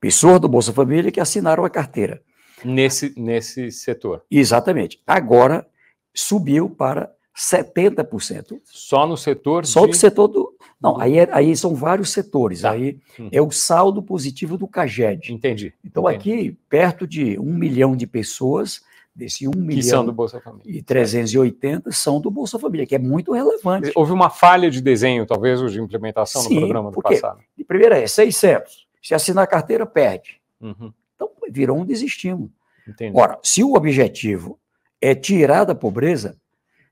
Pessoas 0.00 0.40
do 0.40 0.48
Bolsa 0.48 0.72
Família 0.72 1.10
que 1.10 1.20
assinaram 1.20 1.64
a 1.64 1.70
carteira. 1.70 2.22
Nesse, 2.64 3.14
nesse 3.16 3.70
setor. 3.70 4.24
Exatamente. 4.30 5.00
Agora, 5.06 5.66
subiu 6.12 6.68
para 6.68 7.12
70%. 7.38 8.60
Só 8.64 9.06
no 9.06 9.16
setor 9.16 9.64
Só 9.64 9.82
de... 9.82 9.88
no 9.88 9.94
setor 9.94 10.26
do... 10.26 10.52
Não, 10.80 11.00
aí, 11.00 11.18
é, 11.18 11.28
aí 11.30 11.56
são 11.56 11.74
vários 11.74 12.10
setores. 12.10 12.62
Tá. 12.62 12.72
Aí 12.72 12.98
hum. 13.18 13.28
é 13.30 13.40
o 13.40 13.50
saldo 13.50 14.02
positivo 14.02 14.58
do 14.58 14.66
CAGED. 14.66 15.32
Entendi. 15.32 15.72
Então, 15.84 16.10
Entendi. 16.10 16.30
aqui, 16.30 16.58
perto 16.68 17.06
de 17.06 17.38
um 17.38 17.54
milhão 17.54 17.96
de 17.96 18.06
pessoas, 18.06 18.82
desse 19.14 19.46
1 19.46 19.50
que 19.52 19.58
milhão 19.58 19.82
são 19.82 20.04
do 20.04 20.12
Bolsa 20.12 20.40
Família. 20.40 20.78
e 20.78 20.82
380 20.82 21.92
são 21.92 22.20
do 22.20 22.30
Bolsa 22.30 22.58
Família, 22.58 22.86
que 22.86 22.94
é 22.94 22.98
muito 22.98 23.32
relevante. 23.32 23.92
Houve 23.94 24.12
uma 24.12 24.30
falha 24.30 24.70
de 24.70 24.80
desenho, 24.80 25.24
talvez, 25.24 25.60
ou 25.60 25.68
de 25.68 25.80
implementação 25.80 26.42
Sim, 26.42 26.54
no 26.54 26.60
programa 26.60 26.90
do 26.90 27.00
passado. 27.00 27.40
De 27.56 27.64
primeira 27.64 27.98
é 27.98 28.06
600. 28.06 28.86
Se 29.02 29.14
assinar 29.14 29.44
a 29.44 29.46
carteira, 29.46 29.86
perde. 29.86 30.40
Uhum. 30.60 30.92
Então, 31.14 31.30
virou 31.50 31.78
um 31.78 31.84
desestímulo. 31.84 32.50
Entendi. 32.86 33.16
Ora, 33.16 33.38
se 33.42 33.62
o 33.62 33.74
objetivo 33.74 34.58
é 35.00 35.14
tirar 35.14 35.64
da 35.64 35.74
pobreza, 35.74 36.36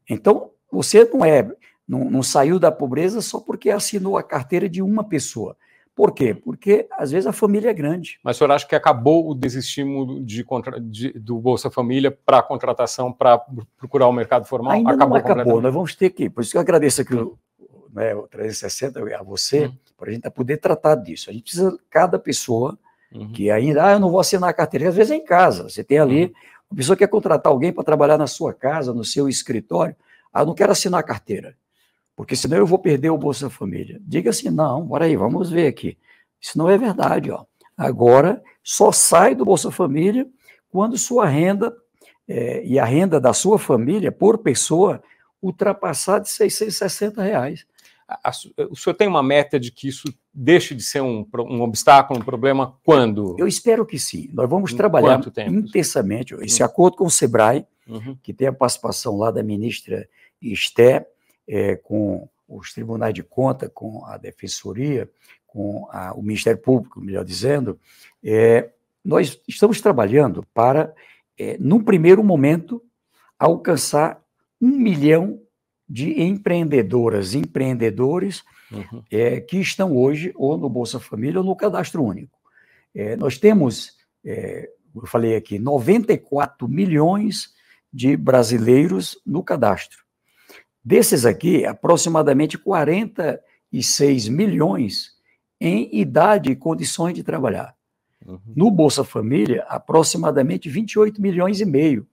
então 0.09 0.51
você 0.71 1.05
não 1.13 1.25
é 1.25 1.49
não, 1.89 2.11
não, 2.11 2.23
saiu 2.23 2.59
da 2.59 2.73
pobreza 2.73 3.21
só 3.21 3.39
porque 3.39 3.71
assinou 3.71 4.19
a 4.19 4.23
carteira 4.23 4.69
de 4.69 4.83
uma 4.83 5.05
pessoa. 5.05 5.57
Por 5.95 6.13
quê? 6.13 6.35
Porque 6.35 6.87
às 6.91 7.11
vezes 7.11 7.27
a 7.27 7.33
família 7.33 7.71
é 7.71 7.73
grande. 7.73 8.19
Mas 8.23 8.37
o 8.37 8.39
senhor 8.39 8.51
acha 8.51 8.67
que 8.67 8.75
acabou 8.75 9.31
o 9.31 9.35
desestímulo 9.35 10.23
de, 10.23 10.45
de 10.83 11.13
do 11.13 11.39
Bolsa 11.39 11.71
Família 11.71 12.11
para 12.11 12.39
a 12.39 12.43
contratação, 12.43 13.13
para 13.13 13.41
procurar 13.79 14.09
o 14.09 14.13
mercado 14.13 14.45
formal? 14.47 14.73
Ainda 14.73 14.91
acabou 14.91 15.09
não 15.09 15.17
acabou, 15.17 15.61
nós 15.63 15.73
vamos 15.73 15.95
ter 15.95 16.11
que. 16.11 16.29
Por 16.29 16.43
isso 16.43 16.51
que 16.51 16.57
eu 16.57 16.61
agradeço 16.61 17.01
aqui 17.01 17.15
o, 17.15 17.39
né, 17.95 18.15
o 18.15 18.27
360 18.27 19.01
a 19.17 19.23
você, 19.23 19.69
hum. 19.69 19.73
para 19.97 20.11
a 20.11 20.13
gente 20.13 20.29
poder 20.31 20.59
tratar 20.59 20.97
disso. 20.97 21.31
A 21.31 21.33
gente 21.33 21.45
precisa, 21.45 21.79
cada 21.89 22.19
pessoa 22.19 22.77
uhum. 23.15 23.33
que 23.33 23.51
ainda, 23.51 23.87
ah, 23.87 23.93
eu 23.93 24.01
não 24.01 24.11
vou 24.11 24.21
assinar 24.21 24.51
a 24.51 24.53
carteira, 24.53 24.89
às 24.89 24.97
vezes 24.97 25.13
é 25.13 25.15
em 25.15 25.25
casa, 25.25 25.69
você 25.69 25.85
tem 25.85 25.99
ali. 25.99 26.25
Uhum 26.25 26.56
a 26.71 26.75
pessoa 26.75 26.97
quer 26.97 27.09
contratar 27.09 27.53
alguém 27.53 27.73
para 27.73 27.85
trabalhar 27.85 28.19
na 28.19 28.27
sua 28.27 28.53
casa, 28.53 28.93
no 28.93 29.05
seu 29.05 29.29
escritório. 29.29 29.97
Ah, 30.33 30.45
não 30.45 30.55
quero 30.55 30.73
assinar 30.73 31.03
carteira, 31.03 31.57
porque 32.15 32.37
senão 32.37 32.57
eu 32.57 32.67
vou 32.67 32.79
perder 32.79 33.11
o 33.11 33.19
Bolsa 33.19 33.49
Família. 33.49 34.01
Diga 34.03 34.31
assim, 34.31 34.51
não, 34.51 34.83
bora 34.83 35.05
aí, 35.05 35.17
vamos 35.17 35.51
ver 35.51 35.67
aqui. 35.67 35.97
Isso 36.41 36.59
não 36.59 36.69
é 36.69 36.77
verdade, 36.77 37.31
ó. 37.31 37.45
Agora, 37.77 38.43
só 38.63 38.91
sai 38.91 39.35
do 39.35 39.45
Bolsa 39.45 39.71
Família 39.71 40.27
quando 40.71 40.99
sua 40.99 41.27
renda 41.27 41.75
é, 42.29 42.65
e 42.65 42.79
a 42.79 42.85
renda 42.85 43.21
da 43.21 43.33
sua 43.33 43.59
família, 43.59 44.11
por 44.11 44.39
pessoa, 44.39 45.03
ultrapassar 45.41 46.19
de 46.19 46.29
660 46.29 47.23
reais. 47.23 47.67
A, 48.09 48.31
a, 48.31 48.33
o 48.71 48.77
senhor 48.77 48.95
tem 48.95 49.09
uma 49.09 49.23
meta 49.23 49.59
de 49.59 49.73
que 49.73 49.89
isso 49.89 50.13
deixe 50.33 50.75
de 50.75 50.83
ser 50.83 51.01
um, 51.01 51.27
um 51.39 51.63
obstáculo, 51.63 52.21
um 52.21 52.25
problema, 52.25 52.77
quando? 52.85 53.35
Eu 53.39 53.49
espero 53.49 53.85
que 53.85 53.99
sim. 53.99 54.31
Nós 54.33 54.49
vamos 54.49 54.73
trabalhar 54.73 55.21
intensamente. 55.49 56.35
Esse 56.41 56.63
uhum. 56.63 56.67
acordo 56.67 56.97
com 56.97 57.07
o 57.07 57.11
SEBRAE, 57.11 57.67
uhum. 57.89 58.17
que 58.23 58.33
tem 58.33 58.47
a 58.47 58.53
participação 58.53 59.17
lá 59.17 59.31
da 59.31 59.43
ministra 59.43 60.09
Esté, 60.41 61.07
é, 61.49 61.77
com 61.77 62.29
os 62.49 62.73
tribunais 62.73 63.13
de 63.13 63.23
conta, 63.23 63.69
com 63.69 64.05
a 64.07 64.17
Defensoria, 64.17 65.11
com 65.47 65.89
a, 65.91 66.15
o 66.15 66.23
Ministério 66.23 66.61
Público, 66.61 67.01
melhor 67.01 67.25
dizendo, 67.25 67.79
é, 68.23 68.71
nós 69.05 69.41
estamos 69.49 69.81
trabalhando 69.81 70.45
para, 70.55 70.95
é, 71.39 71.57
num 71.59 71.83
primeiro 71.83 72.23
momento, 72.23 72.83
alcançar 73.39 74.23
um 74.61 74.69
milhão 74.69 75.41
de 75.89 76.21
empreendedoras, 76.21 77.35
empreendedores 77.35 78.43
uhum. 78.73 79.03
é, 79.11 79.41
que 79.41 79.59
estão 79.59 79.97
hoje 79.97 80.33
ou 80.35 80.59
no 80.59 80.69
Bolsa 80.69 80.99
Família 80.99 81.41
ou 81.41 81.47
no 81.47 81.55
Cadastro 81.55 82.03
Único. 82.03 82.37
É, 82.95 83.15
nós 83.17 83.39
temos, 83.39 83.93
é, 84.25 84.69
eu 84.95 85.07
falei 85.07 85.37
aqui, 85.37 85.59
94 85.59 86.67
milhões 86.69 87.55
de 87.93 88.17
brasileiros 88.17 89.19
no 89.25 89.43
cadastro. 89.43 90.05
Desses 90.85 91.25
aqui, 91.25 91.65
aproximadamente 91.65 92.59
46 92.59 94.29
milhões 94.29 95.13
em 95.61 95.89
idade 95.97 96.51
e 96.51 96.57
condições 96.57 97.15
de 97.15 97.23
trabalhar. 97.23 97.75
Uhum. 98.25 98.41
No 98.55 98.71
Bolsa 98.71 99.05
Família, 99.05 99.65
aproximadamente 99.69 100.69
28 100.69 101.21
milhões 101.21 101.61
e 101.61 101.65
meio 101.65 102.07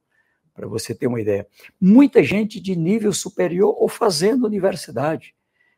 para 0.53 0.67
você 0.67 0.93
ter 0.93 1.07
uma 1.07 1.19
ideia. 1.19 1.47
Muita 1.79 2.23
gente 2.23 2.59
de 2.59 2.75
nível 2.75 3.11
superior 3.11 3.75
ou 3.77 3.87
fazendo 3.89 4.45
universidade. 4.45 5.33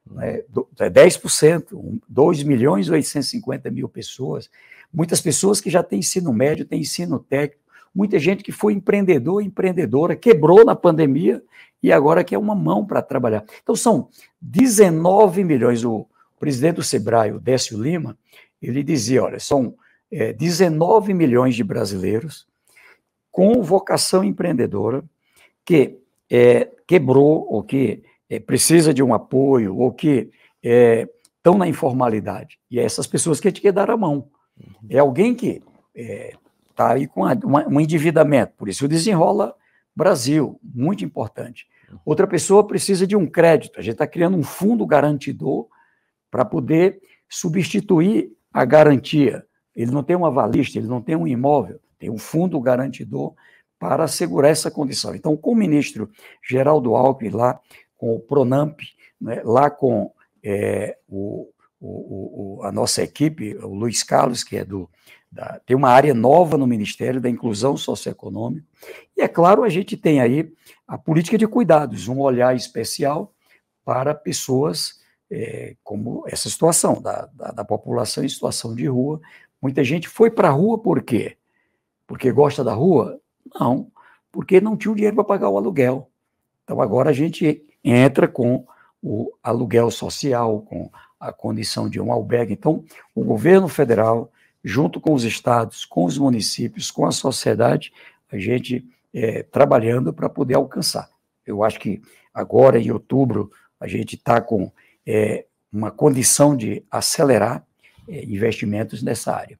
Né? 0.09 0.43
10%, 0.53 1.99
2 2.07 2.43
milhões 2.43 2.87
e 2.87 2.91
850 2.91 3.71
mil 3.71 3.89
pessoas. 3.89 4.49
Muitas 4.93 5.21
pessoas 5.21 5.59
que 5.59 5.69
já 5.69 5.81
têm 5.81 5.99
ensino 5.99 6.31
médio, 6.33 6.65
têm 6.65 6.81
ensino 6.81 7.19
técnico. 7.19 7.63
Muita 7.93 8.19
gente 8.19 8.43
que 8.43 8.51
foi 8.51 8.73
empreendedor, 8.73 9.41
empreendedora, 9.41 10.15
quebrou 10.15 10.65
na 10.65 10.75
pandemia 10.75 11.41
e 11.81 11.91
agora 11.91 12.23
quer 12.23 12.37
uma 12.37 12.53
mão 12.53 12.85
para 12.85 13.01
trabalhar. 13.01 13.45
Então, 13.63 13.75
são 13.75 14.09
19 14.41 15.43
milhões. 15.45 15.83
O 15.85 16.05
presidente 16.37 16.75
do 16.75 16.83
Sebrae, 16.83 17.31
o 17.31 17.39
Décio 17.39 17.81
Lima, 17.81 18.17
ele 18.61 18.83
dizia: 18.83 19.23
olha, 19.23 19.39
são 19.39 19.75
é, 20.11 20.33
19 20.33 21.13
milhões 21.13 21.55
de 21.55 21.63
brasileiros 21.63 22.45
com 23.35 23.61
vocação 23.61 24.23
empreendedora, 24.23 25.03
que 25.65 25.99
é, 26.31 26.71
quebrou, 26.87 27.45
ou 27.49 27.61
que 27.61 28.01
é, 28.29 28.39
precisa 28.39 28.93
de 28.93 29.03
um 29.03 29.13
apoio, 29.13 29.75
ou 29.75 29.91
que 29.91 30.31
estão 30.63 31.55
é, 31.55 31.57
na 31.57 31.67
informalidade. 31.67 32.57
E 32.71 32.79
é 32.79 32.83
essas 32.83 33.05
pessoas 33.05 33.41
que 33.41 33.49
a 33.49 33.51
gente 33.51 33.59
quer 33.59 33.73
dar 33.73 33.91
a 33.91 33.97
mão. 33.97 34.29
Uhum. 34.57 34.87
É 34.89 34.99
alguém 34.99 35.35
que 35.35 35.61
está 36.69 36.91
é, 36.91 36.93
aí 36.93 37.07
com 37.07 37.23
uma, 37.23 37.67
um 37.67 37.81
endividamento, 37.81 38.53
por 38.55 38.69
isso 38.69 38.87
desenrola 38.87 39.53
Brasil, 39.93 40.57
muito 40.63 41.03
importante. 41.03 41.67
Uhum. 41.91 41.99
Outra 42.05 42.27
pessoa 42.27 42.65
precisa 42.65 43.05
de 43.05 43.17
um 43.17 43.27
crédito, 43.27 43.77
a 43.77 43.83
gente 43.83 43.95
está 43.95 44.07
criando 44.07 44.37
um 44.37 44.43
fundo 44.43 44.85
garantidor 44.85 45.67
para 46.31 46.45
poder 46.45 47.01
substituir 47.27 48.31
a 48.53 48.63
garantia. 48.63 49.45
Ele 49.75 49.91
não 49.91 50.03
tem 50.03 50.15
uma 50.15 50.31
valista, 50.31 50.77
ele 50.79 50.87
não 50.87 51.01
tem 51.01 51.17
um 51.17 51.27
imóvel, 51.27 51.81
tem 52.05 52.11
um 52.11 52.19
fundo 52.19 52.61
garantidor 52.61 53.33
para 53.79 54.03
assegurar 54.03 54.51
essa 54.51 54.69
condição. 54.69 55.15
Então, 55.15 55.35
com 55.35 55.51
o 55.51 55.55
ministro 55.55 56.09
Geraldo 56.47 56.95
Alckmin 56.95 57.31
lá, 57.31 57.59
com 57.97 58.15
o 58.15 58.19
Pronamp, 58.19 58.79
né, 59.19 59.41
lá 59.43 59.71
com 59.71 60.11
é, 60.43 60.97
o, 61.07 61.49
o, 61.79 62.59
o, 62.59 62.63
a 62.63 62.71
nossa 62.71 63.01
equipe, 63.01 63.55
o 63.55 63.73
Luiz 63.73 64.03
Carlos, 64.03 64.43
que 64.43 64.55
é 64.57 64.63
do. 64.63 64.87
Da, 65.31 65.59
tem 65.65 65.75
uma 65.75 65.89
área 65.89 66.13
nova 66.13 66.57
no 66.57 66.67
Ministério 66.67 67.19
da 67.19 67.29
Inclusão 67.29 67.75
Socioeconômica. 67.75 68.65
E, 69.17 69.21
é 69.21 69.27
claro, 69.27 69.63
a 69.63 69.69
gente 69.69 69.97
tem 69.97 70.21
aí 70.21 70.53
a 70.87 70.97
política 70.97 71.37
de 71.37 71.47
cuidados, 71.47 72.07
um 72.07 72.19
olhar 72.19 72.55
especial 72.55 73.33
para 73.83 74.13
pessoas 74.13 75.01
é, 75.29 75.75
como 75.83 76.23
essa 76.27 76.49
situação, 76.49 77.01
da, 77.01 77.27
da, 77.33 77.51
da 77.51 77.65
população 77.65 78.23
em 78.23 78.29
situação 78.29 78.75
de 78.75 78.85
rua. 78.85 79.19
Muita 79.59 79.83
gente 79.83 80.07
foi 80.07 80.29
para 80.29 80.49
a 80.49 80.51
rua 80.51 80.77
por 80.77 81.01
quê? 81.01 81.37
Porque 82.07 82.31
gosta 82.31 82.63
da 82.63 82.73
rua? 82.73 83.19
Não, 83.59 83.91
porque 84.31 84.59
não 84.59 84.75
tinha 84.75 84.91
o 84.91 84.95
dinheiro 84.95 85.15
para 85.15 85.23
pagar 85.23 85.49
o 85.49 85.57
aluguel. 85.57 86.09
Então 86.63 86.81
agora 86.81 87.09
a 87.09 87.13
gente 87.13 87.63
entra 87.83 88.27
com 88.27 88.65
o 89.01 89.31
aluguel 89.43 89.91
social, 89.91 90.61
com 90.61 90.89
a 91.19 91.31
condição 91.31 91.89
de 91.89 91.99
um 91.99 92.11
albergue. 92.11 92.53
Então, 92.53 92.83
o 93.13 93.23
governo 93.23 93.67
federal, 93.67 94.31
junto 94.63 94.99
com 94.99 95.13
os 95.13 95.23
estados, 95.23 95.85
com 95.85 96.05
os 96.05 96.17
municípios, 96.17 96.89
com 96.89 97.05
a 97.05 97.11
sociedade, 97.11 97.93
a 98.31 98.37
gente 98.37 98.83
é, 99.13 99.43
trabalhando 99.43 100.11
para 100.11 100.27
poder 100.27 100.55
alcançar. 100.55 101.09
Eu 101.45 101.63
acho 101.63 101.79
que 101.79 102.01
agora, 102.33 102.79
em 102.79 102.91
outubro, 102.91 103.51
a 103.79 103.87
gente 103.87 104.15
está 104.15 104.41
com 104.41 104.71
é, 105.05 105.45
uma 105.71 105.91
condição 105.91 106.55
de 106.55 106.83
acelerar 106.89 107.65
é, 108.09 108.23
investimentos 108.25 109.03
nessa 109.03 109.33
área. 109.33 109.59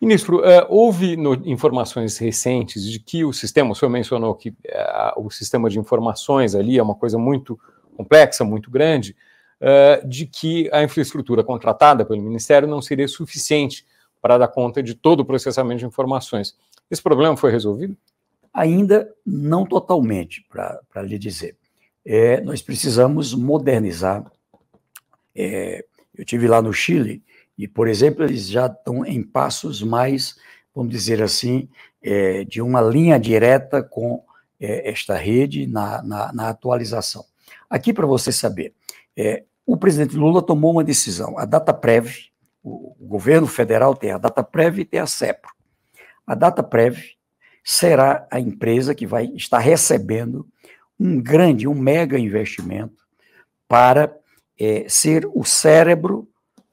Ministro, 0.00 0.38
uh, 0.38 0.64
houve 0.68 1.16
no, 1.16 1.34
informações 1.44 2.18
recentes 2.18 2.84
de 2.84 3.00
que 3.00 3.24
o 3.24 3.32
sistema, 3.32 3.72
o 3.72 3.74
senhor 3.74 3.90
mencionou 3.90 4.32
que 4.34 4.50
uh, 4.50 4.54
o 5.16 5.28
sistema 5.28 5.68
de 5.68 5.78
informações 5.78 6.54
ali 6.54 6.78
é 6.78 6.82
uma 6.82 6.94
coisa 6.94 7.18
muito 7.18 7.58
complexa, 7.96 8.44
muito 8.44 8.70
grande, 8.70 9.16
uh, 9.60 10.06
de 10.06 10.24
que 10.24 10.70
a 10.72 10.84
infraestrutura 10.84 11.42
contratada 11.42 12.04
pelo 12.04 12.22
Ministério 12.22 12.68
não 12.68 12.80
seria 12.80 13.08
suficiente 13.08 13.84
para 14.22 14.38
dar 14.38 14.48
conta 14.48 14.80
de 14.80 14.94
todo 14.94 15.20
o 15.20 15.24
processamento 15.24 15.80
de 15.80 15.86
informações. 15.86 16.56
Esse 16.88 17.02
problema 17.02 17.36
foi 17.36 17.50
resolvido? 17.50 17.96
Ainda 18.54 19.12
não 19.26 19.66
totalmente, 19.66 20.46
para 20.48 21.02
lhe 21.02 21.18
dizer. 21.18 21.56
É, 22.04 22.40
nós 22.40 22.62
precisamos 22.62 23.34
modernizar. 23.34 24.24
É, 25.34 25.84
eu 26.16 26.24
tive 26.24 26.46
lá 26.46 26.62
no 26.62 26.72
Chile 26.72 27.22
e, 27.58 27.66
por 27.66 27.88
exemplo, 27.88 28.24
eles 28.24 28.48
já 28.48 28.66
estão 28.66 29.04
em 29.04 29.20
passos 29.20 29.82
mais, 29.82 30.36
vamos 30.72 30.92
dizer 30.92 31.20
assim, 31.20 31.68
é, 32.00 32.44
de 32.44 32.62
uma 32.62 32.80
linha 32.80 33.18
direta 33.18 33.82
com 33.82 34.24
é, 34.60 34.88
esta 34.88 35.16
rede 35.16 35.66
na, 35.66 36.00
na, 36.02 36.32
na, 36.32 36.48
atualização. 36.50 37.24
Aqui, 37.68 37.92
para 37.92 38.06
você 38.06 38.30
saber, 38.30 38.72
é, 39.16 39.42
o 39.66 39.76
presidente 39.76 40.16
Lula 40.16 40.40
tomou 40.40 40.72
uma 40.72 40.84
decisão. 40.84 41.36
A 41.36 41.44
DataPrev, 41.44 42.30
o, 42.62 42.94
o 42.98 43.06
governo 43.08 43.48
federal 43.48 43.94
tem 43.94 44.12
a 44.12 44.18
DataPrev 44.18 44.80
e 44.80 44.84
tem 44.84 45.00
a 45.00 45.06
CEPRO. 45.06 45.52
A 46.24 46.36
DataPrev 46.36 46.96
será 47.64 48.26
a 48.30 48.38
empresa 48.38 48.94
que 48.94 49.06
vai 49.06 49.26
estar 49.34 49.58
recebendo 49.58 50.46
um 50.98 51.20
grande, 51.20 51.66
um 51.66 51.74
mega 51.74 52.18
investimento 52.18 53.04
para 53.66 54.16
é, 54.58 54.86
ser 54.88 55.28
o 55.34 55.44
cérebro 55.44 56.27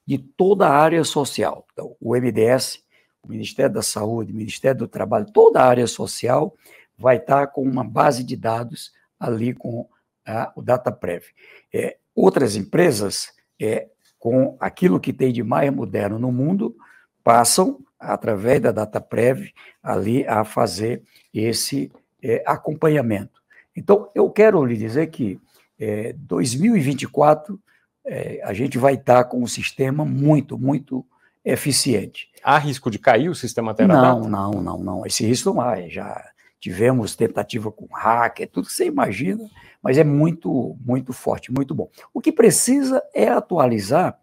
de 0.06 0.18
toda 0.18 0.68
a 0.68 0.74
área 0.78 1.04
social. 1.04 1.66
Então, 1.74 1.96
o 2.00 2.16
MDS, 2.16 2.84
o 3.24 3.30
Ministério 3.30 3.74
da 3.74 3.82
Saúde, 3.82 4.32
o 4.32 4.36
Ministério 4.36 4.80
do 4.80 4.88
Trabalho, 4.88 5.26
toda 5.32 5.62
a 5.62 5.68
área 5.68 5.88
social 5.88 6.56
vai 6.98 7.18
estar 7.18 7.48
com 7.48 7.62
uma 7.64 7.84
base 7.84 8.24
de 8.24 8.36
dados 8.36 8.94
ali 9.20 9.54
com 9.54 9.88
a, 10.26 10.52
o 10.56 10.62
DataPrev. 10.62 11.26
É, 11.74 11.98
outras 12.14 12.56
empresas, 12.56 13.34
é, 13.60 13.88
com 14.20 14.56
aquilo 14.60 15.00
que 15.00 15.12
tem 15.12 15.34
de 15.34 15.44
mais 15.44 15.72
moderno 15.72 16.18
no 16.18 16.32
mundo, 16.32 16.76
passam, 17.24 17.80
através 18.00 18.62
da 18.62 18.72
DataPrev, 18.72 19.52
ali 19.82 20.26
a 20.28 20.44
fazer 20.44 21.02
esse 21.34 21.92
é, 22.22 22.44
acompanhamento. 22.46 23.42
Então, 23.76 24.10
eu 24.16 24.30
quero 24.30 24.64
lhe 24.64 24.78
dizer 24.78 25.08
que 25.08 25.40
é, 25.78 26.14
2024 26.14 27.60
é, 28.06 28.42
a 28.44 28.54
gente 28.54 28.78
vai 28.78 28.94
estar 28.94 29.24
com 29.26 29.42
um 29.42 29.48
sistema 29.48 30.06
muito, 30.06 30.58
muito 30.58 31.06
eficiente. 31.44 32.30
Há 32.44 32.58
risco 32.58 32.90
de 32.90 33.00
cair 33.00 33.30
o 33.30 33.36
sistema 33.36 33.74
Teradata? 33.74 34.20
Não, 34.20 34.30
não, 34.30 34.62
não, 34.62 34.78
não. 34.80 35.06
Esse 35.06 35.26
risco 35.26 35.54
não 35.54 35.62
há. 35.62 35.82
Já 35.88 36.24
tivemos 36.60 37.16
tentativa 37.16 37.72
com 37.72 37.88
hacker, 37.94 38.50
tudo 38.50 38.68
que 38.68 38.74
você 38.74 38.86
imagina, 38.86 39.48
mas 39.84 39.98
é 39.98 40.04
muito, 40.04 40.76
muito 40.84 41.14
forte, 41.14 41.52
muito 41.52 41.76
bom. 41.76 41.90
O 42.14 42.20
que 42.20 42.32
precisa 42.32 43.04
é 43.14 43.28
atualizar, 43.28 44.20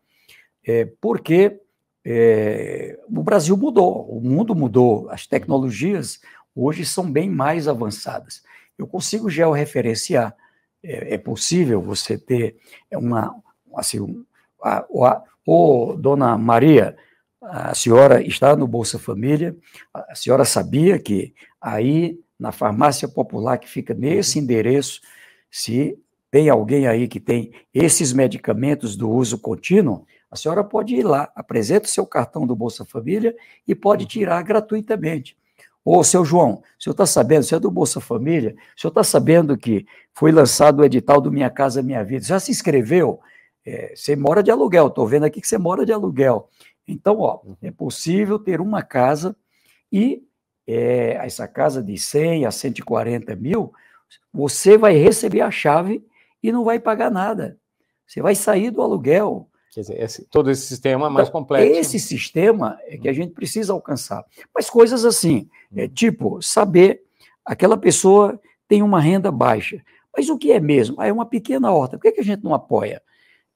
é, 0.66 0.84
porque 1.00 1.60
é, 2.04 2.98
o 3.08 3.22
Brasil 3.22 3.56
mudou, 3.56 4.08
o 4.08 4.20
mundo 4.20 4.56
mudou, 4.56 5.08
as 5.10 5.24
tecnologias 5.24 6.20
hoje 6.54 6.84
são 6.84 7.10
bem 7.10 7.30
mais 7.30 7.68
avançadas. 7.68 8.42
Eu 8.76 8.88
consigo 8.88 9.30
georreferenciar, 9.30 10.34
é, 10.82 11.14
é 11.14 11.18
possível 11.18 11.80
você 11.80 12.18
ter 12.18 12.56
uma, 12.92 13.32
assim, 13.76 14.24
a, 14.62 14.78
a, 14.78 15.22
ô, 15.46 15.94
dona 15.98 16.36
Maria, 16.38 16.96
a 17.40 17.74
senhora 17.74 18.22
está 18.22 18.54
no 18.54 18.66
Bolsa 18.66 18.98
Família, 18.98 19.56
a 19.92 20.14
senhora 20.14 20.44
sabia 20.44 20.98
que 20.98 21.34
aí 21.60 22.18
na 22.38 22.52
farmácia 22.52 23.08
popular 23.08 23.58
que 23.58 23.68
fica 23.68 23.94
nesse 23.94 24.38
endereço, 24.38 25.00
se 25.50 25.98
tem 26.30 26.48
alguém 26.48 26.86
aí 26.86 27.06
que 27.06 27.20
tem 27.20 27.52
esses 27.74 28.12
medicamentos 28.12 28.96
do 28.96 29.10
uso 29.10 29.38
contínuo, 29.38 30.06
a 30.30 30.36
senhora 30.36 30.64
pode 30.64 30.94
ir 30.94 31.02
lá, 31.02 31.30
apresenta 31.36 31.86
o 31.86 31.90
seu 31.90 32.06
cartão 32.06 32.46
do 32.46 32.56
Bolsa 32.56 32.84
Família 32.84 33.34
e 33.68 33.74
pode 33.74 34.06
tirar 34.06 34.42
gratuitamente. 34.42 35.36
Ô, 35.84 36.02
seu 36.02 36.24
João, 36.24 36.62
o 36.78 36.82
senhor 36.82 36.94
está 36.94 37.04
sabendo, 37.04 37.42
você 37.42 37.56
é 37.56 37.60
do 37.60 37.70
Bolsa 37.70 38.00
Família, 38.00 38.56
o 38.76 38.80
senhor 38.80 38.90
está 38.90 39.04
sabendo 39.04 39.58
que 39.58 39.84
foi 40.14 40.32
lançado 40.32 40.80
o 40.80 40.84
edital 40.84 41.20
do 41.20 41.30
Minha 41.30 41.50
Casa 41.50 41.82
Minha 41.82 42.02
Vida, 42.02 42.24
já 42.24 42.40
se 42.40 42.50
inscreveu? 42.50 43.20
É, 43.64 43.94
você 43.94 44.16
mora 44.16 44.42
de 44.42 44.50
aluguel, 44.50 44.88
estou 44.88 45.06
vendo 45.06 45.24
aqui 45.24 45.40
que 45.40 45.46
você 45.46 45.58
mora 45.58 45.86
de 45.86 45.92
aluguel. 45.92 46.48
Então, 46.86 47.18
ó, 47.20 47.40
é 47.62 47.70
possível 47.70 48.38
ter 48.38 48.60
uma 48.60 48.82
casa 48.82 49.36
e 49.90 50.22
é, 50.66 51.12
essa 51.24 51.46
casa 51.46 51.82
de 51.82 51.96
100 51.96 52.46
a 52.46 52.50
140 52.50 53.34
mil, 53.36 53.72
você 54.32 54.76
vai 54.76 54.94
receber 54.94 55.40
a 55.40 55.50
chave 55.50 56.04
e 56.42 56.50
não 56.50 56.64
vai 56.64 56.78
pagar 56.78 57.10
nada. 57.10 57.58
Você 58.06 58.20
vai 58.20 58.34
sair 58.34 58.70
do 58.70 58.82
aluguel. 58.82 59.48
Quer 59.72 59.80
dizer, 59.80 60.02
esse, 60.02 60.24
todo 60.26 60.50
esse 60.50 60.66
sistema 60.66 61.06
é 61.06 61.10
mais 61.10 61.28
então, 61.28 61.40
complexo. 61.40 61.78
Esse 61.78 61.98
sistema 61.98 62.78
é 62.86 62.98
que 62.98 63.08
a 63.08 63.12
gente 63.12 63.32
precisa 63.32 63.72
alcançar. 63.72 64.24
Mas 64.54 64.68
coisas 64.68 65.04
assim, 65.04 65.48
é, 65.74 65.88
tipo, 65.88 66.42
saber 66.42 67.02
aquela 67.44 67.76
pessoa 67.76 68.40
tem 68.68 68.82
uma 68.82 69.00
renda 69.00 69.30
baixa. 69.30 69.82
Mas 70.14 70.28
o 70.28 70.36
que 70.36 70.52
é 70.52 70.60
mesmo? 70.60 70.96
Ah, 71.00 71.06
é 71.06 71.12
uma 71.12 71.24
pequena 71.24 71.72
horta. 71.72 71.96
Por 71.96 72.02
que, 72.02 72.12
que 72.12 72.20
a 72.20 72.24
gente 72.24 72.44
não 72.44 72.54
apoia? 72.54 73.02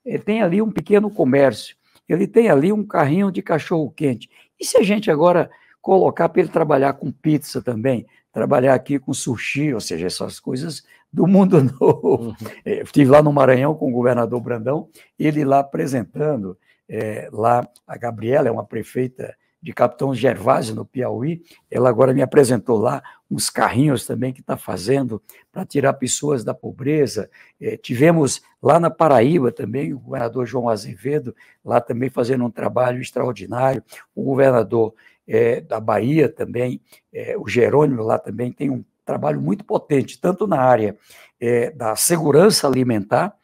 Ele 0.07 0.21
tem 0.21 0.41
ali 0.41 0.63
um 0.63 0.71
pequeno 0.71 1.11
comércio, 1.11 1.77
ele 2.09 2.27
tem 2.27 2.49
ali 2.49 2.73
um 2.73 2.87
carrinho 2.87 3.31
de 3.33 3.43
cachorro 3.43 3.91
quente. 3.91 4.31
E 4.59 4.65
se 4.65 4.79
a 4.79 4.83
gente 4.83 5.11
agora 5.11 5.51
colocar 5.83 6.29
para 6.29 6.41
ele 6.41 6.49
trabalhar 6.49 6.95
com 6.95 7.11
pizza 7.11 7.61
também, 7.61 8.07
trabalhar 8.33 8.75
aqui 8.75 8.99
com 8.99 9.13
sushi, 9.13 9.75
ou 9.75 9.81
seja, 9.81 10.07
essas 10.07 10.39
coisas 10.39 10.85
do 11.13 11.27
mundo 11.27 11.63
novo. 11.81 12.29
Uhum. 12.29 12.35
É, 12.65 12.83
estive 12.83 13.11
lá 13.11 13.23
no 13.23 13.33
Maranhão 13.33 13.75
com 13.75 13.89
o 13.89 13.93
governador 13.93 14.41
Brandão, 14.41 14.89
ele 15.19 15.45
lá 15.45 15.61
apresentando, 15.61 16.57
é, 16.89 17.29
lá 17.33 17.67
a 17.87 17.97
Gabriela 17.97 18.49
é 18.49 18.51
uma 18.51 18.65
prefeita 18.65 19.35
de 19.63 19.73
Capitão 19.73 20.15
Gervásio, 20.15 20.75
no 20.75 20.85
Piauí, 20.85 21.43
ela 21.71 21.89
agora 21.89 22.15
me 22.15 22.23
apresentou 22.23 22.79
lá 22.79 23.03
uns 23.31 23.51
carrinhos 23.51 24.07
também 24.07 24.33
que 24.33 24.41
está 24.41 24.57
fazendo 24.57 25.21
para 25.51 25.65
tirar 25.65 25.95
pessoas 25.95 26.45
da 26.45 26.55
pobreza. 26.55 27.29
É, 27.61 27.77
tivemos 27.77 28.41
lá 28.63 28.79
na 28.79 28.91
Paraíba 28.91 29.51
também 29.51 29.93
o 29.93 29.99
governador 29.99 30.47
João 30.47 30.69
Azevedo, 30.69 31.35
lá 31.65 31.81
também 31.81 32.09
fazendo 32.09 32.45
um 32.45 32.51
trabalho 32.51 33.01
extraordinário. 33.01 33.83
O 34.15 34.23
governador 34.23 34.95
é, 35.27 35.61
da 35.61 35.81
Bahia 35.81 36.29
também, 36.29 36.81
é, 37.13 37.37
o 37.37 37.49
Jerônimo 37.49 38.03
lá 38.03 38.19
também 38.19 38.53
tem 38.53 38.71
um 38.71 38.85
trabalho 39.05 39.41
muito 39.41 39.65
potente, 39.65 40.21
tanto 40.21 40.47
na 40.47 40.61
área 40.61 40.97
é, 41.41 41.71
da 41.71 41.97
segurança 41.97 42.67
alimentar, 42.67 43.35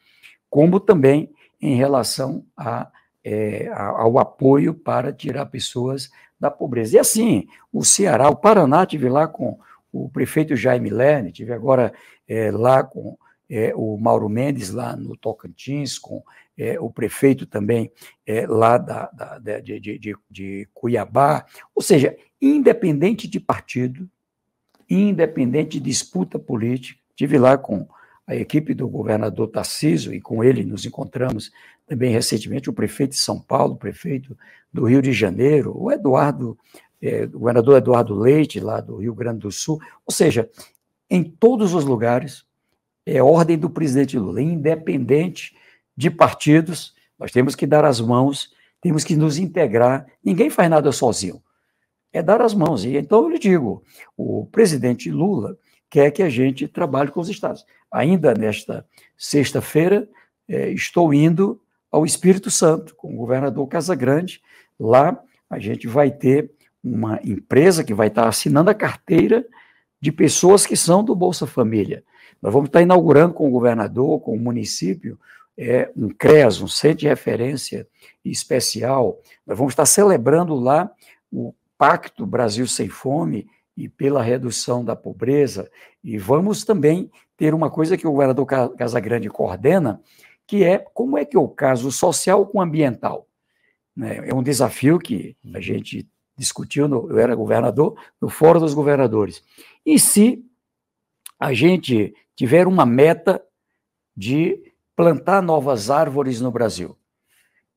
como 0.49 0.79
também 0.79 1.29
em 1.61 1.75
relação 1.75 2.45
a, 2.55 2.89
é, 3.23 3.69
ao 3.73 4.19
apoio 4.19 4.73
para 4.73 5.13
tirar 5.13 5.45
pessoas 5.45 6.11
da 6.39 6.51
pobreza. 6.51 6.95
E 6.95 6.99
assim, 6.99 7.47
o 7.71 7.83
Ceará, 7.83 8.29
o 8.29 8.35
Paraná, 8.35 8.85
tive 8.85 9.07
lá 9.07 9.27
com 9.27 9.57
o 9.91 10.09
prefeito 10.09 10.55
Jaime 10.55 10.89
Lerner, 10.89 11.31
tive 11.31 11.53
agora 11.53 11.93
é, 12.27 12.51
lá 12.51 12.83
com 12.83 13.17
é, 13.49 13.73
o 13.75 13.97
Mauro 13.97 14.27
Mendes, 14.27 14.71
lá 14.71 14.95
no 14.95 15.15
Tocantins, 15.15 15.97
com 15.99 16.23
é, 16.57 16.79
o 16.79 16.89
prefeito 16.89 17.45
também 17.45 17.91
é, 18.25 18.45
lá 18.47 18.77
da, 18.77 19.09
da, 19.11 19.59
de, 19.59 19.79
de, 19.79 19.99
de, 19.99 20.15
de 20.29 20.67
Cuiabá. 20.73 21.45
Ou 21.75 21.81
seja, 21.81 22.17
independente 22.41 23.27
de 23.27 23.39
partido, 23.39 24.09
independente 24.89 25.79
de 25.79 25.85
disputa 25.85 26.37
política, 26.37 26.99
tive 27.15 27.37
lá 27.37 27.57
com 27.57 27.87
a 28.25 28.35
equipe 28.35 28.73
do 28.73 28.87
governador 28.87 29.47
Tarcísio, 29.49 30.13
e 30.13 30.21
com 30.21 30.43
ele 30.43 30.63
nos 30.63 30.85
encontramos 30.85 31.51
também 31.85 32.11
recentemente 32.11 32.69
o 32.69 32.73
prefeito 32.73 33.11
de 33.11 33.17
São 33.17 33.39
Paulo, 33.39 33.73
o 33.73 33.77
prefeito 33.77 34.37
do 34.71 34.85
Rio 34.85 35.01
de 35.01 35.11
Janeiro, 35.11 35.73
o 35.75 35.91
Eduardo, 35.91 36.57
é, 37.01 37.25
o 37.25 37.39
governador 37.39 37.77
Eduardo 37.77 38.15
Leite, 38.15 38.59
lá 38.59 38.79
do 38.79 38.97
Rio 38.97 39.13
Grande 39.13 39.39
do 39.39 39.51
Sul, 39.51 39.79
ou 40.05 40.13
seja, 40.13 40.49
em 41.09 41.23
todos 41.23 41.73
os 41.73 41.83
lugares, 41.83 42.45
é 43.05 43.21
ordem 43.21 43.57
do 43.57 43.69
presidente 43.69 44.17
Lula, 44.17 44.41
independente 44.41 45.55
de 45.95 46.09
partidos, 46.09 46.95
nós 47.19 47.31
temos 47.31 47.55
que 47.55 47.67
dar 47.67 47.83
as 47.83 47.99
mãos, 47.99 48.53
temos 48.81 49.03
que 49.03 49.15
nos 49.15 49.37
integrar, 49.37 50.07
ninguém 50.23 50.49
faz 50.49 50.69
nada 50.69 50.91
sozinho, 50.91 51.43
é 52.11 52.23
dar 52.23 52.41
as 52.41 52.53
mãos, 52.53 52.85
e 52.85 52.95
então 52.95 53.23
eu 53.23 53.29
lhe 53.29 53.39
digo, 53.39 53.83
o 54.15 54.45
presidente 54.45 55.11
Lula 55.11 55.57
quer 55.89 56.09
que 56.09 56.23
a 56.23 56.29
gente 56.29 56.67
trabalhe 56.67 57.11
com 57.11 57.19
os 57.19 57.29
estados. 57.29 57.65
Ainda 57.93 58.33
nesta 58.33 58.83
sexta-feira, 59.15 60.09
é, 60.49 60.71
estou 60.71 61.13
indo 61.13 61.61
ao 61.91 62.03
Espírito 62.03 62.49
Santo 62.49 62.95
com 62.95 63.13
o 63.13 63.17
governador 63.17 63.67
Casagrande. 63.67 64.41
Lá 64.79 65.21
a 65.47 65.59
gente 65.59 65.87
vai 65.87 66.09
ter 66.09 66.51
uma 66.83 67.19
empresa 67.23 67.83
que 67.83 67.93
vai 67.93 68.07
estar 68.07 68.27
assinando 68.27 68.71
a 68.71 68.73
carteira 68.73 69.45
de 70.01 70.11
pessoas 70.11 70.65
que 70.65 70.75
são 70.75 71.03
do 71.03 71.15
Bolsa 71.15 71.45
Família. 71.45 72.03
Nós 72.41 72.51
vamos 72.51 72.67
estar 72.67 72.81
inaugurando 72.81 73.35
com 73.35 73.47
o 73.47 73.51
governador, 73.51 74.19
com 74.19 74.33
o 74.35 74.39
município, 74.39 75.17
é, 75.55 75.91
um 75.95 76.09
CREAS, 76.09 76.61
um 76.61 76.67
Centro 76.67 76.97
de 76.97 77.07
Referência 77.07 77.87
Especial. 78.25 79.19
Nós 79.45 79.55
vamos 79.55 79.73
estar 79.73 79.85
celebrando 79.85 80.55
lá 80.55 80.91
o 81.31 81.53
Pacto 81.77 82.25
Brasil 82.25 82.65
Sem 82.65 82.89
Fome 82.89 83.47
e 83.77 83.87
pela 83.87 84.21
redução 84.21 84.83
da 84.83 84.95
pobreza. 84.95 85.69
E 86.03 86.17
vamos 86.17 86.65
também 86.65 87.11
ter 87.37 87.53
uma 87.53 87.69
coisa 87.69 87.97
que 87.97 88.07
o 88.07 88.11
governador 88.11 88.45
Casagrande 88.77 89.29
coordena, 89.29 90.01
que 90.45 90.63
é 90.63 90.77
como 90.77 91.17
é 91.17 91.25
que 91.25 91.35
é 91.35 91.39
o 91.39 91.47
caso 91.47 91.91
social 91.91 92.45
com 92.45 92.61
ambiental. 92.61 93.27
Né? 93.95 94.29
É 94.29 94.33
um 94.33 94.43
desafio 94.43 94.99
que 94.99 95.35
a 95.53 95.59
gente 95.59 96.07
discutiu, 96.37 96.87
no, 96.87 97.09
eu 97.09 97.19
era 97.19 97.35
governador, 97.35 97.95
no 98.19 98.29
Fórum 98.29 98.59
dos 98.59 98.73
Governadores. 98.73 99.43
E 99.85 99.99
se 99.99 100.43
a 101.39 101.53
gente 101.53 102.13
tiver 102.35 102.67
uma 102.67 102.85
meta 102.85 103.43
de 104.15 104.73
plantar 104.95 105.41
novas 105.41 105.89
árvores 105.89 106.41
no 106.41 106.51
Brasil? 106.51 106.97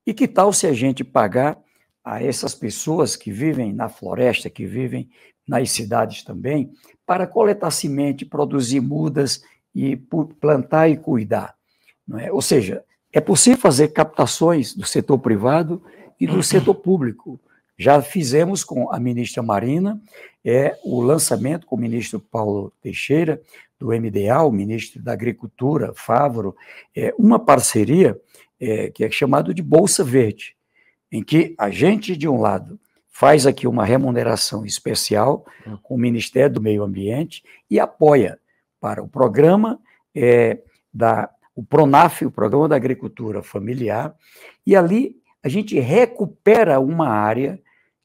E 0.06 0.14
que 0.14 0.28
tal 0.28 0.52
se 0.52 0.66
a 0.66 0.72
gente 0.72 1.02
pagar 1.02 1.58
a 2.04 2.22
essas 2.22 2.54
pessoas 2.54 3.16
que 3.16 3.32
vivem 3.32 3.72
na 3.72 3.88
floresta, 3.88 4.48
que 4.48 4.64
vivem 4.64 5.10
nas 5.46 5.70
cidades 5.70 6.22
também, 6.22 6.70
para 7.06 7.26
coletar 7.26 7.70
semente, 7.70 8.24
produzir 8.24 8.80
mudas 8.80 9.42
e 9.74 9.96
plantar 10.40 10.88
e 10.88 10.96
cuidar? 10.96 11.54
Não 12.06 12.18
é? 12.18 12.32
Ou 12.32 12.42
seja, 12.42 12.84
é 13.12 13.20
possível 13.20 13.58
fazer 13.58 13.88
captações 13.88 14.74
do 14.74 14.84
setor 14.84 15.18
privado 15.18 15.82
e 16.20 16.26
do 16.26 16.42
setor 16.42 16.74
público. 16.74 17.40
Já 17.78 18.02
fizemos 18.02 18.64
com 18.64 18.90
a 18.92 18.98
ministra 18.98 19.42
Marina 19.42 20.00
é, 20.44 20.78
o 20.84 21.00
lançamento 21.00 21.66
com 21.66 21.76
o 21.76 21.78
ministro 21.78 22.18
Paulo 22.18 22.72
Teixeira, 22.82 23.40
do 23.78 23.88
MDA, 23.88 24.42
o 24.42 24.50
ministro 24.50 25.02
da 25.02 25.12
Agricultura, 25.12 25.92
Fávoro, 25.94 26.56
é, 26.94 27.14
uma 27.18 27.38
parceria 27.38 28.18
é, 28.58 28.90
que 28.90 29.04
é 29.04 29.10
chamado 29.10 29.52
de 29.52 29.62
Bolsa 29.62 30.02
Verde, 30.02 30.56
em 31.12 31.22
que 31.22 31.54
a 31.58 31.70
gente, 31.70 32.16
de 32.16 32.28
um 32.28 32.40
lado, 32.40 32.78
faz 33.18 33.46
aqui 33.46 33.66
uma 33.66 33.82
remuneração 33.82 34.66
especial 34.66 35.46
hum. 35.66 35.78
com 35.82 35.94
o 35.94 35.98
Ministério 35.98 36.52
do 36.52 36.60
Meio 36.60 36.82
Ambiente 36.82 37.42
e 37.70 37.80
apoia 37.80 38.38
para 38.78 39.02
o 39.02 39.08
programa 39.08 39.80
é, 40.14 40.58
da 40.92 41.30
o 41.54 41.64
Pronaf, 41.64 42.20
o 42.26 42.30
Programa 42.30 42.68
da 42.68 42.76
Agricultura 42.76 43.42
Familiar, 43.42 44.14
e 44.66 44.76
ali 44.76 45.16
a 45.42 45.48
gente 45.48 45.80
recupera 45.80 46.78
uma 46.78 47.08
área 47.08 47.58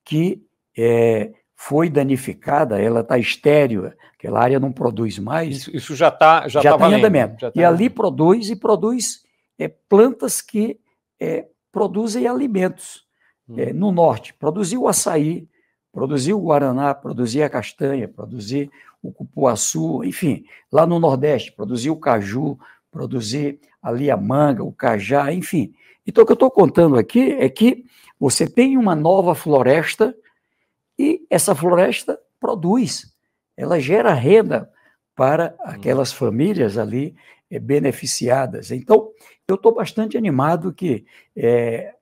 que 0.05 0.41
é, 0.77 1.33
foi 1.57 1.89
danificada, 1.89 2.81
ela 2.81 3.01
está 3.01 3.17
estéreo, 3.17 3.91
aquela 4.13 4.39
área 4.39 4.61
não 4.61 4.71
produz 4.71 5.19
mais. 5.19 5.57
Isso, 5.57 5.75
isso 5.75 5.93
já 5.93 6.07
está 6.07 6.47
já, 6.47 6.61
já 6.61 6.77
tá, 6.77 6.89
em 6.89 6.93
andamento. 6.93 7.35
Já 7.37 7.51
tá 7.51 7.59
e 7.59 7.65
ali 7.65 7.89
produz 7.89 8.49
e 8.49 8.55
produz 8.55 9.25
é, 9.59 9.67
plantas 9.67 10.39
que 10.39 10.79
é, 11.19 11.47
produzem 11.69 12.27
alimentos. 12.27 13.10
É, 13.57 13.73
no 13.73 13.91
norte, 13.91 14.33
produziu 14.33 14.83
o 14.83 14.87
açaí, 14.87 15.47
produziu 15.91 16.37
o 16.37 16.41
guaraná, 16.41 16.93
produzia 16.93 17.45
a 17.45 17.49
castanha, 17.49 18.07
produzir 18.07 18.71
o 19.01 19.11
cupuaçu, 19.11 20.03
enfim, 20.03 20.45
lá 20.71 20.85
no 20.85 20.99
Nordeste, 20.99 21.51
produziu 21.51 21.93
o 21.93 21.99
caju, 21.99 22.57
produzir 22.91 23.59
ali 23.81 24.11
a 24.11 24.17
manga, 24.17 24.63
o 24.63 24.71
cajá, 24.71 25.33
enfim. 25.33 25.73
Então, 26.05 26.23
o 26.23 26.27
que 26.27 26.31
eu 26.31 26.35
estou 26.35 26.51
contando 26.51 26.97
aqui 26.97 27.31
é 27.33 27.49
que 27.49 27.85
você 28.19 28.47
tem 28.47 28.77
uma 28.77 28.95
nova 28.95 29.33
floresta 29.33 30.15
e 30.97 31.25
essa 31.29 31.55
floresta 31.55 32.19
produz, 32.39 33.13
ela 33.57 33.79
gera 33.79 34.13
renda 34.13 34.69
para 35.15 35.55
aquelas 35.59 36.11
famílias 36.11 36.77
ali 36.77 37.15
é, 37.49 37.59
beneficiadas. 37.59 38.71
Então, 38.71 39.09
eu 39.47 39.55
estou 39.55 39.73
bastante 39.73 40.17
animado 40.17 40.73
que 40.73 41.05
é, 41.35 41.93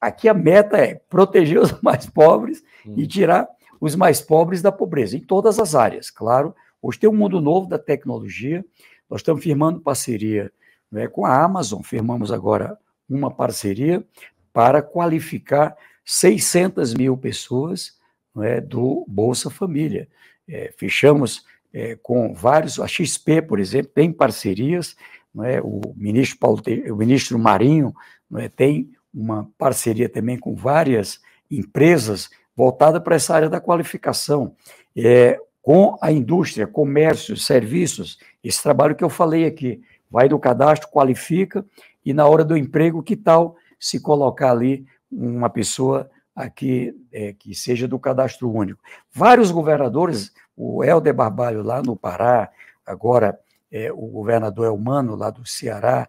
aqui 0.00 0.28
a 0.28 0.34
meta 0.34 0.76
é 0.78 0.94
proteger 0.94 1.60
os 1.60 1.78
mais 1.82 2.06
pobres 2.06 2.62
hum. 2.86 2.94
e 2.96 3.06
tirar 3.06 3.48
os 3.80 3.94
mais 3.94 4.20
pobres 4.20 4.60
da 4.60 4.70
pobreza, 4.70 5.16
em 5.16 5.20
todas 5.20 5.58
as 5.58 5.74
áreas, 5.74 6.10
claro. 6.10 6.54
Hoje 6.82 6.98
tem 6.98 7.08
um 7.08 7.14
mundo 7.14 7.40
novo 7.40 7.68
da 7.68 7.78
tecnologia, 7.78 8.64
nós 9.08 9.20
estamos 9.20 9.42
firmando 9.42 9.80
parceria 9.80 10.52
né, 10.90 11.06
com 11.06 11.24
a 11.24 11.42
Amazon, 11.42 11.82
firmamos 11.82 12.32
agora 12.32 12.78
uma 13.08 13.30
parceria 13.30 14.04
para 14.52 14.82
qualificar 14.82 15.76
600 16.04 16.94
mil 16.94 17.16
pessoas 17.16 17.98
é, 18.38 18.60
do 18.60 19.04
Bolsa 19.08 19.50
Família. 19.50 20.08
É, 20.48 20.72
fechamos 20.76 21.44
é, 21.72 21.96
com 21.96 22.34
vários, 22.34 22.78
a 22.80 22.86
XP, 22.86 23.42
por 23.42 23.58
exemplo, 23.58 23.92
tem 23.94 24.12
parcerias, 24.12 24.96
não 25.34 25.44
é? 25.44 25.60
o, 25.60 25.80
ministro 25.96 26.38
Paulo, 26.38 26.62
o 26.90 26.96
ministro 26.96 27.38
Marinho 27.38 27.94
não 28.28 28.40
é? 28.40 28.48
tem 28.48 28.90
uma 29.12 29.48
parceria 29.58 30.08
também 30.08 30.38
com 30.38 30.54
várias 30.54 31.20
empresas 31.50 32.30
voltada 32.56 33.00
para 33.00 33.16
essa 33.16 33.34
área 33.34 33.48
da 33.48 33.60
qualificação, 33.60 34.54
é, 34.96 35.38
com 35.62 35.96
a 36.00 36.10
indústria, 36.10 36.66
comércio, 36.66 37.36
serviços, 37.36 38.18
esse 38.42 38.62
trabalho 38.62 38.94
que 38.94 39.04
eu 39.04 39.10
falei 39.10 39.46
aqui, 39.46 39.80
vai 40.10 40.28
do 40.28 40.38
cadastro, 40.38 40.88
qualifica, 40.88 41.64
e 42.04 42.12
na 42.12 42.26
hora 42.26 42.44
do 42.44 42.56
emprego, 42.56 43.02
que 43.02 43.16
tal 43.16 43.56
se 43.78 44.00
colocar 44.00 44.50
ali 44.50 44.86
uma 45.10 45.48
pessoa 45.50 46.10
aqui 46.34 46.94
é, 47.12 47.32
que 47.32 47.54
seja 47.54 47.86
do 47.86 47.98
cadastro 47.98 48.50
único. 48.50 48.82
Vários 49.12 49.50
governadores, 49.50 50.32
o 50.56 50.84
Helder 50.84 51.14
Barbalho 51.14 51.62
lá 51.62 51.82
no 51.82 51.96
Pará, 51.96 52.50
agora 52.86 53.38
é, 53.70 53.92
o 53.92 54.06
governador 54.06 54.66
Elmano 54.66 55.14
lá 55.14 55.30
do 55.30 55.46
Ceará, 55.46 56.08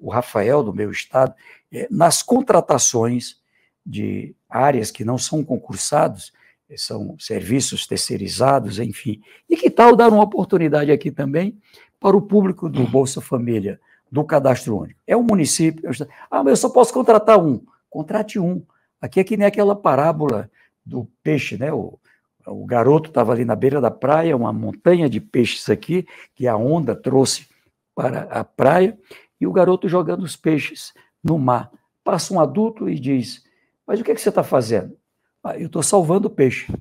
o 0.00 0.10
Rafael 0.10 0.62
do 0.62 0.74
meu 0.74 0.90
estado, 0.90 1.34
é, 1.72 1.86
nas 1.90 2.22
contratações 2.22 3.36
de 3.84 4.34
áreas 4.48 4.90
que 4.90 5.04
não 5.04 5.16
são 5.16 5.44
concursados, 5.44 6.32
é, 6.68 6.76
são 6.76 7.16
serviços 7.18 7.86
terceirizados, 7.86 8.78
enfim. 8.78 9.20
E 9.48 9.56
que 9.56 9.70
tal 9.70 9.94
dar 9.94 10.08
uma 10.08 10.22
oportunidade 10.22 10.90
aqui 10.90 11.10
também 11.10 11.58
para 11.98 12.16
o 12.16 12.22
público 12.22 12.68
do 12.68 12.86
Bolsa 12.86 13.20
Família, 13.20 13.80
do 14.10 14.24
Cadastro 14.24 14.78
Único? 14.78 15.00
É 15.06 15.16
um 15.16 15.22
município. 15.22 15.88
Ah, 16.30 16.42
mas 16.42 16.50
eu 16.52 16.56
só 16.56 16.68
posso 16.68 16.92
contratar 16.92 17.38
um. 17.38 17.64
Contrate 17.88 18.38
um. 18.38 18.62
Aqui 19.00 19.20
é 19.20 19.24
que 19.24 19.36
nem 19.36 19.46
aquela 19.46 19.74
parábola 19.74 20.50
do 20.84 21.08
peixe, 21.22 21.56
né? 21.56 21.72
O, 21.72 21.98
o 22.46 22.66
garoto 22.66 23.10
estava 23.10 23.32
ali 23.32 23.44
na 23.44 23.54
beira 23.54 23.80
da 23.80 23.90
praia, 23.90 24.36
uma 24.36 24.52
montanha 24.52 25.08
de 25.08 25.20
peixes 25.20 25.68
aqui, 25.68 26.06
que 26.34 26.46
a 26.46 26.56
onda 26.56 26.94
trouxe 26.94 27.46
para 27.94 28.22
a 28.22 28.44
praia, 28.44 28.98
e 29.40 29.46
o 29.46 29.52
garoto 29.52 29.88
jogando 29.88 30.22
os 30.22 30.36
peixes 30.36 30.92
no 31.22 31.38
mar. 31.38 31.70
Passa 32.04 32.34
um 32.34 32.40
adulto 32.40 32.88
e 32.88 32.98
diz: 32.98 33.44
Mas 33.86 34.00
o 34.00 34.04
que, 34.04 34.12
é 34.12 34.14
que 34.14 34.20
você 34.20 34.28
está 34.28 34.42
fazendo? 34.42 34.96
Ah, 35.42 35.56
eu 35.56 35.66
estou 35.66 35.82
salvando 35.82 36.28
o 36.28 36.30
peixe. 36.30 36.72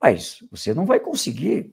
Mas 0.00 0.42
você 0.50 0.74
não 0.74 0.84
vai 0.84 1.00
conseguir, 1.00 1.72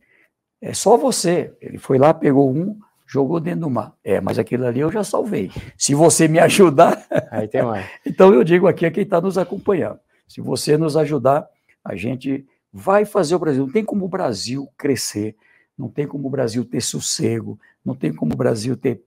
é 0.62 0.74
só 0.74 0.96
você. 0.98 1.54
Ele 1.60 1.78
foi 1.78 1.98
lá, 1.98 2.14
pegou 2.14 2.52
um, 2.52 2.80
jogou 3.08 3.40
dentro 3.40 3.62
do 3.62 3.70
mar. 3.70 3.96
É, 4.04 4.22
mas 4.22 4.38
aquilo 4.38 4.66
ali 4.66 4.80
eu 4.80 4.92
já 4.92 5.04
salvei. 5.04 5.52
Se 5.78 5.96
você 5.96 6.28
me 6.28 6.40
ajudar. 6.40 7.06
Aí 7.32 7.48
tem 7.48 7.64
mais. 7.64 7.90
então 8.06 8.34
eu 8.34 8.44
digo 8.44 8.68
aqui 8.68 8.86
a 8.86 8.92
quem 8.92 9.04
está 9.04 9.20
nos 9.20 9.38
acompanhando: 9.38 10.00
se 10.28 10.42
você 10.42 10.78
nos 10.78 10.96
ajudar, 10.96 11.48
a 11.84 11.96
gente 11.96 12.46
vai 12.72 13.04
fazer 13.04 13.36
o 13.36 13.40
Brasil. 13.40 13.66
Não 13.66 13.74
tem 13.74 13.84
como 13.84 14.06
o 14.06 14.10
Brasil 14.10 14.70
crescer, 14.78 15.36
não 15.78 15.90
tem 15.90 16.08
como 16.08 16.28
o 16.28 16.32
Brasil 16.32 16.64
ter 16.64 16.82
sossego, 16.82 17.60
não 17.84 17.96
tem 17.96 18.14
como 18.14 18.34
o 18.34 18.38
Brasil 18.38 18.78
ter 18.78 19.04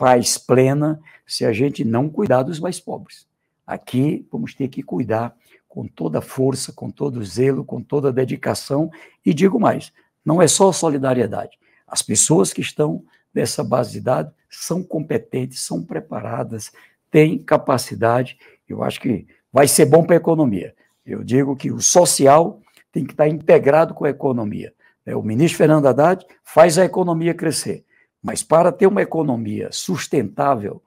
paz 0.00 0.38
plena 0.38 0.98
se 1.26 1.44
a 1.44 1.52
gente 1.52 1.84
não 1.84 2.08
cuidar 2.08 2.42
dos 2.42 2.58
mais 2.58 2.80
pobres. 2.80 3.26
Aqui 3.66 4.26
vamos 4.32 4.54
ter 4.54 4.68
que 4.68 4.82
cuidar 4.82 5.36
com 5.68 5.86
toda 5.86 6.20
a 6.20 6.22
força, 6.22 6.72
com 6.72 6.90
todo 6.90 7.18
o 7.18 7.24
zelo, 7.24 7.66
com 7.66 7.82
toda 7.82 8.08
a 8.08 8.12
dedicação 8.12 8.90
e 9.24 9.34
digo 9.34 9.60
mais, 9.60 9.92
não 10.24 10.40
é 10.40 10.48
só 10.48 10.72
solidariedade. 10.72 11.58
As 11.86 12.00
pessoas 12.00 12.50
que 12.50 12.62
estão 12.62 13.04
nessa 13.32 13.62
base 13.62 13.92
de 13.92 14.00
dados 14.00 14.32
são 14.48 14.82
competentes, 14.82 15.60
são 15.60 15.82
preparadas, 15.82 16.72
têm 17.10 17.38
capacidade. 17.38 18.38
Eu 18.66 18.82
acho 18.82 19.00
que 19.02 19.26
vai 19.52 19.68
ser 19.68 19.84
bom 19.84 20.02
para 20.02 20.16
a 20.16 20.24
economia. 20.24 20.74
Eu 21.04 21.22
digo 21.22 21.54
que 21.54 21.70
o 21.70 21.82
social 21.82 22.58
tem 22.90 23.04
que 23.04 23.12
estar 23.12 23.28
integrado 23.28 23.92
com 23.92 24.06
a 24.06 24.10
economia. 24.10 24.72
O 25.06 25.22
ministro 25.22 25.58
Fernando 25.58 25.86
Haddad 25.86 26.24
faz 26.42 26.78
a 26.78 26.86
economia 26.86 27.34
crescer. 27.34 27.84
Mas 28.22 28.42
para 28.42 28.70
ter 28.70 28.86
uma 28.86 29.02
economia 29.02 29.68
sustentável 29.72 30.82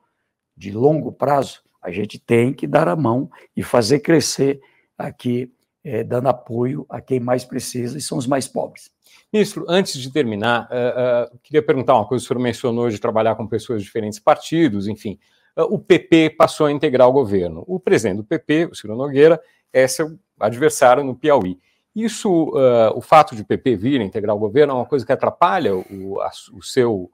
de 0.56 0.70
longo 0.70 1.12
prazo, 1.12 1.62
a 1.82 1.90
gente 1.90 2.18
tem 2.18 2.52
que 2.52 2.66
dar 2.66 2.88
a 2.88 2.96
mão 2.96 3.30
e 3.56 3.62
fazer 3.62 4.00
crescer 4.00 4.60
aqui, 4.96 5.52
é, 5.82 6.02
dando 6.02 6.28
apoio 6.28 6.86
a 6.88 7.00
quem 7.00 7.20
mais 7.20 7.44
precisa, 7.44 7.98
e 7.98 8.00
são 8.00 8.16
os 8.16 8.26
mais 8.26 8.48
pobres. 8.48 8.90
Ministro, 9.34 9.66
antes 9.68 10.00
de 10.00 10.12
terminar, 10.12 10.68
uh, 10.70 11.34
uh, 11.34 11.38
queria 11.42 11.60
perguntar 11.60 11.96
uma 11.96 12.06
coisa: 12.06 12.24
o 12.24 12.26
senhor 12.28 12.40
mencionou 12.40 12.88
de 12.88 13.00
trabalhar 13.00 13.34
com 13.34 13.46
pessoas 13.46 13.80
de 13.80 13.84
diferentes 13.84 14.20
partidos, 14.20 14.86
enfim. 14.86 15.18
Uh, 15.56 15.74
o 15.74 15.78
PP 15.78 16.30
passou 16.38 16.66
a 16.66 16.72
integrar 16.72 17.08
o 17.08 17.12
governo. 17.12 17.64
O 17.66 17.80
presidente 17.80 18.18
do 18.18 18.24
PP, 18.24 18.66
o 18.66 18.74
Ciro 18.76 18.96
Nogueira, 18.96 19.40
é 19.72 19.88
seu 19.88 20.16
adversário 20.38 21.02
no 21.02 21.16
Piauí. 21.16 21.58
Isso, 21.96 22.52
o 22.96 23.00
fato 23.00 23.36
de 23.36 23.42
o 23.42 23.44
PP 23.44 23.76
vir 23.76 24.00
a 24.00 24.04
integrar 24.04 24.34
o 24.34 24.38
governo, 24.38 24.72
é 24.72 24.76
uma 24.76 24.84
coisa 24.84 25.06
que 25.06 25.12
atrapalha 25.12 25.76
o, 25.76 26.20
a, 26.20 26.30
o 26.52 26.60
seu 26.60 27.08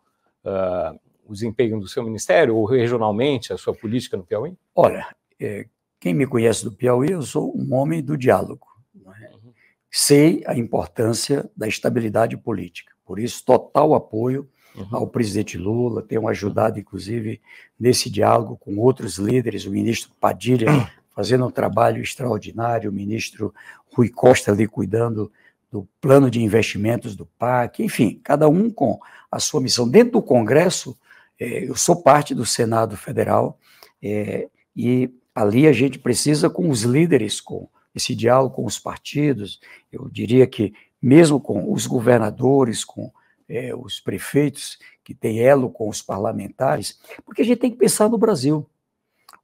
uh, 0.45 0.99
o 1.25 1.33
desempenho 1.33 1.79
do 1.79 1.89
seu 1.89 2.03
ministério 2.03 2.57
ou 2.57 2.65
regionalmente 2.65 3.53
a 3.53 3.59
sua 3.59 3.75
política 3.75 4.17
no 4.17 4.25
Piauí? 4.25 4.57
Olha, 4.75 5.07
é, 5.39 5.67
quem 6.01 6.15
me 6.15 6.27
conhece 6.27 6.65
do 6.65 6.73
Piauí, 6.73 7.11
eu 7.11 7.23
sou 7.23 7.57
um 7.57 7.75
homem 7.75 8.03
do 8.03 8.17
diálogo. 8.17 8.67
É? 8.97 9.31
Uhum. 9.35 9.53
Sei 9.91 10.43
a 10.47 10.57
importância 10.57 11.49
da 11.57 11.69
estabilidade 11.69 12.37
política, 12.37 12.93
por 13.05 13.19
isso, 13.19 13.45
total 13.45 13.95
apoio 13.95 14.49
uhum. 14.75 14.87
ao 14.91 15.07
presidente 15.07 15.59
Lula, 15.59 16.03
tenho 16.03 16.27
ajudado, 16.29 16.79
inclusive, 16.79 17.41
nesse 17.79 18.09
diálogo 18.11 18.57
com 18.57 18.77
outros 18.79 19.19
líderes, 19.19 19.67
o 19.67 19.71
ministro 19.71 20.11
Padilha 20.21 20.69
fazendo 21.15 21.47
um 21.47 21.51
trabalho 21.51 22.03
extraordinário, 22.03 22.91
o 22.91 22.95
ministro 22.95 23.55
Rui 23.95 24.09
Costa 24.09 24.53
ali 24.53 24.67
cuidando 24.67 25.31
do 25.71 25.89
plano 26.01 26.31
de 26.31 26.43
investimentos 26.43 27.15
do 27.15 27.25
PAC, 27.25 27.83
enfim, 27.83 28.21
cada 28.25 28.49
um 28.49 28.71
com 28.71 28.99
a 29.31 29.39
sua 29.39 29.61
missão. 29.61 29.89
Dentro 29.89 30.13
do 30.13 30.23
Congresso, 30.23 30.99
é, 31.39 31.69
eu 31.69 31.77
sou 31.77 32.03
parte 32.03 32.35
do 32.35 32.45
Senado 32.45 32.97
Federal, 32.97 33.59
é, 34.03 34.49
e 34.75 35.11
ali 35.35 35.67
a 35.67 35.73
gente 35.73 35.99
precisa, 35.99 36.51
com 36.51 36.69
os 36.69 36.83
líderes, 36.83 37.41
com 37.41 37.69
esse 37.95 38.15
diálogo 38.15 38.55
com 38.57 38.65
os 38.65 38.79
partidos, 38.79 39.61
eu 39.91 40.09
diria 40.09 40.47
que 40.47 40.73
mesmo 41.01 41.41
com 41.41 41.73
os 41.73 41.87
governadores, 41.87 42.85
com 42.85 43.11
é, 43.49 43.75
os 43.75 44.01
prefeitos, 44.01 44.79
que 45.03 45.15
têm 45.15 45.41
elo 45.41 45.71
com 45.71 45.89
os 45.89 46.03
parlamentares, 46.03 47.01
porque 47.25 47.43
a 47.43 47.45
gente 47.45 47.59
tem 47.59 47.71
que 47.71 47.77
pensar 47.77 48.09
no 48.09 48.19
Brasil. 48.19 48.69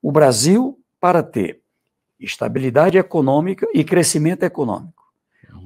O 0.03 0.13
Brasil, 0.13 0.79
para 1.01 1.23
ter 1.23 1.61
estabilidade 2.21 2.99
econômica 2.99 3.67
e 3.75 3.83
crescimento 3.83 4.43
econômico, 4.43 4.96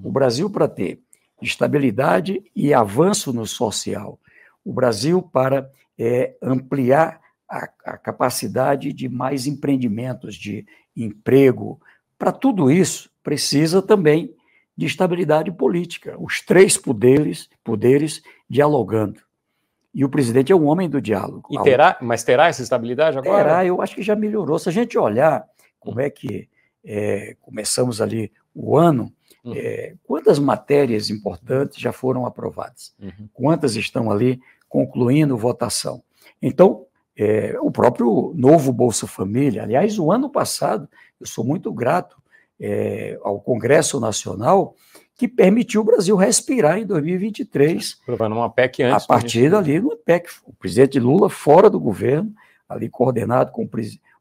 o 0.03 0.11
Brasil, 0.11 0.51
para 0.51 0.69
ter 0.69 1.01
estabilidade 1.41 2.43
e 2.55 2.75
avanço 2.75 3.33
no 3.33 3.47
social, 3.47 4.19
o 4.65 4.73
Brasil, 4.73 5.23
para 5.23 5.71
é, 5.99 6.35
ampliar 6.43 7.21
a, 7.49 7.69
a 7.85 7.97
capacidade 7.97 8.93
de 8.93 9.09
mais 9.09 9.47
empreendimentos, 9.47 10.35
de 10.37 10.67
emprego, 10.97 11.81
para 12.19 12.33
tudo 12.33 12.71
isso, 12.71 13.11
precisa 13.23 13.81
também 13.81 14.35
de 14.77 14.87
estabilidade 14.87 15.51
política, 15.51 16.17
os 16.19 16.41
três 16.41 16.77
poderes, 16.77 17.49
poderes 17.65 18.23
dialogando. 18.49 19.21
E 19.93 20.05
o 20.05 20.09
presidente 20.09 20.53
é 20.53 20.57
um 20.57 20.67
homem 20.67 20.89
do 20.89 21.01
diálogo. 21.01 21.49
E 21.51 21.63
terá, 21.63 21.99
mas 22.01 22.23
terá 22.23 22.47
essa 22.47 22.63
estabilidade 22.63 23.19
agora? 23.19 23.43
Terá, 23.43 23.65
eu 23.65 23.83
acho 23.83 23.95
que 23.95 24.03
já 24.03 24.15
melhorou. 24.15 24.59
Se 24.59 24.69
a 24.69 24.73
gente 24.73 24.97
olhar 24.97 25.45
como 25.81 26.01
é 26.01 26.09
que 26.09 26.49
é, 26.85 27.37
começamos 27.41 28.01
ali 28.01 28.31
o 28.55 28.77
ano, 28.77 29.13
Uhum. 29.45 29.53
É, 29.55 29.95
quantas 30.07 30.39
matérias 30.39 31.11
importantes 31.11 31.81
já 31.81 31.93
foram 31.93 32.27
aprovadas? 32.27 32.95
Uhum. 33.01 33.29
Quantas 33.33 33.77
estão 33.77 34.11
ali 34.11 34.41
concluindo 34.69 35.37
votação? 35.37 36.03
Então, 36.41 36.87
é, 37.17 37.57
o 37.61 37.71
próprio 37.71 38.33
novo 38.35 38.73
Bolsa 38.73 39.07
Família, 39.07 39.63
aliás, 39.63 39.99
o 39.99 40.11
ano 40.11 40.31
passado, 40.31 40.89
eu 41.21 41.27
sou 41.27 41.45
muito 41.45 41.73
grato 41.73 42.17
é, 42.59 43.19
ao 43.23 43.41
Congresso 43.41 43.99
Nacional, 43.99 44.75
que 45.17 45.29
permitiu 45.29 45.83
o 45.83 45.85
Brasil 45.85 46.17
respirar 46.17 46.79
em 46.79 46.87
2023. 46.87 47.99
Aprovando 48.03 48.37
uma 48.37 48.51
PEC 48.51 48.83
antes. 48.83 49.05
A 49.05 49.07
partir 49.07 49.51
dali, 49.51 49.79
uma 49.79 49.97
PEC. 49.97 50.31
O 50.47 50.53
presidente 50.55 50.99
Lula 50.99 51.29
fora 51.29 51.69
do 51.69 51.79
governo, 51.79 52.33
ali 52.67 52.89
coordenado 52.89 53.53
com 53.53 53.69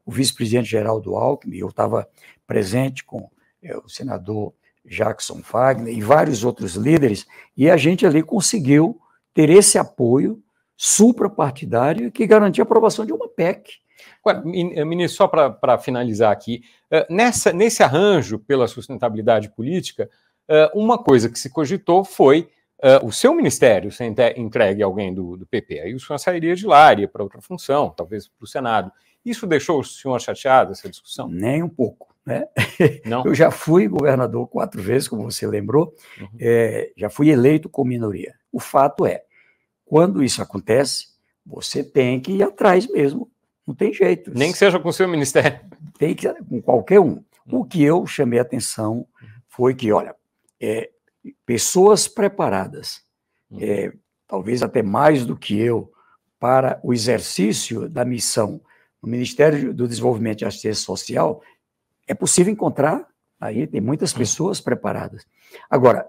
o, 0.04 0.12
vice-presidente 0.12 0.68
geral 0.68 1.00
do 1.00 1.16
Alckmin, 1.16 1.56
eu 1.56 1.68
estava 1.68 2.06
presente 2.46 3.02
com 3.04 3.30
é, 3.62 3.76
o 3.78 3.88
senador 3.88 4.52
Jackson 4.84 5.40
Wagner 5.40 5.96
e 5.96 6.00
vários 6.00 6.44
outros 6.44 6.74
líderes, 6.74 7.26
e 7.56 7.70
a 7.70 7.76
gente 7.76 8.06
ali 8.06 8.22
conseguiu 8.22 9.00
ter 9.34 9.50
esse 9.50 9.78
apoio 9.78 10.42
suprapartidário 10.76 12.10
que 12.10 12.26
garantia 12.26 12.62
a 12.62 12.64
aprovação 12.64 13.04
de 13.04 13.12
uma 13.12 13.28
PEC. 13.28 13.74
Agora, 14.24 14.42
eh, 14.48 14.84
ministro, 14.84 15.16
só 15.18 15.28
para 15.28 15.78
finalizar 15.78 16.32
aqui, 16.32 16.62
eh, 16.90 17.06
nessa, 17.10 17.52
nesse 17.52 17.82
arranjo 17.82 18.38
pela 18.38 18.66
sustentabilidade 18.66 19.50
política, 19.50 20.08
eh, 20.48 20.70
uma 20.74 20.96
coisa 21.02 21.28
que 21.28 21.38
se 21.38 21.50
cogitou 21.50 22.04
foi 22.04 22.48
uh, 22.82 23.06
o 23.06 23.12
seu 23.12 23.34
ministério 23.34 23.92
se 23.92 24.04
entregue 24.36 24.82
a 24.82 24.86
alguém 24.86 25.12
do, 25.12 25.36
do 25.36 25.46
PP, 25.46 25.80
aí 25.80 25.94
o 25.94 26.00
senhor 26.00 26.18
sairia 26.18 26.56
de 26.56 26.66
lá, 26.66 26.92
iria 26.92 27.08
para 27.08 27.22
outra 27.22 27.40
função, 27.40 27.90
talvez 27.90 28.26
para 28.26 28.44
o 28.44 28.46
Senado. 28.46 28.90
Isso 29.24 29.46
deixou 29.46 29.80
o 29.80 29.84
senhor 29.84 30.18
chateado, 30.18 30.72
essa 30.72 30.88
discussão? 30.88 31.28
Nem 31.28 31.62
um 31.62 31.68
pouco. 31.68 32.09
Né? 32.30 32.48
Não? 33.04 33.24
Eu 33.26 33.34
já 33.34 33.50
fui 33.50 33.88
governador 33.88 34.46
quatro 34.46 34.80
vezes, 34.80 35.08
como 35.08 35.24
você 35.24 35.46
lembrou, 35.46 35.94
uhum. 36.20 36.28
é, 36.38 36.92
já 36.96 37.10
fui 37.10 37.30
eleito 37.30 37.68
com 37.68 37.84
minoria. 37.84 38.34
O 38.52 38.60
fato 38.60 39.04
é, 39.04 39.24
quando 39.84 40.22
isso 40.22 40.40
acontece, 40.40 41.08
você 41.44 41.82
tem 41.82 42.20
que 42.20 42.32
ir 42.32 42.42
atrás 42.42 42.86
mesmo, 42.86 43.30
não 43.66 43.74
tem 43.74 43.92
jeito. 43.92 44.30
Nem 44.34 44.52
que 44.52 44.58
seja 44.58 44.78
com 44.78 44.88
o 44.88 44.92
seu 44.92 45.08
ministério. 45.08 45.60
Tem 45.98 46.14
que 46.14 46.32
com 46.44 46.62
qualquer 46.62 47.00
um. 47.00 47.24
O 47.50 47.56
uhum. 47.56 47.64
que 47.64 47.82
eu 47.82 48.06
chamei 48.06 48.38
a 48.38 48.42
atenção 48.42 49.06
foi 49.48 49.74
que, 49.74 49.90
olha, 49.92 50.14
é, 50.60 50.90
pessoas 51.44 52.06
preparadas, 52.06 53.02
uhum. 53.50 53.58
é, 53.60 53.92
talvez 54.26 54.62
até 54.62 54.82
mais 54.82 55.26
do 55.26 55.36
que 55.36 55.58
eu, 55.58 55.92
para 56.38 56.80
o 56.82 56.94
exercício 56.94 57.88
da 57.88 58.04
missão 58.04 58.60
no 59.02 59.08
Ministério 59.08 59.72
do 59.72 59.88
Desenvolvimento 59.88 60.42
e 60.42 60.44
Assistência 60.44 60.84
Social, 60.84 61.42
é 62.10 62.14
possível 62.14 62.52
encontrar, 62.52 63.06
aí 63.40 63.68
tem 63.68 63.80
muitas 63.80 64.12
pessoas 64.12 64.60
preparadas. 64.60 65.24
Agora, 65.70 66.04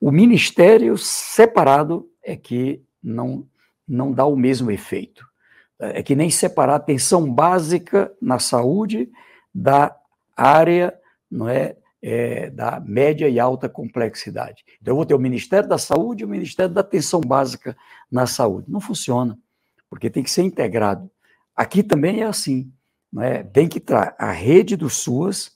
o 0.00 0.10
ministério 0.10 0.96
separado 0.96 2.08
é 2.22 2.34
que 2.34 2.82
não, 3.02 3.46
não 3.86 4.10
dá 4.12 4.24
o 4.24 4.34
mesmo 4.34 4.70
efeito. 4.70 5.22
É 5.78 6.02
que 6.02 6.14
nem 6.14 6.30
separar 6.30 6.76
atenção 6.76 7.30
básica 7.30 8.10
na 8.18 8.38
saúde 8.38 9.10
da 9.54 9.94
área 10.34 10.98
não 11.30 11.50
é, 11.50 11.76
é, 12.00 12.48
da 12.48 12.80
média 12.80 13.28
e 13.28 13.38
alta 13.38 13.68
complexidade. 13.68 14.64
Então, 14.80 14.92
eu 14.92 14.96
vou 14.96 15.04
ter 15.04 15.14
o 15.14 15.18
Ministério 15.18 15.68
da 15.68 15.76
Saúde 15.76 16.22
e 16.22 16.24
o 16.24 16.28
Ministério 16.28 16.72
da 16.72 16.80
Atenção 16.80 17.20
Básica 17.20 17.76
na 18.10 18.26
Saúde. 18.26 18.70
Não 18.70 18.80
funciona, 18.80 19.38
porque 19.90 20.08
tem 20.08 20.22
que 20.22 20.30
ser 20.30 20.44
integrado. 20.44 21.10
Aqui 21.54 21.82
também 21.82 22.22
é 22.22 22.26
assim. 22.26 22.72
Né? 23.14 23.44
Tem 23.44 23.68
que 23.68 23.78
estar 23.78 24.16
a 24.18 24.32
rede 24.32 24.76
do 24.76 24.90
SUAS, 24.90 25.52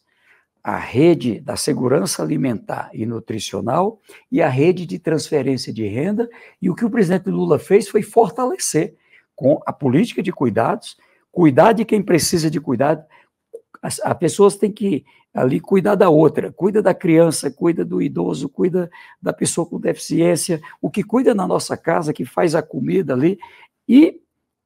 a 0.62 0.76
rede 0.76 1.40
da 1.40 1.56
segurança 1.56 2.22
alimentar 2.22 2.88
e 2.92 3.04
nutricional 3.04 4.00
e 4.30 4.40
a 4.40 4.48
rede 4.48 4.86
de 4.86 4.98
transferência 4.98 5.72
de 5.72 5.84
renda. 5.86 6.28
E 6.62 6.70
o 6.70 6.74
que 6.74 6.84
o 6.84 6.90
presidente 6.90 7.28
Lula 7.28 7.58
fez 7.58 7.88
foi 7.88 8.02
fortalecer 8.02 8.94
com 9.34 9.60
a 9.66 9.72
política 9.72 10.22
de 10.22 10.32
cuidados, 10.32 10.96
cuidar 11.32 11.72
de 11.72 11.84
quem 11.84 12.00
precisa 12.00 12.48
de 12.48 12.60
cuidado. 12.60 13.04
As, 13.82 14.00
as 14.00 14.18
pessoas 14.18 14.56
têm 14.56 14.70
que 14.70 15.04
ali 15.34 15.60
cuidar 15.60 15.94
da 15.94 16.08
outra, 16.08 16.52
cuida 16.52 16.80
da 16.80 16.94
criança, 16.94 17.50
cuida 17.50 17.84
do 17.84 18.00
idoso, 18.00 18.48
cuida 18.48 18.90
da 19.20 19.32
pessoa 19.32 19.66
com 19.66 19.80
deficiência, 19.80 20.60
o 20.80 20.90
que 20.90 21.02
cuida 21.02 21.34
na 21.34 21.46
nossa 21.46 21.76
casa, 21.76 22.12
que 22.12 22.24
faz 22.24 22.54
a 22.54 22.62
comida 22.62 23.14
ali, 23.14 23.38
e 23.88 24.20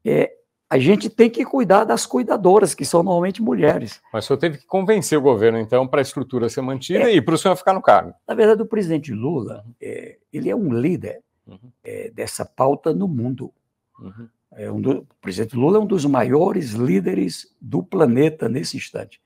é, 0.04 0.32
a 0.72 0.78
gente 0.78 1.10
tem 1.10 1.28
que 1.28 1.44
cuidar 1.44 1.84
das 1.84 2.06
cuidadoras, 2.06 2.74
que 2.74 2.82
são 2.82 3.02
normalmente 3.02 3.42
mulheres. 3.42 4.00
Mas 4.10 4.24
o 4.24 4.26
senhor 4.28 4.38
teve 4.38 4.56
que 4.56 4.64
convencer 4.64 5.18
o 5.18 5.20
governo, 5.20 5.58
então, 5.58 5.86
para 5.86 6.00
a 6.00 6.02
estrutura 6.02 6.48
ser 6.48 6.62
mantida 6.62 7.10
é, 7.10 7.14
e 7.14 7.20
para 7.20 7.34
o 7.34 7.36
senhor 7.36 7.54
ficar 7.56 7.74
no 7.74 7.82
cargo. 7.82 8.14
Na 8.26 8.34
verdade, 8.34 8.62
o 8.62 8.66
presidente 8.66 9.12
Lula, 9.12 9.66
é, 9.78 10.16
ele 10.32 10.48
é 10.48 10.56
um 10.56 10.72
líder 10.72 11.20
uhum. 11.46 11.58
é, 11.84 12.10
dessa 12.14 12.46
pauta 12.46 12.94
no 12.94 13.06
mundo. 13.06 13.52
Uhum. 14.00 14.26
É 14.52 14.72
um 14.72 14.80
do, 14.80 15.00
o 15.00 15.06
presidente 15.20 15.54
Lula 15.56 15.76
é 15.76 15.80
um 15.82 15.86
dos 15.86 16.06
maiores 16.06 16.70
líderes 16.70 17.54
do 17.60 17.82
planeta 17.82 18.48
nesse 18.48 18.78
instante. 18.78 19.20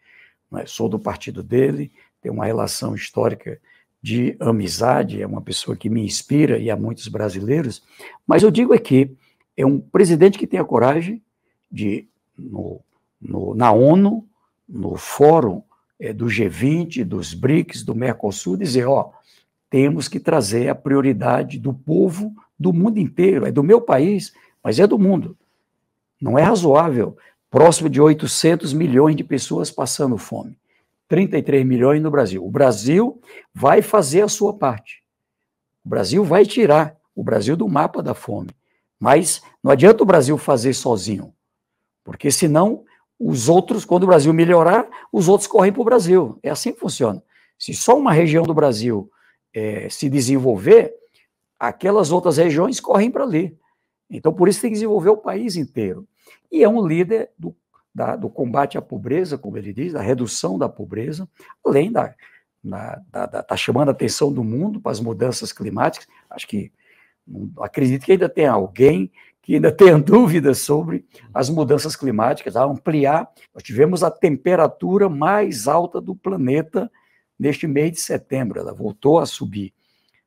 É? 0.57 0.67
Sou 0.67 0.89
do 0.89 0.99
partido 0.99 1.45
dele, 1.45 1.93
tenho 2.21 2.35
uma 2.35 2.47
relação 2.47 2.93
histórica 2.93 3.61
de 4.03 4.37
amizade, 4.41 5.23
é 5.23 5.27
uma 5.29 5.43
pessoa 5.43 5.77
que 5.77 5.89
me 5.89 6.05
inspira 6.05 6.59
e 6.59 6.73
a 6.73 6.77
muitos 6.77 7.07
brasileiros, 7.07 7.85
mas 8.27 8.43
eu 8.43 8.51
digo 8.51 8.73
aqui, 8.73 9.17
é 9.57 9.65
um 9.65 9.79
presidente 9.79 10.39
que 10.39 10.47
tem 10.47 10.59
a 10.59 10.65
coragem 10.65 11.23
de, 11.77 12.09
no, 12.37 12.81
no, 13.21 13.55
na 13.55 13.71
ONU, 13.71 14.27
no 14.67 14.97
fórum 14.97 15.63
é, 16.01 16.13
do 16.13 16.25
G20, 16.25 17.05
dos 17.05 17.35
BRICS, 17.35 17.85
do 17.85 17.95
Mercosul, 17.95 18.57
dizer: 18.57 18.87
ó, 18.87 19.11
temos 19.69 20.09
que 20.09 20.19
trazer 20.19 20.69
a 20.71 20.75
prioridade 20.75 21.59
do 21.59 21.73
povo 21.73 22.35
do 22.59 22.73
mundo 22.73 22.99
inteiro, 22.99 23.47
é 23.47 23.53
do 23.53 23.63
meu 23.63 23.81
país, 23.81 24.33
mas 24.65 24.81
é 24.81 24.87
do 24.87 24.99
mundo. 24.99 25.37
Não 26.21 26.39
é 26.39 26.43
razoável, 26.43 27.17
próximo 27.51 27.91
de 27.91 28.01
800 28.01 28.73
milhões 28.73 29.15
de 29.15 29.23
pessoas 29.23 29.71
passando 29.71 30.17
fome. 30.17 30.59
33 31.09 31.65
milhões 31.65 32.03
no 32.03 32.11
Brasil. 32.11 32.45
O 32.45 32.51
Brasil 32.51 33.21
vai 33.55 33.83
fazer 33.83 34.23
a 34.23 34.29
sua 34.29 34.55
parte. 34.55 35.03
O 35.85 35.89
Brasil 35.89 36.25
vai 36.25 36.45
tirar 36.45 36.97
o 37.15 37.23
Brasil 37.23 37.55
do 37.55 37.69
mapa 37.69 38.03
da 38.03 38.15
fome. 38.15 38.51
Mas 38.99 39.43
não 39.63 39.71
adianta 39.71 40.03
o 40.03 40.07
Brasil 40.07 40.37
fazer 40.39 40.73
sozinho. 40.73 41.33
Porque 42.07 42.31
senão, 42.31 42.85
os 43.19 43.49
outros, 43.49 43.85
quando 43.85 44.05
o 44.05 44.07
Brasil 44.07 44.33
melhorar, 44.33 44.89
os 45.13 45.27
outros 45.29 45.49
correm 45.49 45.73
para 45.73 45.83
o 45.83 45.85
Brasil. 45.85 46.39
É 46.41 46.51
assim 46.51 46.73
que 46.73 46.79
funciona. 46.79 47.21
Se 47.59 47.75
só 47.75 47.99
uma 47.99 48.13
região 48.13 48.45
do 48.45 48.55
Brasil 48.55 49.11
é, 49.53 49.89
se 49.91 50.09
desenvolver, 50.09 50.95
aquelas 51.59 52.13
outras 52.13 52.37
regiões 52.37 52.79
correm 52.79 53.11
para 53.11 53.25
ali. 53.25 53.59
Então, 54.09 54.33
por 54.33 54.49
isso 54.49 54.61
tem 54.61 54.71
que 54.71 54.75
desenvolver 54.75 55.11
o 55.11 55.17
país 55.17 55.57
inteiro. 55.57 56.07
E 56.53 56.63
é 56.63 56.69
um 56.69 56.87
líder 56.87 57.31
do, 57.37 57.53
da, 57.93 58.15
do 58.15 58.31
combate 58.31 58.79
à 58.79 58.83
pobreza, 58.83 59.37
como 59.37 59.59
ele 59.59 59.73
diz, 59.73 59.93
da 59.93 60.01
redução 60.01 60.57
da 60.57 60.69
pobreza, 60.69 61.29
além 61.65 61.91
da, 61.91 62.15
tá 63.43 63.57
chamando 63.57 63.89
a 63.89 63.93
atenção 63.93 64.33
do 64.33 64.45
mundo 64.45 64.81
para 64.81 64.93
as 64.93 65.01
mudanças 65.01 65.53
climáticas. 65.53 66.07
Acho 66.31 66.47
que 66.47 66.71
acredito 67.59 68.05
que 68.05 68.13
ainda 68.13 68.29
tem 68.29 68.47
alguém 68.47 69.11
que 69.47 69.55
ainda 69.55 69.71
tenha 69.71 69.97
dúvidas 70.03 70.59
sobre 70.59 71.07
as 71.33 71.49
mudanças 71.49 71.95
climáticas, 71.95 72.57
a 72.57 72.65
ampliar. 72.65 73.31
Nós 73.55 73.63
tivemos 73.63 74.03
a 74.03 74.11
temperatura 74.11 75.09
mais 75.09 75.69
alta 75.69 76.01
do 76.01 76.17
planeta 76.17 76.91
neste 77.39 77.67
mês 77.67 77.93
de 77.93 78.01
setembro, 78.01 78.59
ela 78.59 78.75
voltou 78.75 79.21
a 79.21 79.27
subir. 79.27 79.73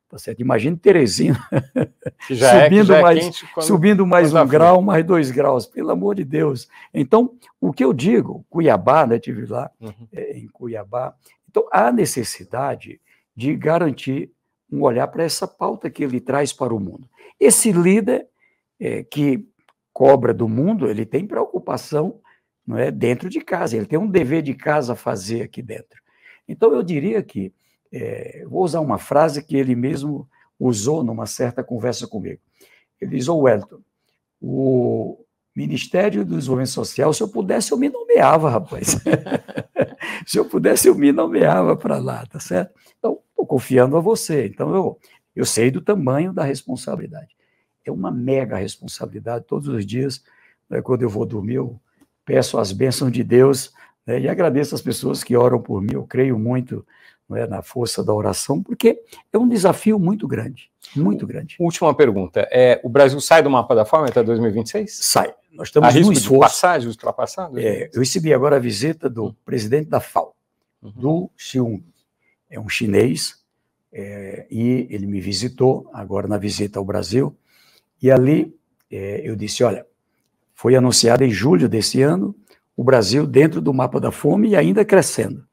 Tá 0.08 0.18
certo? 0.18 0.40
Imagine 0.40 0.76
Teresina 0.76 1.38
é, 2.32 2.64
subindo, 2.64 2.94
é, 2.94 3.02
mais, 3.02 3.42
quando, 3.54 3.66
subindo 3.66 4.08
mais 4.08 4.34
um 4.34 4.48
grau, 4.48 4.82
mais 4.82 5.06
dois 5.06 5.30
graus, 5.30 5.68
pelo 5.68 5.92
amor 5.92 6.16
de 6.16 6.24
Deus. 6.24 6.68
Então, 6.92 7.36
o 7.62 7.72
que 7.72 7.84
eu 7.84 7.94
digo, 7.94 8.44
Cuiabá, 8.50 9.06
né, 9.06 9.20
tive 9.20 9.46
lá 9.46 9.70
uhum. 9.80 10.08
é, 10.12 10.38
em 10.38 10.48
Cuiabá, 10.48 11.14
então 11.48 11.68
há 11.72 11.92
necessidade 11.92 13.00
de 13.36 13.56
garantir 13.56 14.32
um 14.72 14.82
olhar 14.82 15.08
para 15.08 15.24
essa 15.24 15.48
pauta 15.48 15.90
que 15.90 16.04
ele 16.04 16.20
traz 16.20 16.54
para 16.54 16.74
o 16.74 16.80
mundo. 16.80 17.08
Esse 17.40 17.72
líder 17.72 18.28
é, 18.80 19.04
que 19.04 19.46
cobra 19.92 20.34
do 20.34 20.48
mundo, 20.48 20.90
ele 20.90 21.06
tem 21.06 21.28
preocupação 21.28 22.22
não 22.66 22.78
é, 22.78 22.92
dentro 22.92 23.30
de 23.30 23.42
casa, 23.42 23.76
ele 23.76 23.86
tem 23.86 24.00
um 24.00 24.10
dever 24.10 24.42
de 24.42 24.54
casa 24.54 24.94
a 24.94 24.96
fazer 24.96 25.42
aqui 25.42 25.62
dentro. 25.62 26.00
Então, 26.48 26.72
eu 26.72 26.84
diria 26.84 27.22
que, 27.22 27.52
é, 27.92 28.46
vou 28.48 28.64
usar 28.64 28.80
uma 28.80 28.98
frase 28.98 29.44
que 29.44 29.58
ele 29.58 29.76
mesmo 29.76 30.30
usou 30.60 31.04
numa 31.04 31.26
certa 31.26 31.64
conversa 31.64 32.08
comigo. 32.08 32.40
Ele 33.02 33.18
diz, 33.18 33.28
ô 33.28 33.36
oh, 33.36 33.42
Wellington, 33.42 33.80
o 34.40 35.26
Ministério 35.56 36.24
do 36.24 36.38
Desenvolvimento 36.38 36.72
Social, 36.72 37.14
se 37.14 37.22
eu 37.22 37.28
pudesse, 37.28 37.72
eu 37.72 37.78
me 37.78 37.90
nomeava, 37.90 38.50
rapaz. 38.50 38.98
se 40.26 40.38
eu 40.38 40.46
pudesse, 40.46 40.88
eu 40.88 40.96
me 40.96 41.12
nomeava 41.12 41.76
para 41.76 41.98
lá, 41.98 42.26
tá 42.26 42.40
certo? 42.40 42.74
Então, 42.98 43.20
estou 43.30 43.46
confiando 43.46 43.98
a 43.98 44.00
você. 44.00 44.46
Então, 44.46 44.74
eu, 44.76 45.00
eu 45.36 45.46
sei 45.46 45.72
do 45.72 45.82
tamanho 45.82 46.32
da 46.32 46.44
responsabilidade 46.44 47.39
é 47.86 47.92
uma 47.92 48.12
mega 48.12 48.58
responsabilidade. 48.58 49.46
Todos 49.46 49.68
os 49.68 49.86
dias, 49.86 50.24
né, 50.70 50.82
quando 50.82 51.02
eu 51.02 51.10
vou 51.10 51.26
dormir, 51.26 51.56
eu 51.56 51.80
peço 52.26 52.58
as 52.58 52.72
bênçãos 52.72 53.12
de 53.12 53.24
Deus 53.24 53.74
né, 54.06 54.20
e 54.20 54.30
agradeço 54.30 54.76
as 54.76 54.82
pessoas 54.82 55.24
que 55.24 55.36
oram 55.36 55.62
por 55.62 55.82
mim. 55.82 55.94
Eu 55.94 56.06
creio 56.06 56.38
muito 56.38 56.86
é, 57.36 57.48
na 57.48 57.62
força 57.62 58.04
da 58.04 58.14
oração, 58.14 58.62
porque 58.62 59.02
é 59.32 59.38
um 59.38 59.48
desafio 59.48 60.00
muito 60.00 60.28
grande, 60.28 60.72
muito 60.96 61.28
grande. 61.28 61.56
Última 61.60 61.94
pergunta: 61.94 62.48
é, 62.52 62.80
o 62.84 62.90
Brasil 62.90 63.20
sai 63.22 63.44
do 63.44 63.50
mapa 63.50 63.76
da 63.76 63.86
fome 63.86 64.10
até 64.10 64.24
2026? 64.24 65.00
Sai. 65.02 65.34
Nós 65.52 65.68
estamos 65.68 65.94
no 65.94 66.14
esforço. 66.14 66.34
De 66.34 66.40
passar, 66.40 66.80
de 66.80 66.88
ultrapassar? 66.88 67.50
É, 67.56 67.90
eu 67.94 68.00
recebi 68.00 68.34
agora 68.34 68.56
a 68.58 68.60
visita 68.60 69.10
do 69.10 69.34
presidente 69.46 69.90
da 69.90 70.00
FAO, 70.00 70.36
uhum. 70.82 70.92
do 70.92 71.32
Xiong. 71.36 71.84
É 72.50 72.60
um 72.60 72.70
chinês, 72.70 73.40
é, 73.92 74.46
e 74.50 74.88
ele 74.90 75.08
me 75.08 75.20
visitou 75.20 75.90
agora 75.94 76.28
na 76.28 76.38
visita 76.38 76.80
ao 76.80 76.86
Brasil. 76.86 77.36
E 78.02 78.10
ali 78.10 78.56
é, 78.92 79.22
eu 79.24 79.36
disse: 79.36 79.64
olha, 79.64 79.86
foi 80.54 80.76
anunciado 80.76 81.24
em 81.24 81.30
julho 81.30 81.70
desse 81.70 82.02
ano 82.02 82.36
o 82.76 82.84
Brasil 82.84 83.28
dentro 83.28 83.62
do 83.62 83.74
mapa 83.74 84.00
da 84.00 84.12
fome 84.12 84.50
e 84.50 84.56
ainda 84.56 84.86
crescendo. 84.86 85.46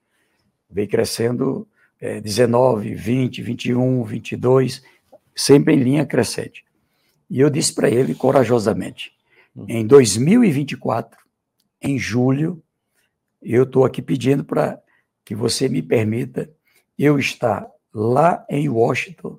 Vem 0.71 0.87
crescendo 0.87 1.67
é, 2.01 2.21
19, 2.21 2.95
20, 2.95 3.43
21, 3.43 4.05
22, 4.05 4.83
sempre 5.35 5.75
em 5.75 5.83
linha 5.83 6.07
crescente. 6.07 6.65
E 7.29 7.41
eu 7.41 7.51
disse 7.51 7.75
para 7.75 7.91
ele 7.91 8.15
corajosamente: 8.15 9.13
hum. 9.55 9.67
em 9.69 9.87
2024, 9.87 11.19
em 11.83 11.99
julho, 11.99 12.63
eu 13.43 13.65
estou 13.65 13.85
aqui 13.85 14.01
pedindo 14.01 14.45
para 14.45 14.81
que 15.25 15.35
você 15.35 15.69
me 15.69 15.83
permita 15.83 16.51
eu 16.99 17.19
estar 17.19 17.67
lá 17.93 18.45
em 18.49 18.69
Washington 18.69 19.39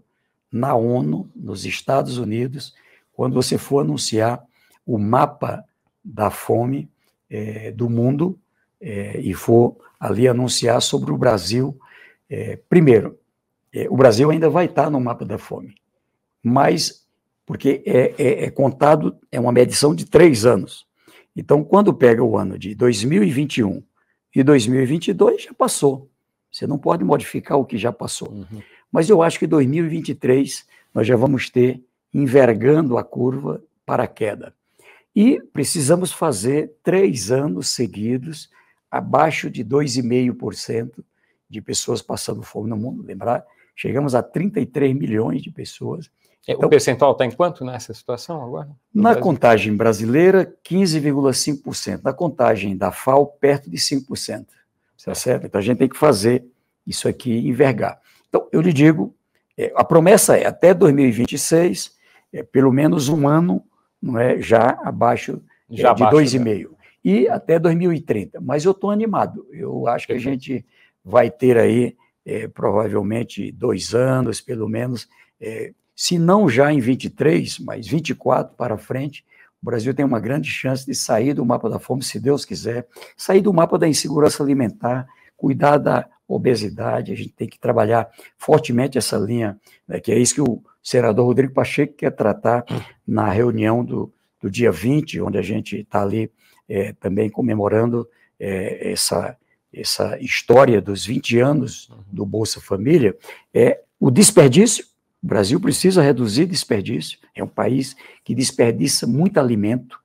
na 0.51 0.75
ONU, 0.75 1.29
nos 1.35 1.65
Estados 1.65 2.17
Unidos, 2.17 2.73
quando 3.17 3.33
você 3.33 3.57
for 3.57 3.79
anunciar 3.79 4.43
o 4.85 4.99
mapa 4.99 5.65
da 6.05 6.29
fome 6.29 6.87
é, 7.27 7.71
do 7.71 7.89
mundo 7.89 8.39
é, 8.79 9.19
e 9.19 9.33
for 9.33 9.75
ali 9.99 10.27
anunciar 10.27 10.79
sobre 10.83 11.11
o 11.11 11.17
Brasil. 11.17 11.75
É, 12.29 12.59
primeiro, 12.69 13.17
é, 13.73 13.87
o 13.89 13.97
Brasil 13.97 14.29
ainda 14.29 14.51
vai 14.51 14.65
estar 14.65 14.91
no 14.91 15.01
mapa 15.01 15.25
da 15.25 15.39
fome, 15.39 15.73
mas 16.43 17.07
porque 17.43 17.81
é, 17.87 18.13
é, 18.19 18.43
é 18.45 18.51
contado, 18.51 19.17
é 19.31 19.39
uma 19.39 19.51
medição 19.51 19.95
de 19.95 20.05
três 20.05 20.45
anos. 20.45 20.85
Então, 21.35 21.63
quando 21.63 21.93
pega 21.93 22.23
o 22.23 22.37
ano 22.37 22.59
de 22.59 22.75
2021 22.75 23.81
e 24.35 24.43
2022, 24.43 25.43
já 25.43 25.53
passou. 25.55 26.07
Você 26.51 26.67
não 26.67 26.77
pode 26.77 27.03
modificar 27.03 27.57
o 27.57 27.65
que 27.65 27.79
já 27.79 27.91
passou. 27.91 28.29
Uhum. 28.29 28.61
Mas 28.91 29.09
eu 29.09 29.23
acho 29.23 29.39
que 29.39 29.47
2023 29.47 30.67
nós 30.93 31.07
já 31.07 31.15
vamos 31.15 31.49
ter 31.49 31.81
envergando 32.17 32.97
a 32.97 33.03
curva 33.03 33.61
para 33.85 34.03
a 34.03 34.07
queda. 34.07 34.51
E 35.15 35.39
precisamos 35.53 36.11
fazer 36.11 36.73
três 36.83 37.31
anos 37.31 37.69
seguidos 37.69 38.49
abaixo 38.89 39.51
de 39.51 39.63
2,5% 39.63 41.03
de 41.47 41.61
pessoas 41.61 42.01
passando 42.01 42.41
fome 42.41 42.69
no 42.69 42.75
mundo. 42.75 43.03
Lembrar, 43.03 43.45
chegamos 43.75 44.15
a 44.15 44.23
33 44.23 44.95
milhões 44.95 45.43
de 45.43 45.51
pessoas. 45.51 46.09
É, 46.47 46.53
então, 46.53 46.65
o 46.65 46.69
percentual 46.69 47.11
está 47.11 47.23
em 47.23 47.31
quanto 47.31 47.63
nessa 47.63 47.93
situação 47.93 48.43
agora? 48.43 48.69
Na 48.91 49.09
Brasil? 49.09 49.21
contagem 49.21 49.75
brasileira, 49.75 50.51
15,5%. 50.67 52.01
Na 52.03 52.13
contagem 52.13 52.75
da 52.75 52.91
FAO, 52.91 53.27
perto 53.27 53.69
de 53.69 53.77
5%. 53.77 54.45
Tá 55.05 55.13
certo? 55.13 55.45
Então 55.45 55.59
a 55.59 55.63
gente 55.63 55.77
tem 55.77 55.87
que 55.87 55.97
fazer 55.97 56.43
isso 56.85 57.07
aqui 57.07 57.47
envergar. 57.47 58.01
Então, 58.27 58.47
eu 58.51 58.59
lhe 58.59 58.73
digo, 58.73 59.15
é, 59.55 59.71
a 59.75 59.83
promessa 59.83 60.35
é 60.35 60.47
até 60.47 60.73
2026, 60.73 61.96
é, 62.31 62.43
pelo 62.43 62.71
menos 62.71 63.09
um 63.09 63.27
ano 63.27 63.63
não 64.01 64.17
é, 64.17 64.41
já 64.41 64.79
abaixo 64.83 65.41
é, 65.69 65.75
já 65.75 65.91
é, 65.91 65.93
de 65.93 66.03
2,5. 66.03 66.69
E 67.03 67.27
até 67.27 67.57
2030. 67.57 68.41
Mas 68.41 68.65
eu 68.65 68.71
estou 68.71 68.91
animado. 68.91 69.47
Eu 69.51 69.87
acho 69.87 70.07
que 70.07 70.13
a 70.13 70.19
gente 70.19 70.65
vai 71.03 71.31
ter 71.31 71.57
aí 71.57 71.95
é, 72.25 72.47
provavelmente 72.47 73.51
dois 73.53 73.95
anos, 73.95 74.41
pelo 74.41 74.67
menos, 74.67 75.07
é, 75.39 75.73
se 75.95 76.19
não 76.19 76.49
já 76.49 76.71
em 76.71 76.79
23, 76.79 77.59
mas 77.59 77.87
24 77.87 78.55
para 78.55 78.77
frente, 78.77 79.23
o 79.61 79.65
Brasil 79.65 79.93
tem 79.93 80.05
uma 80.05 80.19
grande 80.19 80.49
chance 80.49 80.85
de 80.85 80.93
sair 80.93 81.33
do 81.33 81.45
mapa 81.45 81.69
da 81.69 81.79
fome, 81.79 82.03
se 82.03 82.19
Deus 82.19 82.43
quiser, 82.43 82.85
sair 83.15 83.41
do 83.41 83.53
mapa 83.53 83.77
da 83.77 83.87
insegurança 83.87 84.43
alimentar, 84.43 85.07
cuidar 85.37 85.77
da 85.77 86.07
obesidade, 86.27 87.13
a 87.13 87.15
gente 87.15 87.29
tem 87.29 87.47
que 87.47 87.57
trabalhar 87.57 88.09
fortemente 88.37 88.97
essa 88.97 89.17
linha, 89.17 89.57
né, 89.87 89.99
que 89.99 90.11
é 90.11 90.19
isso 90.19 90.35
que 90.35 90.41
o 90.41 90.61
senador 90.87 91.25
Rodrigo 91.25 91.53
Pacheco 91.53 91.95
quer 91.95 92.11
tratar 92.11 92.63
na 93.05 93.29
reunião 93.29 93.83
do, 93.83 94.09
do 94.41 94.49
dia 94.49 94.71
20, 94.71 95.19
onde 95.19 95.37
a 95.37 95.41
gente 95.41 95.81
está 95.81 96.01
ali 96.01 96.31
é, 96.69 96.93
também 96.93 97.29
comemorando 97.29 98.07
é, 98.39 98.93
essa, 98.93 99.37
essa 99.73 100.17
história 100.21 100.81
dos 100.81 101.05
20 101.05 101.39
anos 101.39 101.91
do 102.07 102.25
Bolsa 102.25 102.61
Família, 102.61 103.17
é 103.53 103.81
o 103.99 104.09
desperdício. 104.09 104.85
O 105.21 105.27
Brasil 105.27 105.59
precisa 105.59 106.01
reduzir 106.01 106.45
desperdício, 106.45 107.19
é 107.35 107.43
um 107.43 107.49
país 107.49 107.93
que 108.23 108.33
desperdiça 108.33 109.05
muito 109.05 109.41
alimento, 109.41 109.99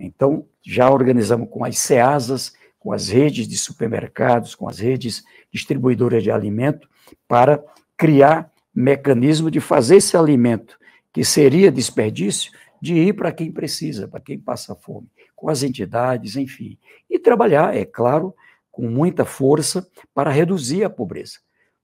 então 0.00 0.46
já 0.64 0.90
organizamos 0.90 1.46
com 1.50 1.62
as 1.62 1.76
SEASAS, 1.78 2.54
com 2.80 2.90
as 2.90 3.08
redes 3.08 3.46
de 3.46 3.58
supermercados, 3.58 4.54
com 4.54 4.66
as 4.66 4.78
redes 4.78 5.22
distribuidoras 5.52 6.22
de 6.22 6.30
alimento, 6.30 6.88
para 7.28 7.62
criar 7.98 8.51
mecanismo 8.74 9.50
de 9.50 9.60
fazer 9.60 9.96
esse 9.96 10.16
alimento, 10.16 10.78
que 11.12 11.24
seria 11.24 11.70
desperdício, 11.70 12.52
de 12.80 12.94
ir 12.94 13.12
para 13.12 13.30
quem 13.30 13.52
precisa, 13.52 14.08
para 14.08 14.20
quem 14.20 14.38
passa 14.38 14.74
fome, 14.74 15.06
com 15.36 15.48
as 15.48 15.62
entidades, 15.62 16.36
enfim. 16.36 16.76
E 17.08 17.18
trabalhar, 17.18 17.76
é 17.76 17.84
claro, 17.84 18.34
com 18.72 18.88
muita 18.88 19.24
força 19.24 19.86
para 20.12 20.30
reduzir 20.30 20.82
a 20.82 20.90
pobreza. 20.90 21.38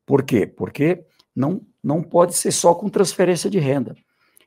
Por 0.05 0.23
quê? 0.23 0.47
Porque 0.47 1.05
não, 1.37 1.61
não 1.83 2.03
pode 2.03 2.35
ser 2.35 2.51
só 2.51 2.75
com 2.75 2.89
transferência 2.89 3.49
de 3.49 3.59
renda. 3.59 3.95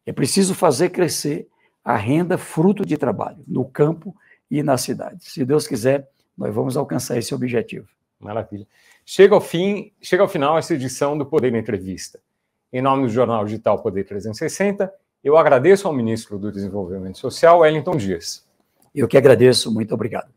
É 0.06 0.12
preciso 0.12 0.56
fazer 0.56 0.89
crescer 0.89 1.48
a 1.84 1.96
renda 1.96 2.38
fruto 2.38 2.86
de 2.86 2.98
trabalho, 2.98 3.44
no 3.48 3.64
campo 3.64 4.16
e 4.50 4.62
na 4.62 4.78
cidade. 4.78 5.24
Se 5.24 5.46
Deus 5.46 5.68
quiser, 5.68 6.10
nós 6.38 6.54
vamos 6.54 6.76
alcançar 6.76 7.18
esse 7.18 7.34
objetivo. 7.34 7.88
Maravilha. 8.20 8.68
Chega 9.06 9.34
ao 9.34 9.42
fim, 9.42 9.92
chega 10.02 10.22
ao 10.22 10.30
final 10.30 10.58
essa 10.58 10.74
edição 10.74 11.18
do 11.18 11.26
Poder 11.26 11.54
Entrevista. 11.56 12.20
Em 12.72 12.82
nome 12.82 13.03
do 13.03 13.09
Jornal 13.09 13.45
Digital 13.45 13.82
Poder 13.82 14.03
360, 14.05 14.91
eu 15.24 15.38
agradeço 15.38 15.88
ao 15.88 15.93
ministro 15.93 16.39
do 16.39 16.51
Desenvolvimento 16.51 17.17
Social, 17.17 17.59
Wellington 17.59 17.97
Dias. 17.97 18.47
Eu 18.93 19.07
que 19.07 19.17
agradeço, 19.17 19.74
muito 19.74 19.93
obrigado. 19.93 20.32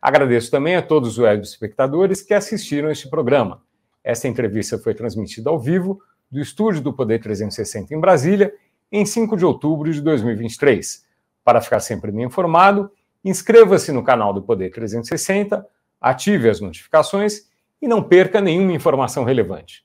Agradeço 0.00 0.50
também 0.50 0.76
a 0.76 0.82
todos 0.82 1.10
os 1.10 1.18
web 1.18 1.42
espectadores 1.42 2.22
que 2.22 2.34
assistiram 2.34 2.90
este 2.90 3.08
programa. 3.08 3.62
Esta 4.02 4.28
entrevista 4.28 4.78
foi 4.78 4.94
transmitida 4.94 5.50
ao 5.50 5.58
vivo 5.58 6.00
do 6.30 6.40
estúdio 6.40 6.80
do 6.82 6.92
Poder 6.92 7.20
360 7.20 7.94
em 7.94 8.00
Brasília, 8.00 8.52
em 8.90 9.04
5 9.06 9.36
de 9.36 9.44
outubro 9.44 9.92
de 9.92 10.00
2023. 10.00 11.04
Para 11.44 11.60
ficar 11.60 11.80
sempre 11.80 12.10
bem 12.10 12.24
informado, 12.24 12.90
Inscreva-se 13.26 13.90
no 13.90 14.04
canal 14.04 14.32
do 14.32 14.40
Poder 14.40 14.70
360, 14.70 15.66
ative 16.00 16.48
as 16.48 16.60
notificações 16.60 17.50
e 17.82 17.88
não 17.88 18.00
perca 18.00 18.40
nenhuma 18.40 18.72
informação 18.72 19.24
relevante. 19.24 19.84